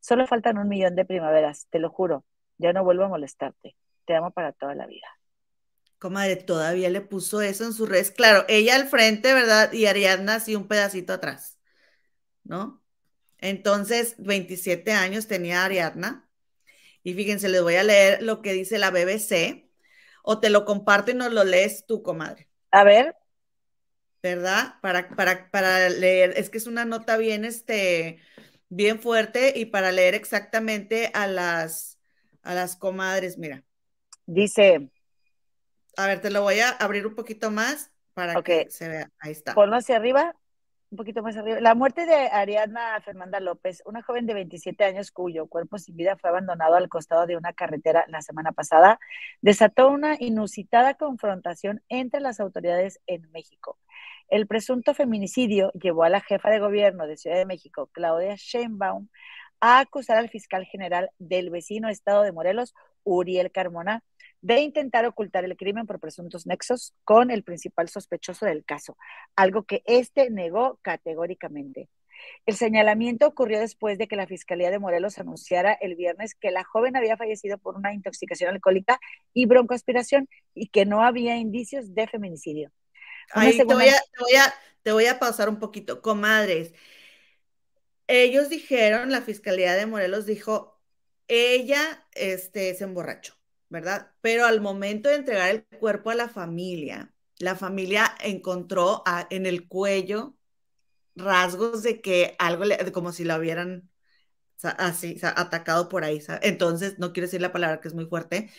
[0.00, 2.24] Solo faltan un millón de primaveras, te lo juro.
[2.56, 3.76] Ya no vuelvo a molestarte.
[4.06, 5.06] te amo para toda la vida.
[5.98, 8.10] Comadre, todavía le puso eso en sus redes.
[8.10, 9.72] Claro, ella al frente, ¿verdad?
[9.72, 11.58] Y Ariadna así un pedacito atrás,
[12.44, 12.82] ¿no?
[13.38, 16.28] Entonces, 27 años tenía Ariadna.
[17.02, 19.70] Y fíjense, les voy a leer lo que dice la BBC.
[20.22, 22.48] O te lo comparto y nos lo lees tú, comadre.
[22.72, 23.14] A ver.
[24.22, 24.74] ¿Verdad?
[24.82, 26.34] Para, para, para leer.
[26.36, 28.18] Es que es una nota bien, este,
[28.68, 32.00] bien fuerte y para leer exactamente a las,
[32.42, 33.62] a las comadres, mira.
[34.26, 34.90] Dice,
[35.96, 39.10] a ver, te lo voy a abrir un poquito más para que se vea.
[39.18, 39.54] Ahí está.
[39.54, 40.34] Ponlo hacia arriba,
[40.90, 41.60] un poquito más arriba.
[41.60, 46.16] La muerte de Ariadna Fernanda López, una joven de 27 años cuyo cuerpo sin vida
[46.16, 48.98] fue abandonado al costado de una carretera la semana pasada,
[49.40, 53.78] desató una inusitada confrontación entre las autoridades en México.
[54.28, 59.08] El presunto feminicidio llevó a la jefa de gobierno de Ciudad de México, Claudia Sheinbaum,
[59.60, 62.74] a acusar al fiscal general del vecino estado de Morelos,
[63.04, 64.02] Uriel Carmona,
[64.40, 68.96] de intentar ocultar el crimen por presuntos nexos con el principal sospechoso del caso,
[69.34, 71.88] algo que éste negó categóricamente.
[72.46, 76.64] El señalamiento ocurrió después de que la Fiscalía de Morelos anunciara el viernes que la
[76.64, 78.98] joven había fallecido por una intoxicación alcohólica
[79.34, 82.72] y broncoaspiración y que no había indicios de feminicidio.
[83.32, 86.00] Ahí te, voy a, te voy a pausar un poquito.
[86.00, 86.72] Comadres,
[88.06, 90.80] ellos dijeron, la Fiscalía de Morelos dijo,
[91.28, 93.34] ella este, se emborrachó.
[93.76, 94.10] ¿Verdad?
[94.22, 99.68] Pero al momento de entregar el cuerpo a la familia, la familia encontró en el
[99.68, 100.34] cuello
[101.14, 103.90] rasgos de que algo, le, como si la hubieran
[104.62, 106.22] así, atacado por ahí.
[106.40, 108.50] Entonces, no quiero decir la palabra que es muy fuerte.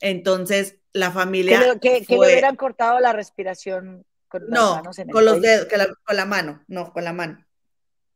[0.00, 1.78] Entonces, la familia.
[1.78, 5.68] Que, le hubieran cortado la respiración con las manos en el con los dedos,
[6.06, 7.44] con la mano, no, con la mano.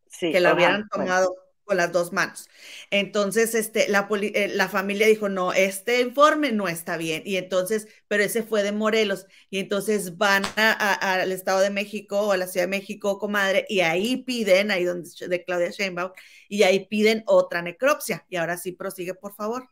[0.06, 1.34] Sí, que la hubieran tomado
[1.68, 2.48] con las dos manos.
[2.90, 7.22] Entonces, este, la, eh, la, familia dijo, no, este informe no está bien.
[7.26, 9.26] Y entonces, pero ese fue de Morelos.
[9.50, 13.80] Y entonces van al Estado de México o a la Ciudad de México, comadre, y
[13.80, 16.12] ahí piden, ahí donde de Claudia Sheinbaum,
[16.48, 18.24] y ahí piden otra necropsia.
[18.30, 19.68] Y ahora sí, prosigue, por favor.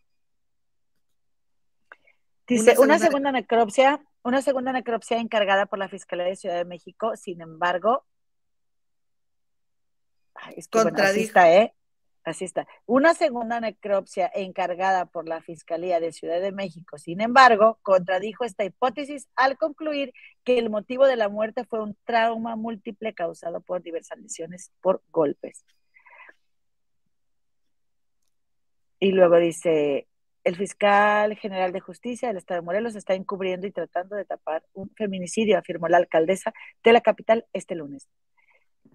[2.47, 7.17] Dice, una segunda, necropsia, una segunda necropsia encargada por la Fiscalía de Ciudad de México,
[7.17, 8.05] sin embargo,
[10.55, 11.76] es que, ¿eh?
[12.27, 12.67] Así está.
[12.87, 18.65] Una segunda necropsia encargada por la Fiscalía de Ciudad de México, sin embargo, contradijo esta
[18.65, 20.13] hipótesis al concluir
[20.43, 25.05] que el motivo de la muerte fue un trauma múltiple causado por diversas lesiones por
[25.13, 25.65] golpes.
[28.99, 30.09] Y luego dice,
[30.43, 34.65] el fiscal general de justicia del Estado de Morelos está encubriendo y tratando de tapar
[34.73, 38.09] un feminicidio, afirmó la alcaldesa de la capital este lunes.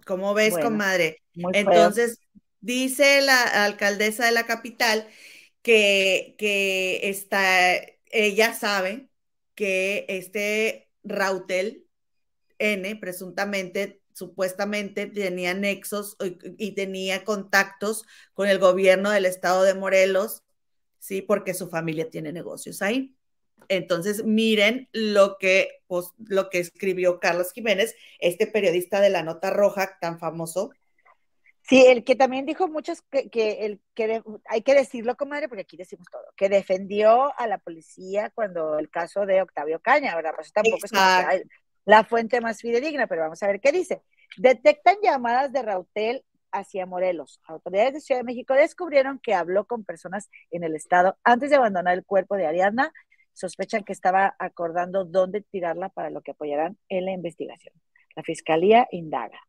[0.05, 1.21] ¿Cómo ves, comadre?
[1.53, 2.19] Entonces,
[2.61, 5.07] Dice la alcaldesa de la capital
[5.63, 7.75] que, que está,
[8.11, 9.09] ella sabe
[9.55, 11.87] que este Rautel
[12.59, 16.17] N presuntamente, supuestamente tenía nexos
[16.57, 20.43] y tenía contactos con el gobierno del estado de Morelos,
[20.99, 23.15] sí, porque su familia tiene negocios ahí.
[23.69, 29.49] Entonces, miren lo que, pues, lo que escribió Carlos Jiménez, este periodista de la Nota
[29.49, 30.71] Roja tan famoso,
[31.63, 35.77] Sí, el que también dijo muchos que, el que hay que decirlo, comadre, porque aquí
[35.77, 40.33] decimos todo, que defendió a la policía cuando el caso de Octavio Caña, ¿verdad?
[40.35, 40.91] Pues tampoco es
[41.85, 44.01] la fuente más fidedigna, pero vamos a ver qué dice.
[44.37, 47.39] Detectan llamadas de Rautel hacia Morelos.
[47.45, 51.55] Autoridades de Ciudad de México descubrieron que habló con personas en el estado antes de
[51.55, 52.93] abandonar el cuerpo de Ariadna.
[53.33, 57.73] Sospechan que estaba acordando dónde tirarla para lo que apoyarán en la investigación.
[58.15, 59.39] La fiscalía indaga.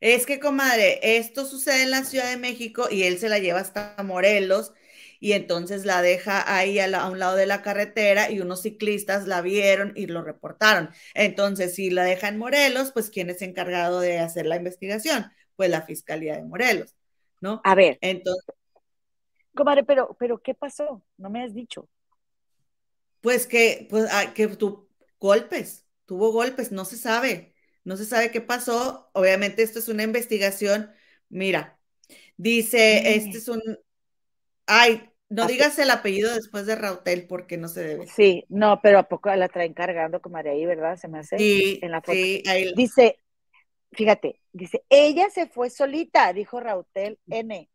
[0.00, 3.60] Es que, comadre, esto sucede en la Ciudad de México y él se la lleva
[3.60, 4.72] hasta Morelos
[5.20, 9.40] y entonces la deja ahí a, un lado de la carretera y unos ciclistas la
[9.40, 10.90] vieron y lo reportaron.
[11.14, 15.32] Entonces, si la deja en Morelos, pues ¿quién es encargado de hacer la investigación?
[15.56, 16.94] Pues la Fiscalía de Morelos,
[17.40, 17.60] ¿no?
[17.64, 17.98] A ver.
[18.00, 18.54] Entonces.
[19.54, 21.02] Comadre, pero, pero ¿qué pasó?
[21.16, 21.88] No me has dicho.
[23.20, 24.88] Pues que, pues, ah, que tu
[25.18, 27.54] golpes, tuvo golpes, no se sabe.
[27.88, 29.08] No se sabe qué pasó.
[29.14, 30.90] Obviamente esto es una investigación.
[31.30, 31.78] Mira,
[32.36, 33.62] dice, este es un...
[34.66, 38.06] Ay, no digas el apellido después de Rautel porque no se debe.
[38.06, 40.98] Sí, no, pero a poco la traen cargando como ahí, ¿verdad?
[40.98, 42.12] Se me hace sí, en la foto.
[42.12, 42.74] Sí, ahí...
[42.74, 43.20] Dice,
[43.92, 47.70] fíjate, dice, ella se fue solita, dijo Rautel N.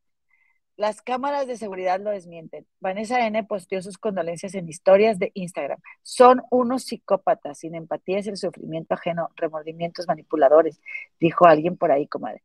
[0.76, 2.66] Las cámaras de seguridad lo desmienten.
[2.80, 3.44] Vanessa N.
[3.44, 5.80] posteó sus condolencias en historias de Instagram.
[6.02, 10.80] Son unos psicópatas, sin empatía es el sufrimiento ajeno, remordimientos manipuladores,
[11.20, 12.42] dijo alguien por ahí, comadre.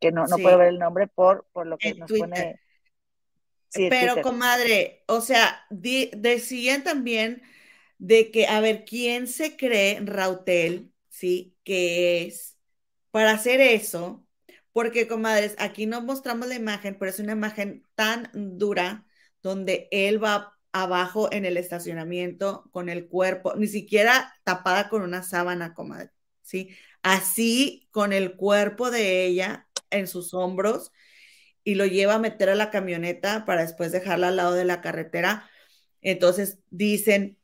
[0.00, 2.58] Que no, no puedo ver el nombre por, por lo que nos pone.
[3.68, 4.22] Sí, Pero, Twitter.
[4.22, 7.42] comadre, o sea, di- decían también
[7.98, 12.58] de que, a ver, ¿quién se cree Rautel, sí, que es
[13.12, 14.26] para hacer eso?
[14.72, 19.04] Porque, comadres, aquí no mostramos la imagen, pero es una imagen tan dura
[19.42, 25.22] donde él va abajo en el estacionamiento con el cuerpo, ni siquiera tapada con una
[25.22, 26.10] sábana, comadre,
[26.42, 26.70] ¿sí?
[27.02, 30.92] Así con el cuerpo de ella en sus hombros
[31.64, 34.80] y lo lleva a meter a la camioneta para después dejarla al lado de la
[34.80, 35.50] carretera.
[36.00, 37.38] Entonces dicen,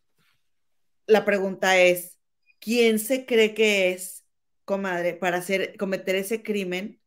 [1.06, 2.18] la pregunta es,
[2.60, 4.24] ¿quién se cree que es,
[4.64, 7.00] comadre, para hacer, cometer ese crimen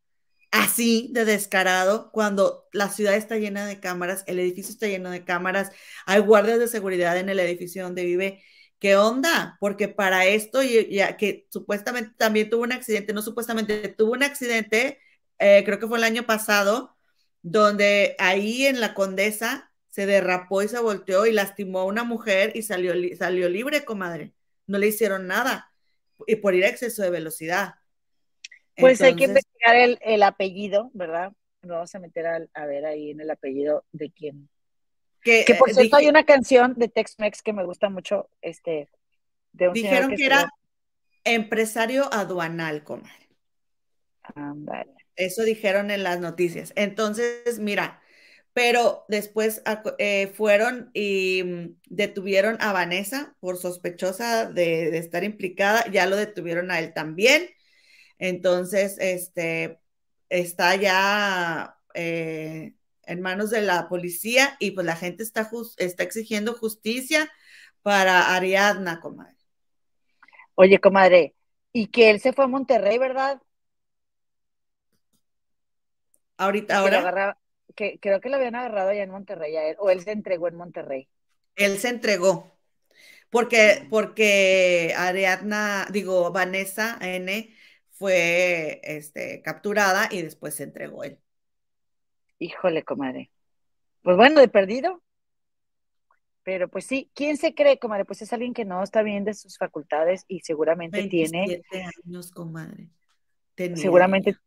[0.50, 5.24] así de descarado cuando la ciudad está llena de cámaras, el edificio está lleno de
[5.24, 5.70] cámaras,
[6.06, 8.42] hay guardias de seguridad en el edificio donde vive?
[8.78, 9.56] ¿Qué onda?
[9.60, 14.98] Porque para esto, ya que supuestamente también tuvo un accidente, no supuestamente, tuvo un accidente,
[15.38, 16.96] eh, creo que fue el año pasado,
[17.42, 22.52] donde ahí en la Condesa se derrapó y se volteó y lastimó a una mujer
[22.54, 24.34] y salió, li- salió libre, comadre.
[24.66, 25.72] No le hicieron nada
[26.26, 27.74] y por ir a exceso de velocidad.
[28.80, 31.32] Pues hay que investigar el, el apellido, ¿verdad?
[31.62, 34.48] Nos vamos a meter a, a ver ahí en el apellido de quién.
[35.22, 38.28] que, Que por eh, cierto dije- hay una canción de Tex-Mex que me gusta mucho,
[38.40, 38.88] este,
[39.52, 40.48] de un señor dijeron que era
[41.24, 43.10] empresario aduanal, comadre.
[45.16, 46.72] Eso dijeron en las noticias.
[46.76, 48.00] Entonces, mira,
[48.52, 49.62] pero después
[49.98, 56.16] eh, fueron y mm, detuvieron a Vanessa por sospechosa de, de estar implicada, ya lo
[56.16, 57.48] detuvieron a él también.
[58.20, 59.80] Entonces, este,
[60.28, 62.74] está ya eh,
[63.04, 67.32] en manos de la policía y pues la gente está, está exigiendo justicia
[67.82, 69.34] para Ariadna, comadre.
[70.54, 71.34] Oye, comadre,
[71.72, 73.40] y que él se fue a Monterrey, ¿verdad?
[76.36, 77.38] Ahorita, Que, ahora, agarra-
[77.74, 80.48] que creo que lo habían agarrado allá en Monterrey a él, o él se entregó
[80.48, 81.08] en Monterrey.
[81.56, 82.50] él se entregó.
[83.30, 87.54] Porque, porque Ariadna, digo, Vanessa N
[88.00, 91.18] fue este, capturada y después se entregó él.
[92.38, 93.30] Híjole, comadre.
[94.02, 95.02] Pues bueno, de perdido.
[96.42, 98.06] Pero pues sí, ¿quién se cree, comadre?
[98.06, 102.30] Pues es alguien que no está bien de sus facultades y seguramente tiene, 27 años,
[102.30, 102.88] comadre.
[103.54, 104.40] Tenía seguramente, ella.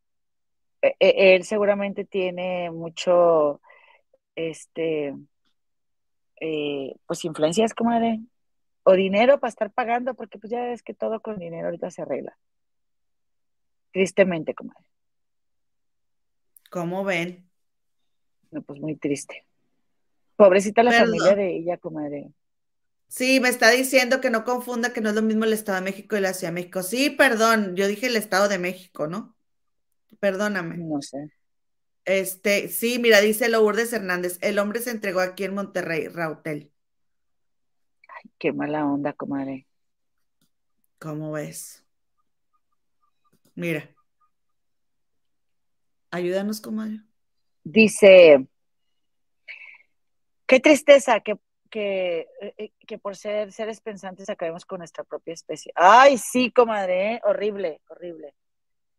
[0.81, 3.61] eh, eh, él seguramente tiene mucho,
[4.35, 5.13] este,
[6.41, 8.19] eh, pues influencias, comadre,
[8.81, 12.01] o dinero para estar pagando, porque pues ya es que todo con dinero ahorita se
[12.01, 12.35] arregla.
[13.93, 14.83] Tristemente, comadre.
[16.69, 17.47] ¿Cómo ven?
[18.51, 19.45] No, pues muy triste.
[20.35, 21.05] Pobrecita la Perdón.
[21.05, 22.31] familia de ella, comadre.
[23.07, 25.83] Sí, me está diciendo que no confunda que no es lo mismo el Estado de
[25.83, 26.81] México y la Ciudad de México.
[26.81, 29.35] Sí, perdón, yo dije el Estado de México, ¿no?
[30.19, 30.77] Perdóname.
[30.77, 31.31] No sé.
[32.05, 36.71] Este, sí, mira, dice Lourdes Hernández, el hombre se entregó aquí en Monterrey, Rautel.
[38.09, 39.67] Ay, qué mala onda, comadre.
[40.97, 41.82] ¿Cómo ves?
[43.55, 43.89] Mira.
[46.11, 46.99] Ayúdanos, comadre.
[47.63, 48.47] Dice,
[50.45, 51.35] qué tristeza que,
[51.69, 52.27] que,
[52.57, 55.71] eh, que por ser seres pensantes acabemos con nuestra propia especie.
[55.75, 57.21] Ay, sí, comadre, ¿eh?
[57.23, 58.35] horrible, horrible.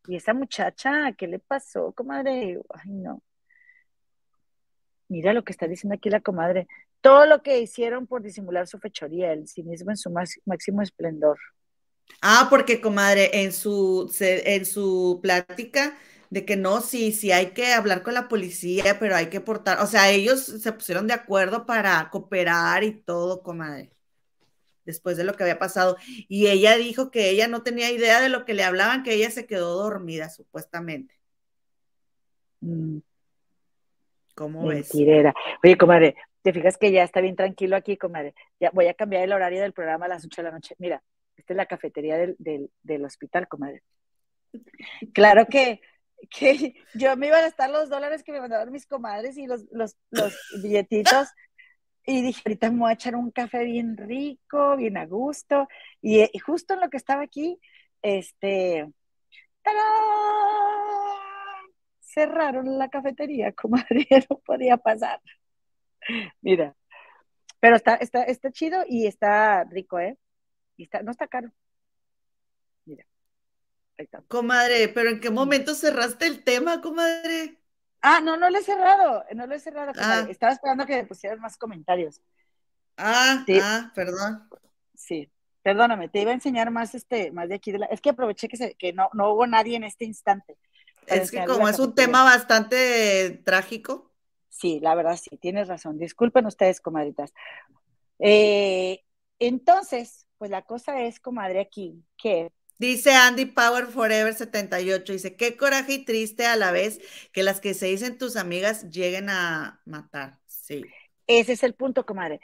[0.07, 2.59] Y esa muchacha, ¿qué le pasó, comadre?
[2.71, 3.23] Ay, no.
[5.09, 6.67] Mira lo que está diciendo aquí la comadre.
[7.01, 11.39] Todo lo que hicieron por disimular su fechoría, el cinismo en su máximo esplendor.
[12.21, 15.97] Ah, porque, comadre, en su, en su plática
[16.31, 19.81] de que no, sí, sí hay que hablar con la policía, pero hay que portar,
[19.81, 23.93] o sea, ellos se pusieron de acuerdo para cooperar y todo, comadre,
[24.85, 25.97] después de lo que había pasado.
[26.29, 29.31] Y ella dijo que ella no tenía idea de lo que le hablaban, que ella
[29.31, 31.15] se quedó dormida, supuestamente.
[32.61, 32.99] Mm,
[34.35, 34.93] ¿Cómo ves?
[34.93, 35.35] mentirera.
[35.63, 38.35] Oye, comadre, te fijas que ya está bien tranquilo aquí, comadre.
[38.59, 40.75] Ya voy a cambiar el horario del programa a las 8 de la noche.
[40.79, 41.03] Mira,
[41.37, 43.83] esta es la cafetería del, del, del hospital, comadre.
[45.13, 45.81] Claro que,
[46.31, 49.65] que yo me iban a gastar los dólares que me mandaron mis comadres y los,
[49.71, 51.29] los, los billetitos.
[52.07, 55.69] Y dije, ahorita me voy a echar un café bien rico, bien a gusto.
[56.03, 57.59] Y, y justo en lo que estaba aquí,
[58.03, 58.87] este,
[59.63, 59.85] ¡tarán!
[62.15, 65.21] cerraron la cafetería, comadre, no podía pasar.
[66.43, 66.75] Mira,
[67.61, 70.17] pero está, está, está chido y está rico, ¿eh?
[70.77, 71.51] Y está, no está caro.
[72.85, 73.05] Mira,
[73.99, 74.23] ahí está.
[74.29, 77.61] Comadre, pero ¿en qué momento cerraste el tema, comadre?
[78.01, 79.93] Ah, no, no lo he cerrado, no lo he cerrado.
[79.99, 80.27] Ah.
[80.29, 82.21] Estaba esperando que me pusieran más comentarios.
[82.97, 83.59] Ah, Sí.
[83.63, 84.49] ah, perdón.
[84.95, 85.31] Sí,
[85.63, 87.87] perdóname, te iba a enseñar más, este, más de aquí de la...
[87.87, 90.57] Es que aproveché que, se, que no, no hubo nadie en este instante.
[91.07, 94.13] Es que como es un tema bastante trágico.
[94.49, 95.99] Sí, la verdad sí, tienes razón.
[95.99, 97.33] Disculpen ustedes, comadritas.
[98.19, 99.03] Eh,
[99.39, 105.57] entonces, pues la cosa es, comadre, aquí, que Dice Andy Power Forever 78, dice, qué
[105.57, 107.01] coraje y triste a la vez
[107.33, 110.39] que las que se dicen tus amigas lleguen a matar.
[110.47, 110.85] Sí.
[111.27, 112.41] Ese es el punto, comadre.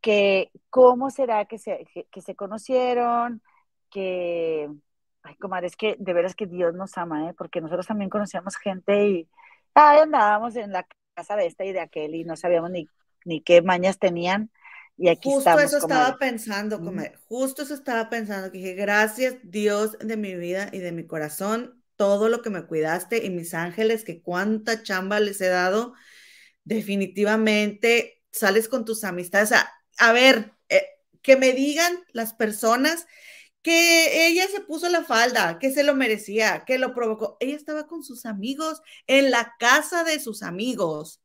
[0.00, 3.42] Que cómo será que se, que, se conocieron,
[3.90, 4.70] que,
[5.22, 7.34] ay, comadre, es que de veras que Dios nos ama, ¿eh?
[7.36, 9.28] porque nosotros también conocíamos gente y
[9.74, 12.88] ay, andábamos en la casa de esta y de aquel y no sabíamos ni,
[13.24, 14.50] ni qué mañas tenían.
[14.98, 17.18] Y aquí Justo eso estaba pensando, comer.
[17.28, 21.82] Justo eso estaba pensando, que dije, gracias Dios de mi vida y de mi corazón,
[21.96, 25.94] todo lo que me cuidaste y mis ángeles, que cuánta chamba les he dado.
[26.64, 29.52] Definitivamente sales con tus amistades.
[29.98, 30.86] A, ver, eh,
[31.22, 33.06] que me digan las personas
[33.62, 37.36] que ella se puso la falda, que se lo merecía, que lo provocó.
[37.40, 41.20] Ella estaba con sus amigos en la casa de sus amigos.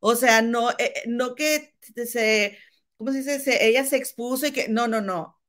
[0.00, 1.74] O sea, no, eh, no que
[2.06, 2.58] se
[3.04, 3.66] ¿cómo se dice?
[3.66, 5.40] ella se expuso y que, no, no, no.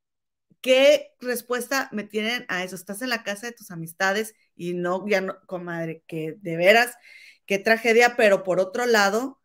[0.60, 2.76] ¿Qué respuesta me tienen a eso?
[2.76, 6.96] Estás en la casa de tus amistades y no, ya no, comadre, que de veras,
[7.46, 9.40] qué tragedia, pero por otro lado,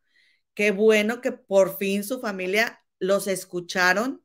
[0.56, 4.24] qué bueno que por fin su familia los escucharon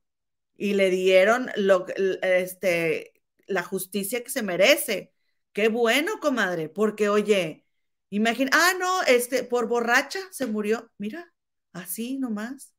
[0.56, 1.86] y le dieron lo,
[2.22, 3.14] este,
[3.46, 5.12] la justicia que se merece.
[5.52, 7.66] Qué bueno, comadre, porque oye,
[8.10, 10.92] imagina, ah, no, este, por borracha se murió.
[10.98, 11.32] Mira,
[11.72, 12.73] así nomás.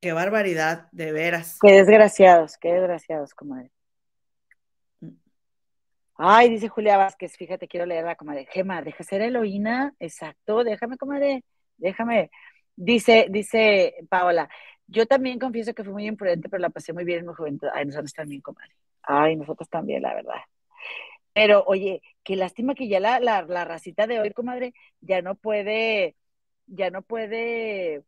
[0.00, 1.58] Qué barbaridad, de veras.
[1.60, 3.70] Qué desgraciados, qué desgraciados, comadre.
[5.00, 5.16] Mm.
[6.16, 8.46] Ay, dice Julia Vázquez, fíjate, quiero leerla, comadre.
[8.50, 11.44] Gema, deja ser heroína, exacto, déjame, comadre,
[11.78, 12.30] déjame.
[12.76, 14.50] Dice, dice Paola,
[14.86, 17.68] yo también confieso que fui muy imprudente, pero la pasé muy bien en mi juventud.
[17.72, 18.74] Ay, nosotros también, comadre.
[19.02, 20.40] Ay, nosotros también, la verdad.
[21.32, 25.36] Pero, oye, qué lástima que ya la, la, la racita de hoy, comadre, ya no
[25.36, 26.16] puede,
[26.66, 28.04] ya no puede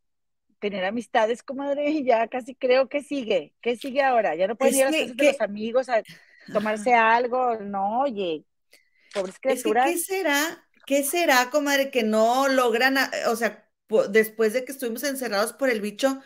[0.58, 3.54] tener amistades, comadre, y ya casi creo que sigue.
[3.60, 4.34] ¿Qué sigue ahora?
[4.34, 6.02] Ya no pueden ir a las de los amigos a
[6.52, 8.44] tomarse algo, no, oye,
[9.12, 9.90] pobres criaturas.
[9.90, 10.64] ¿Qué será?
[10.86, 13.68] ¿Qué será, comadre, que no logran, o sea,
[14.10, 16.22] después de que estuvimos encerrados por el bicho,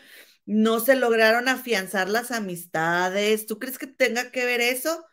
[0.47, 3.47] no se lograron afianzar las amistades?
[3.47, 5.05] ¿Tú crees que tenga que ver eso?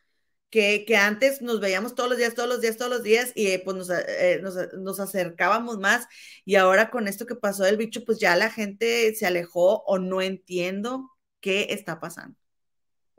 [0.49, 3.61] Que, antes nos veíamos todos los días, todos los días, todos los días y eh,
[3.63, 4.41] pues eh,
[4.77, 6.07] nos, acercábamos más
[6.43, 9.99] y ahora con esto que pasó del bicho, pues ya la gente se alejó o
[9.99, 12.35] no entiendo qué está pasando.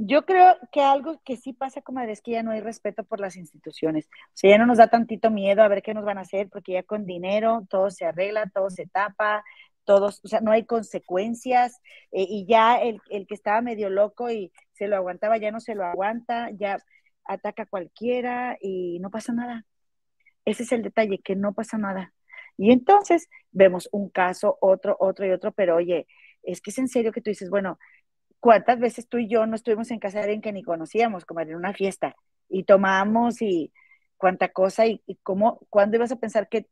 [0.03, 3.21] Yo creo que algo que sí pasa, como es que ya no hay respeto por
[3.21, 4.07] las instituciones.
[4.07, 6.49] O sea, ya no nos da tantito miedo a ver qué nos van a hacer,
[6.49, 9.45] porque ya con dinero todo se arregla, todo se tapa,
[9.85, 11.81] todos, o sea, no hay consecuencias,
[12.13, 15.61] eh, y ya el, el que estaba medio loco y se lo aguantaba, ya no
[15.61, 16.79] se lo aguanta, ya
[17.25, 19.67] ataca a cualquiera y no pasa nada.
[20.45, 22.13] Ese es el detalle, que no pasa nada.
[22.57, 26.07] Y entonces vemos un caso, otro, otro y otro, pero oye,
[26.43, 27.79] es que es en serio que tú dices, bueno,
[28.41, 31.41] ¿cuántas veces tú y yo no estuvimos en casa de alguien que ni conocíamos, como
[31.41, 32.17] en una fiesta,
[32.49, 33.73] y tomamos y
[34.17, 36.69] cuánta cosa, y, cómo, cuándo ibas a pensar que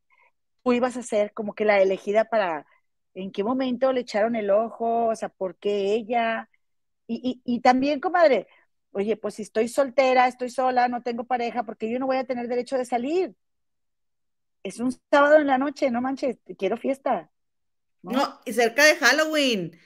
[0.63, 2.67] tú ibas a ser como que la elegida para,
[3.15, 6.51] en qué momento le echaron el ojo, o sea, por qué ella,
[7.07, 8.49] y, y, y también, comadre,
[8.93, 12.25] oye, pues si estoy soltera, estoy sola, no tengo pareja, porque yo no voy a
[12.25, 13.35] tener derecho de salir.
[14.63, 17.31] Es un sábado en la noche, no manches, quiero fiesta.
[18.03, 19.79] No, y cerca de Halloween.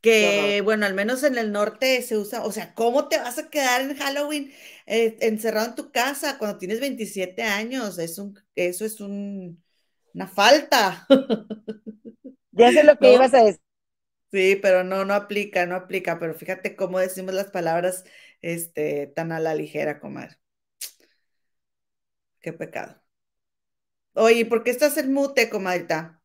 [0.00, 3.50] Que bueno, al menos en el norte se usa, o sea, ¿cómo te vas a
[3.50, 4.52] quedar en Halloween
[4.86, 7.98] eh, encerrado en tu casa cuando tienes 27 años?
[7.98, 9.62] Es un, eso es un,
[10.14, 11.06] una falta.
[12.52, 13.65] Ya sé lo que ibas a decir.
[14.32, 18.04] Sí, pero no, no aplica, no aplica, pero fíjate cómo decimos las palabras
[18.42, 20.36] este, tan a la ligera, comadre.
[22.40, 23.02] Qué pecado.
[24.14, 26.20] Oye, ¿por qué estás en mute, comadita?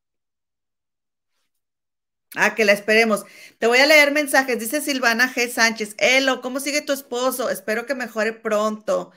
[2.36, 3.26] Ah, que la esperemos.
[3.60, 4.58] Te voy a leer mensajes.
[4.60, 5.50] Dice Silvana G.
[5.50, 5.96] Sánchez.
[5.98, 7.50] Elo, ¿cómo sigue tu esposo?
[7.50, 9.12] Espero que mejore pronto.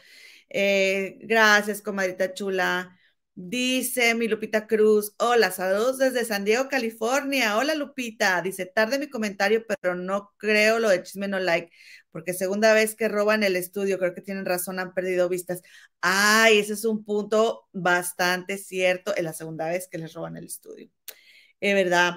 [0.50, 2.98] Eh, gracias, comadita chula.
[3.36, 7.56] Dice mi Lupita Cruz, hola, saludos desde San Diego, California.
[7.56, 11.72] Hola Lupita, dice, tarde mi comentario, pero no creo lo de chisme no like,
[12.12, 15.62] porque segunda vez que roban el estudio, creo que tienen razón, han perdido vistas.
[16.00, 20.44] Ay, ese es un punto bastante cierto, es la segunda vez que les roban el
[20.44, 20.88] estudio.
[21.60, 22.14] Es verdad.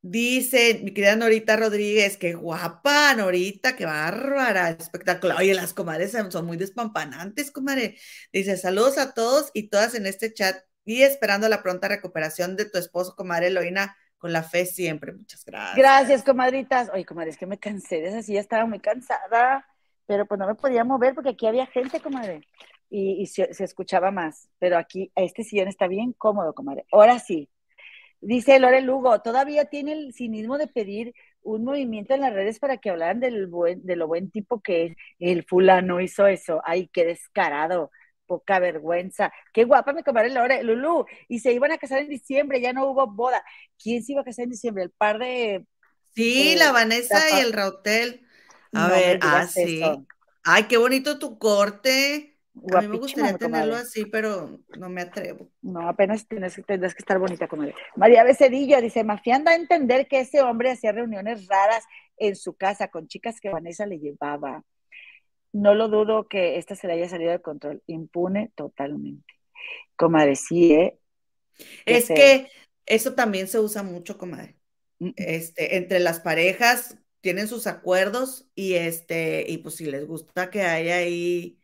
[0.00, 5.38] Dice mi querida Norita Rodríguez, qué guapa, Norita, qué bárbara, espectacular.
[5.38, 7.96] Oye, las comadres son muy despampanantes, comadre.
[8.32, 12.64] Dice, saludos a todos y todas en este chat y esperando la pronta recuperación de
[12.64, 15.12] tu esposo, comadre Eloína, con la fe siempre.
[15.12, 15.76] Muchas gracias.
[15.76, 16.90] Gracias, comadritas.
[16.94, 19.66] Oye, comadre, es que me cansé de esa silla, estaba muy cansada,
[20.06, 22.46] pero pues no me podía mover porque aquí había gente, comadre.
[22.88, 24.48] y, se, escuchaba más.
[24.60, 26.86] Pero aquí, este sillón está bien cómodo, comadre.
[26.92, 27.50] Ahora sí.
[28.20, 32.78] Dice Lore Lugo, todavía tiene el cinismo de pedir un movimiento en las redes para
[32.78, 34.96] que hablaran del buen, de lo buen tipo que es.
[35.18, 36.60] El fulano hizo eso.
[36.64, 37.90] Ay, qué descarado.
[38.26, 39.32] Poca vergüenza.
[39.52, 41.06] Qué guapa me comadre Lore, Lulu.
[41.28, 43.42] Y se iban a casar en diciembre, ya no hubo boda.
[43.82, 44.84] ¿Quién se iba a casar en diciembre?
[44.84, 45.64] El par de.
[46.14, 48.26] Sí, la Vanessa y el Rautel.
[48.74, 49.80] A ver, ah, sí.
[50.42, 52.37] Ay, qué bonito tu corte.
[52.74, 55.50] A mí me gustaría tenerlo así, pero no me atrevo.
[55.62, 57.74] No, apenas tienes, tendrás que estar bonita él.
[57.96, 61.84] María Becedillo dice, Mafianda a entender que ese hombre hacía reuniones raras
[62.16, 64.64] en su casa con chicas que Vanessa le llevaba.
[65.52, 67.82] No lo dudo que esta se le haya salido de control.
[67.86, 69.34] Impune totalmente.
[69.96, 70.98] Comadre, sí, ¿eh?
[71.84, 72.48] Es que
[72.86, 74.56] eso también se usa mucho, comadre.
[75.16, 80.62] Este, entre las parejas tienen sus acuerdos y este, y pues si les gusta que
[80.62, 81.58] haya ahí,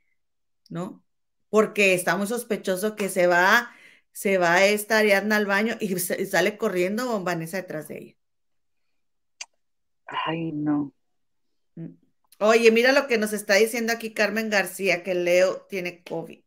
[0.68, 1.02] ¿no?
[1.48, 3.72] Porque está muy sospechoso que se va,
[4.12, 8.16] se va esta Ariadna al baño y, sale corriendo Vanessa detrás de ella.
[10.06, 10.92] Ay, no.
[11.74, 11.94] Mm.
[12.40, 16.40] Oye, mira lo que nos está diciendo aquí Carmen García, que Leo tiene COVID.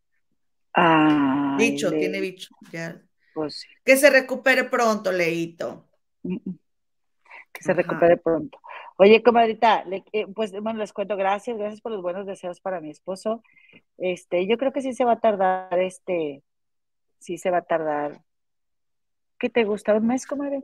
[1.57, 2.49] bicho, tiene bicho.
[2.71, 3.01] Ya.
[3.33, 5.87] Pues que se recupere pronto, Leito.
[6.23, 8.59] Que se recupere pronto.
[8.99, 12.89] Oye, comadrita, eh, pues bueno, les cuento, gracias, gracias por los buenos deseos para mi
[12.89, 13.43] esposo.
[13.97, 16.43] Este, yo creo que sí se va a tardar, este,
[17.19, 18.23] sí se va a tardar.
[19.37, 19.93] ¿Qué te gusta?
[19.93, 20.63] ¿Un mes, comadre?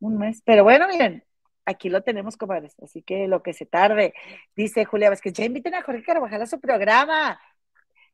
[0.00, 0.42] Un mes.
[0.44, 1.24] Pero bueno, miren,
[1.64, 4.12] aquí lo tenemos, comadres, así que lo que se tarde.
[4.56, 7.40] Dice Julia Vázquez, ya inviten a Jorge Carvajal a su programa.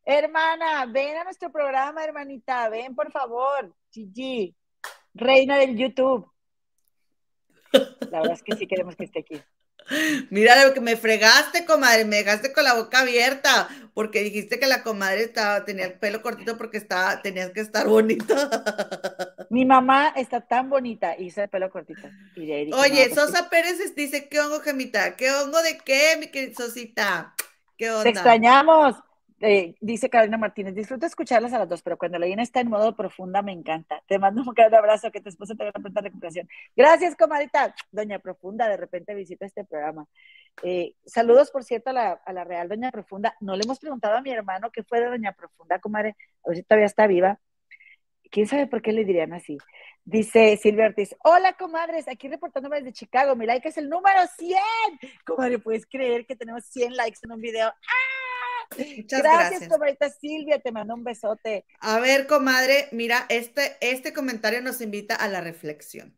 [0.05, 3.75] Hermana, ven a nuestro programa, hermanita, ven por favor.
[3.91, 4.55] Gigi,
[5.15, 6.31] reina del YouTube.
[7.73, 9.43] La verdad es que sí queremos que esté aquí.
[10.31, 14.67] Mira lo que me fregaste, comadre, me dejaste con la boca abierta, porque dijiste que
[14.67, 18.35] la comadre estaba, tenía el pelo cortito porque estaba, tenías que estar bonita.
[19.51, 22.09] Mi mamá está tan bonita y usa el pelo cortito.
[22.73, 25.15] Oye, Sosa Pérez dice, ¿qué hongo, Gemita?
[25.15, 27.35] ¿Qué hongo de qué, mi querida Sosita?
[27.77, 28.03] ¿Qué onda?
[28.03, 28.97] Te extrañamos.
[29.41, 32.71] Eh, dice Carolina Martínez, disfruto escucharlas a las dos, pero cuando la llena está en
[32.71, 34.03] modo profunda me encanta.
[34.07, 36.49] Te mando un gran abrazo, que tu esposa te haga una pronta recuperación.
[36.75, 37.75] Gracias, comadita.
[37.91, 40.07] Doña Profunda, de repente visita este programa.
[40.63, 43.37] Eh, saludos, por cierto, a la, Real Doña Profunda.
[43.41, 46.17] No le hemos preguntado a mi hermano qué fue de Doña Profunda, comadre.
[46.45, 47.39] A ver si todavía está viva.
[48.31, 49.59] ¿Quién sabe por qué le dirían así?
[50.05, 54.59] Dice Silvia Ortiz, hola comadres, aquí reportándome desde Chicago, mi like es el número 100.
[55.25, 57.69] Comadre, ¿puedes creer que tenemos 100 likes en un video?
[57.69, 58.26] ¡Ah!
[58.97, 60.19] Muchas gracias, gracias.
[60.21, 61.65] Silvia, te mando un besote.
[61.81, 66.17] A ver, comadre, mira, este, este comentario nos invita a la reflexión.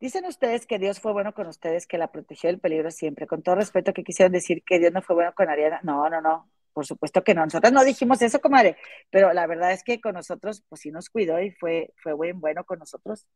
[0.00, 3.26] Dicen ustedes que Dios fue bueno con ustedes, que la protegió del peligro siempre.
[3.26, 5.80] Con todo respeto, que quisieron decir que Dios no fue bueno con Ariana.
[5.82, 6.50] No, no, no.
[6.72, 7.44] Por supuesto que no.
[7.44, 8.78] Nosotros no dijimos eso, comadre.
[9.10, 12.40] Pero la verdad es que con nosotros, pues sí nos cuidó y fue, fue buen
[12.40, 13.26] bueno con nosotros.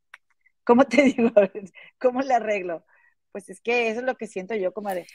[0.65, 1.31] ¿Cómo te digo?
[1.99, 2.85] ¿Cómo le arreglo?
[3.31, 5.07] Pues es que eso es lo que siento yo, comadre.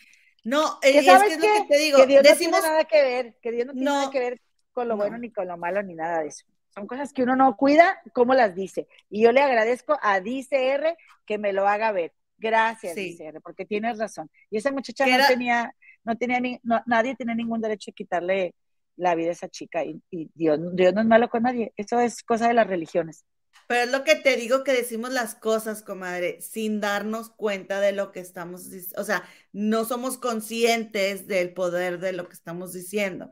[0.44, 1.98] No, es, que es lo que te digo.
[1.98, 4.42] Que Dios no tiene nada que ver, que Dios no tiene nada que ver
[4.72, 6.46] con lo bueno ni con lo malo ni nada de eso.
[6.74, 8.88] Son cosas que uno no cuida, como las dice.
[9.10, 10.96] Y yo le agradezco a DCR
[11.26, 12.14] que me lo haga ver.
[12.38, 14.30] Gracias, DCR, porque tienes razón.
[14.50, 15.76] Y esa muchacha no tenía,
[16.06, 18.56] no tenía ni, nadie tiene ningún derecho a quitarle
[18.96, 19.84] la vida a esa chica.
[19.84, 21.74] Y, y Dios, Dios no es malo con nadie.
[21.76, 23.26] Eso es cosa de las religiones.
[23.70, 27.92] Pero es lo que te digo que decimos las cosas, comadre, sin darnos cuenta de
[27.92, 28.68] lo que estamos,
[28.98, 29.24] o sea,
[29.54, 33.32] no somos conscientes del poder de lo que estamos diciendo.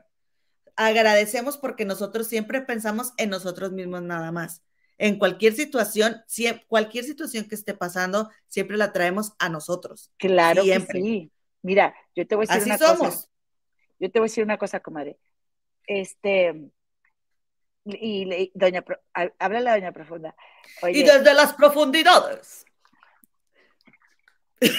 [0.76, 4.62] Agradecemos porque nosotros siempre pensamos en nosotros mismos nada más.
[4.96, 6.22] En cualquier situación,
[6.68, 10.12] cualquier situación que esté pasando, siempre la traemos a nosotros.
[10.18, 11.32] Claro que sí.
[11.62, 13.14] Mira, yo te voy a decir Así una somos.
[13.16, 13.28] cosa.
[13.98, 15.18] Yo te voy a decir una cosa, comadre.
[15.88, 16.70] Este,
[17.88, 18.84] y, doña,
[19.38, 20.34] habla la doña profunda.
[20.82, 22.66] y desde las profundidades.
[24.60, 24.70] Ven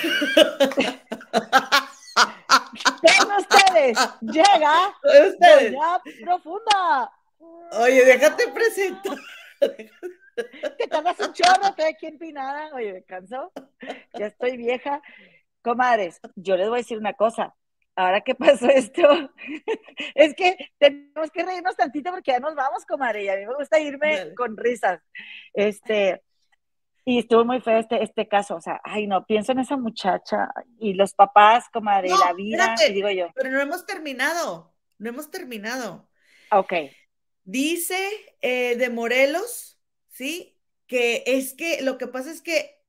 [3.37, 5.71] ustedes, llega ustedes.
[5.71, 7.11] doña profunda.
[7.71, 9.17] Oye, déjate presentar.
[10.77, 12.73] Te tardas un chorro, estoy aquí empinada.
[12.73, 13.51] Oye, me canso.
[14.13, 15.01] Ya estoy vieja.
[15.61, 17.55] Comadres, yo les voy a decir una cosa
[17.99, 19.03] ahora que pasó esto,
[20.15, 23.55] es que tenemos que reírnos tantito porque ya nos vamos, comadre, y a mí me
[23.55, 25.01] gusta irme con risas.
[25.53, 26.21] Este,
[27.03, 30.49] y estuvo muy feo este, este caso, o sea, ay no, pienso en esa muchacha
[30.79, 33.27] y los papás, comadre, la vida, digo yo.
[33.35, 36.09] Pero no hemos terminado, no hemos terminado.
[36.51, 36.73] Ok.
[37.43, 37.97] Dice
[38.41, 40.57] eh, de Morelos, ¿sí?
[40.87, 42.79] Que es que lo que pasa es que...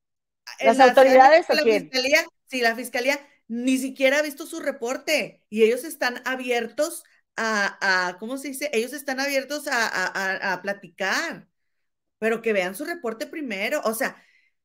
[0.60, 3.20] Las autoridades, la fiscalía, sí, la fiscalía
[3.51, 7.02] ni siquiera ha visto su reporte y ellos están abiertos
[7.35, 8.70] a, a, ¿cómo se dice?
[8.72, 11.48] Ellos están abiertos a, a, a platicar,
[12.20, 14.22] pero que vean su reporte primero, o sea,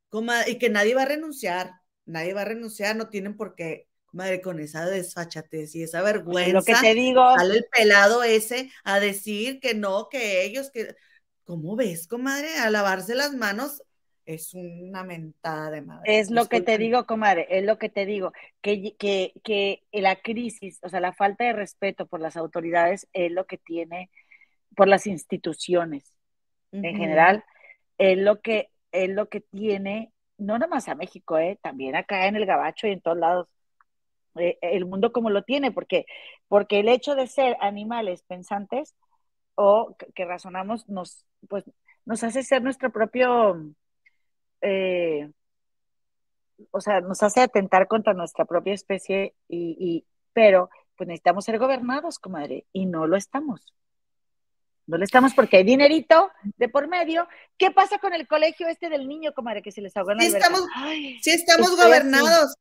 [0.09, 1.71] como, y que nadie va a renunciar,
[2.05, 6.53] nadie va a renunciar, no tienen por qué, madre, con esa desfachatez y esa vergüenza.
[6.53, 7.23] Lo que te digo.
[7.35, 10.95] Sale el pelado ese a decir que no, que ellos, que,
[11.43, 12.55] ¿cómo ves, comadre?
[12.59, 13.81] A lavarse las manos
[14.25, 16.19] es una mentada de madre.
[16.19, 20.15] Es lo que te digo, comadre, es lo que te digo, que, que, que la
[20.17, 24.09] crisis, o sea, la falta de respeto por las autoridades es lo que tiene,
[24.75, 26.11] por las instituciones
[26.71, 27.45] en general,
[27.97, 32.27] es lo que, es lo que tiene, no nada más a México, eh, también acá
[32.27, 33.47] en el Gabacho y en todos lados,
[34.37, 36.05] eh, el mundo como lo tiene, porque,
[36.49, 38.93] porque el hecho de ser animales pensantes
[39.53, 41.63] o que, que razonamos nos, pues,
[42.03, 43.73] nos hace ser nuestro propio
[44.65, 45.29] eh,
[46.71, 52.19] o sea, nos hace atentar contra nuestra propia especie, y, pero pues necesitamos ser gobernados,
[52.19, 53.73] comadre, y no lo estamos.
[54.87, 57.27] No lo estamos porque hay dinerito de por medio.
[57.57, 60.27] ¿Qué pasa con el colegio este del niño, comadre, que se les ahogó en sí
[60.27, 60.61] estamos,
[61.21, 62.55] sí estamos gobernados.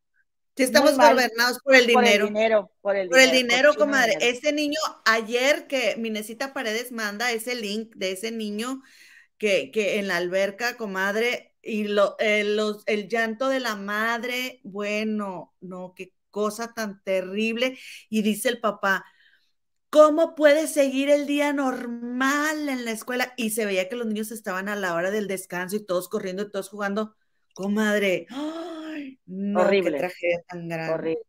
[0.57, 2.03] Sí estamos gobernados por el dinero.
[2.03, 4.17] Por el dinero, por el, por el dinero, comadre.
[4.21, 8.81] Ese niño, ayer que Minesita Paredes manda ese link de ese niño
[9.37, 14.61] que, que en la alberca, comadre, y lo, eh, los, el llanto de la madre,
[14.63, 17.79] bueno, no, qué cosa tan terrible.
[18.09, 19.05] Y dice el papá,
[19.91, 23.33] ¿cómo puede seguir el día normal en la escuela?
[23.37, 26.43] Y se veía que los niños estaban a la hora del descanso y todos corriendo
[26.43, 27.15] y todos jugando.
[27.55, 29.21] Comadre, ¡ay!
[29.27, 29.93] No, horrible.
[29.93, 30.95] Qué tragedia tan grande.
[30.95, 31.23] Horrible.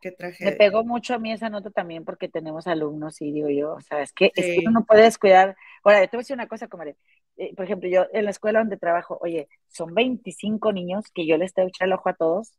[0.00, 0.50] Qué tragedia.
[0.50, 3.80] Me pegó mucho a mí esa nota también porque tenemos alumnos y digo yo, o
[3.80, 5.56] sea, es que, es que uno no puede descuidar.
[5.82, 6.96] Ahora, te voy a decir una cosa, comadre.
[7.36, 11.36] Eh, por ejemplo, yo en la escuela donde trabajo, oye, son 25 niños que yo
[11.36, 12.52] les tengo que echar el ojo a todos,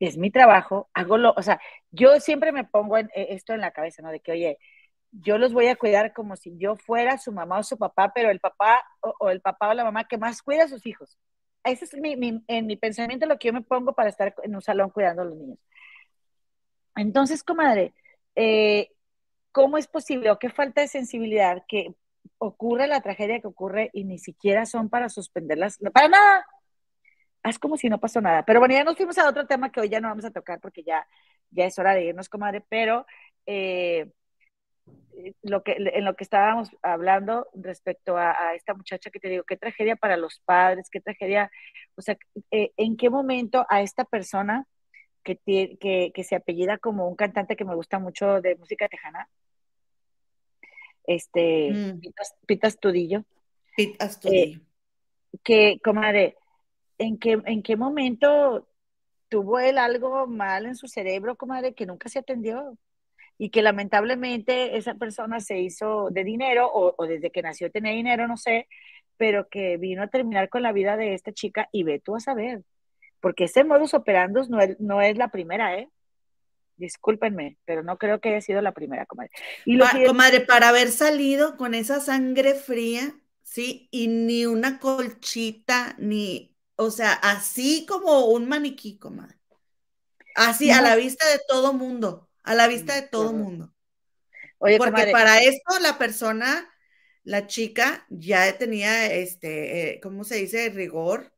[0.00, 3.60] es mi trabajo, hago lo, o sea, yo siempre me pongo en, eh, esto en
[3.60, 4.10] la cabeza, ¿no?
[4.10, 4.58] De que, oye,
[5.12, 8.30] yo los voy a cuidar como si yo fuera su mamá o su papá, pero
[8.30, 11.18] el papá o, el papá o la mamá que más cuida a sus hijos.
[11.64, 14.54] Ese es mi, mi, en mi pensamiento lo que yo me pongo para estar en
[14.54, 15.58] un salón cuidando a los niños.
[16.96, 17.94] Entonces, comadre,
[18.36, 18.90] eh,
[19.52, 21.94] ¿cómo es posible o qué falta de sensibilidad que
[22.38, 26.46] ocurre la tragedia que ocurre y ni siquiera son para suspenderlas, para nada.
[27.42, 28.44] Haz como si no pasó nada.
[28.44, 30.60] Pero bueno, ya nos fuimos a otro tema que hoy ya no vamos a tocar
[30.60, 31.06] porque ya,
[31.50, 33.06] ya es hora de irnos, comadre, pero
[33.46, 34.10] eh,
[35.42, 39.56] lo que, en lo que estábamos hablando respecto a, esta muchacha que te digo, qué
[39.56, 41.50] tragedia para los padres, qué tragedia,
[41.96, 42.16] o sea,
[42.50, 44.66] eh, en qué momento a esta persona
[45.22, 49.28] que, que, que se apellida como un cantante que me gusta mucho de música tejana,
[51.04, 52.00] este, mm.
[52.46, 53.24] Pita Astudillo.
[53.76, 54.58] Pita Astudillo.
[54.58, 54.60] Eh,
[55.42, 56.36] que, comadre,
[56.98, 58.68] ¿en qué, ¿en qué momento
[59.28, 62.76] tuvo él algo mal en su cerebro, comadre, que nunca se atendió?
[63.38, 68.28] Y que lamentablemente esa persona se hizo de dinero, o, desde que nació tenía dinero,
[68.28, 68.68] no sé,
[69.16, 72.20] pero que vino a terminar con la vida de esta chica y ve tú a
[72.20, 72.62] saber.
[73.20, 75.88] Porque ese modus operandus no es, no es la primera, ¿eh?
[76.80, 79.30] Discúlpenme, pero no creo que haya sido la primera, comadre.
[79.64, 83.88] Y lo Comadre, para haber salido con esa sangre fría, ¿sí?
[83.92, 89.36] Y ni una colchita, ni, o sea, así como un maniquí, comadre.
[90.34, 93.72] Así, a la vista de todo mundo, a la vista de todo mundo.
[94.58, 96.68] Oye, Porque para esto la persona,
[97.22, 100.70] la chica, ya tenía, este, eh, ¿cómo se dice?
[100.70, 101.32] Rigor.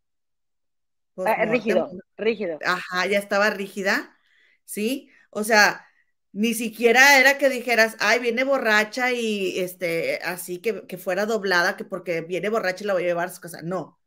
[1.17, 2.59] Ah, rígido, rígido.
[2.65, 4.17] Ajá, ya estaba rígida,
[4.65, 5.11] ¿sí?
[5.35, 5.87] O sea,
[6.33, 11.77] ni siquiera era que dijeras, ay, viene borracha y este, así que, que fuera doblada,
[11.77, 13.63] que porque viene borracha y la voy a llevar a su casa.
[13.63, 13.99] No,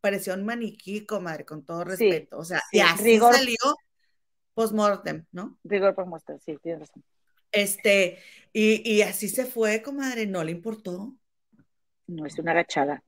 [0.00, 2.36] pareció un maniquí, comadre, con todo respeto.
[2.38, 3.56] o sea, y así salió
[4.54, 5.56] post-mortem, ¿no?
[5.62, 7.04] Rigor post-mortem, sí, tienes razón.
[7.52, 8.18] Este,
[8.52, 11.14] y, y así se fue, comadre, no le importó.
[12.08, 13.04] No, es una agachada.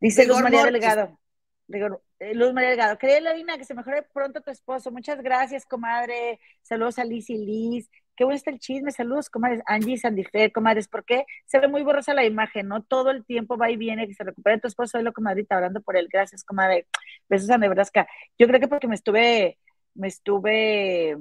[0.00, 1.18] Dice Luz María Delgado.
[1.68, 4.90] Eh, Luz María Delgado, querida Lina, que se mejore pronto tu esposo.
[4.90, 6.40] Muchas gracias, comadre.
[6.62, 7.90] Saludos a Liz y Liz.
[8.14, 8.92] Qué bueno está el chisme.
[8.92, 9.62] Saludos, comadres.
[9.66, 10.88] Angie Sandifer, comadres.
[10.88, 12.68] ¿Por qué se ve muy borrosa la imagen?
[12.68, 14.98] No todo el tiempo va y viene, que se recupere tu esposo.
[14.98, 16.08] Hoy lo comadrita, hablando por él.
[16.12, 16.86] Gracias, comadre.
[17.28, 18.06] Besos a Nebraska.
[18.38, 19.58] Yo creo que porque me estuve,
[19.94, 21.16] me estuve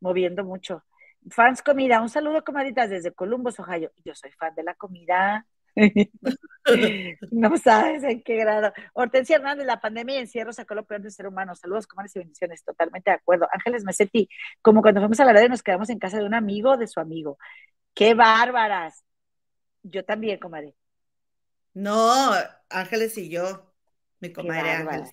[0.00, 0.82] moviendo mucho.
[1.30, 2.00] Fans comida.
[2.00, 3.92] Un saludo, comadritas, desde Columbus, Ohio.
[4.04, 5.46] Yo soy fan de la comida.
[7.30, 8.72] no sabes en qué grado.
[8.92, 11.54] Hortensia Hernández, la pandemia y encierro sacó lo peor del ser humano.
[11.54, 12.64] Saludos, comadres y bendiciones.
[12.64, 13.48] Totalmente de acuerdo.
[13.52, 14.28] Ángeles Mesetti,
[14.62, 17.00] como cuando fuimos a la radio nos quedamos en casa de un amigo de su
[17.00, 17.38] amigo.
[17.94, 19.04] ¡Qué bárbaras!
[19.82, 20.74] Yo también, comadre.
[21.74, 22.32] No,
[22.70, 23.74] Ángeles y yo,
[24.20, 25.10] mi comadre Ángeles.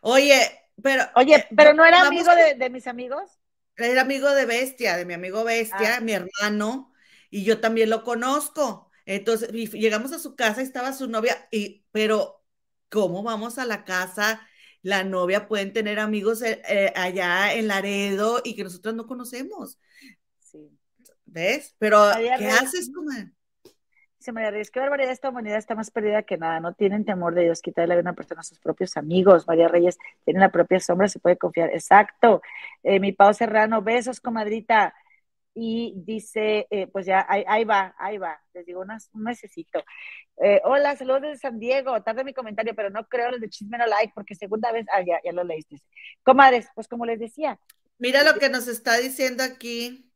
[0.00, 0.40] Oye,
[0.82, 1.04] pero.
[1.14, 3.38] Oye, eh, pero no era amigo de, mis amigos.
[3.76, 6.00] Era amigo de Bestia, de mi amigo Bestia, ah.
[6.00, 6.92] mi hermano
[7.32, 8.91] y yo también lo conozco.
[9.16, 12.42] Entonces, llegamos a su casa y estaba su novia, y, pero
[12.88, 14.40] ¿cómo vamos a la casa?
[14.82, 19.78] La novia pueden tener amigos eh, eh, allá en Laredo y que nosotros no conocemos.
[20.38, 20.70] Sí.
[21.24, 21.74] ¿Ves?
[21.78, 23.32] Pero, ¿qué haces, comadre?
[24.18, 27.34] Dice María Reyes, qué barbaridad, esta humanidad está más perdida que nada, no tienen temor
[27.34, 29.48] de Dios, quitarle a una persona a sus propios amigos.
[29.48, 31.70] María Reyes tiene la propia sombra, se puede confiar.
[31.70, 32.40] Exacto.
[32.84, 34.94] Eh, mi Pau Serrano, besos, comadrita.
[35.54, 39.84] Y dice, eh, pues ya, ahí, va, ahí va, les digo un mesecito.
[40.42, 43.76] Eh, hola, saludos desde San Diego, tarde mi comentario, pero no creo los de chisme
[43.76, 45.76] no like, porque segunda vez, ah, ya, ya lo leíste.
[46.22, 47.58] Comadres, pues como les decía.
[47.98, 50.11] Mira lo que nos está diciendo aquí.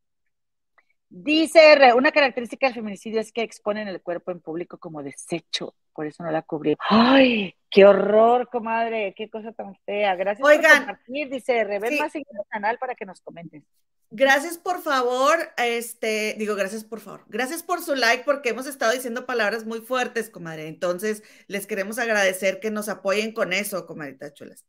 [1.09, 1.61] Dice
[1.95, 6.25] una característica del feminicidio es que exponen el cuerpo en público como desecho, por eso
[6.25, 6.77] no la cubrí.
[6.89, 7.55] ¡Ay!
[7.71, 9.15] ¡Qué horror, comadre!
[9.17, 10.17] ¡Qué cosa tan fea!
[10.17, 11.79] Gracias por compartir, dice R.
[11.79, 13.65] más en el canal para que nos comenten.
[14.11, 17.25] Gracias por favor, este, digo, gracias por favor.
[17.27, 20.69] Gracias por su like porque hemos estado diciendo palabras muy fuertes, comadre.
[20.69, 24.65] Entonces, les queremos agradecer que nos apoyen con eso, comadrita chulas.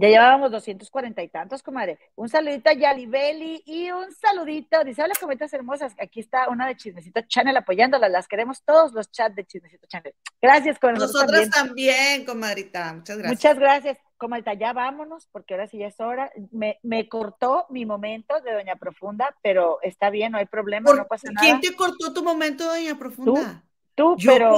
[0.00, 1.98] Ya llevábamos 240 y tantos, comadre.
[2.14, 5.92] Un saludito a Yalibeli y un saludito, dice, hola, cometas hermosas.
[5.98, 8.08] Aquí está una de Chismecito Channel apoyándola.
[8.08, 10.14] Las queremos todos los chats de Chismecito Channel.
[10.40, 12.24] Gracias, con Nosotras también.
[12.24, 12.92] comadrita.
[12.94, 13.32] Muchas gracias.
[13.32, 13.98] Muchas gracias.
[14.16, 16.30] Comadrita, ya vámonos, porque ahora sí ya es hora.
[16.52, 21.08] Me, me cortó mi momento de Doña Profunda, pero está bien, no hay problema, no
[21.08, 21.44] pasa nada.
[21.44, 23.64] ¿Quién te cortó tu momento, Doña Profunda?
[23.96, 24.54] Tú, tú pero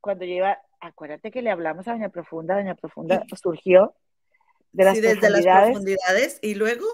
[0.00, 3.96] cuando yo iba, acuérdate que le hablamos a Doña Profunda, Doña Profunda surgió
[4.78, 6.86] de las desde las profundidades y luego.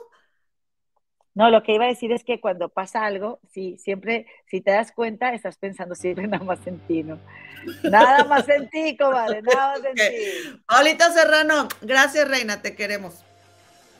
[1.35, 4.71] No, lo que iba a decir es que cuando pasa algo, sí, siempre, si te
[4.71, 7.19] das cuenta, estás pensando siempre nada más en ti, ¿no?
[7.83, 10.63] Nada más en ti, comadre, nada más en ti.
[10.81, 13.23] Olita Serrano, gracias, reina, te queremos.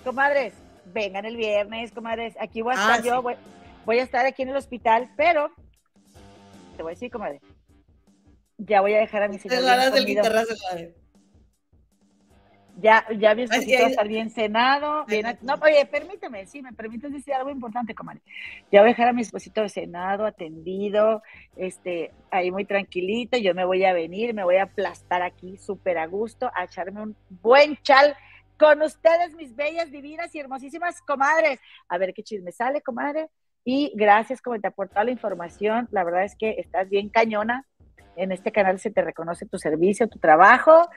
[0.03, 0.55] Comadres,
[0.87, 2.35] vengan el viernes, comadres.
[2.41, 3.23] Aquí voy a estar ah, yo,
[3.85, 5.51] voy, a estar aquí en el hospital, pero
[6.77, 7.41] te voy a decir, comadre,
[8.57, 9.91] ya voy a dejar a mi señora.
[9.91, 10.45] del guitarra,
[12.81, 15.05] ya, ya mi esposito va a estar bien cenado.
[15.07, 18.21] Bien, no, oye, permíteme, sí, me permites decir algo importante, comadre.
[18.73, 21.23] Ya voy a dejar a mi esposito cenado, atendido,
[21.57, 23.39] este, ahí muy tranquilito.
[23.39, 27.03] Yo me voy a venir, me voy a aplastar aquí súper a gusto, a echarme
[27.03, 28.17] un buen chal
[28.59, 31.61] con ustedes, mis bellas, divinas y hermosísimas comadres.
[31.89, 33.29] A ver qué chisme sale, comadre.
[33.65, 35.89] Y gracias, comadre, por toda la información.
[35.91, 37.67] La verdad es que estás bien cañona
[38.17, 40.89] en este canal se te reconoce tu servicio, tu trabajo.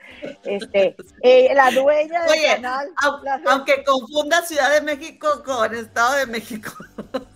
[0.44, 2.88] Este, eh, la dueña del canal.
[3.46, 6.72] Aunque, confunda Ciudad de México con Estado de México.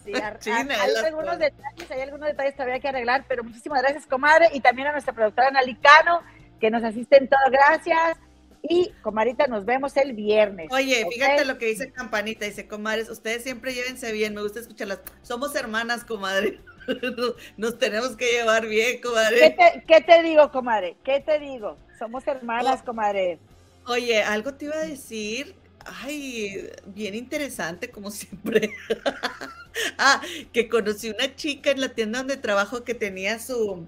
[0.04, 0.12] Sí,
[0.50, 4.88] hay, algunos detalles, hay algunos detalles todavía que arreglar, pero muchísimas gracias, comadre, y también
[4.88, 6.20] a nuestra productora Nalicano,
[6.60, 7.40] que nos asiste en todo.
[7.50, 8.18] Gracias.
[8.62, 10.70] Y, comadita, nos vemos el viernes.
[10.70, 15.00] Oye, fíjate lo que dice Campanita, dice, comadres, ustedes siempre llévense bien, me gusta escucharlas.
[15.22, 16.60] Somos hermanas, comadre.
[17.56, 19.56] Nos tenemos que llevar bien, comadre.
[19.86, 20.96] ¿Qué te, digo, comadre?
[21.04, 21.76] ¿Qué te digo?
[21.98, 22.84] Somos hermanas, oh.
[22.86, 23.38] comadre.
[23.86, 25.54] Oye, algo te iba a decir.
[25.84, 28.70] Ay, bien interesante, como siempre.
[29.98, 30.22] ah,
[30.52, 33.86] que conocí una chica en la tienda donde trabajo que tenía su,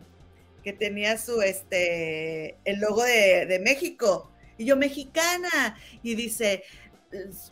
[0.65, 4.31] que tenía su, este, el logo de, de México.
[4.59, 5.77] Y yo, mexicana.
[6.03, 6.65] Y dice,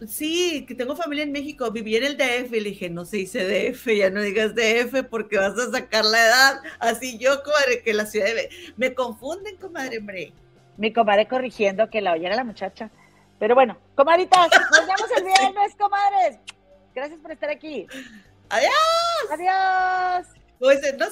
[0.06, 3.18] sí, que tengo familia en México, viví en el DF, y le dije, no se
[3.18, 7.82] dice DF, ya no digas DF porque vas a sacar la edad, así yo, comadre,
[7.82, 8.50] que la ciudad de...
[8.76, 10.32] Me confunden, comadre, hombre.
[10.76, 12.90] Mi comadre corrigiendo que la oyera la muchacha.
[13.38, 16.38] Pero bueno, comadritas, nos vemos el viernes, comadres.
[16.94, 17.86] Gracias por estar aquí.
[18.48, 18.72] Adiós.
[19.30, 20.26] Adiós.
[20.58, 20.96] Pues no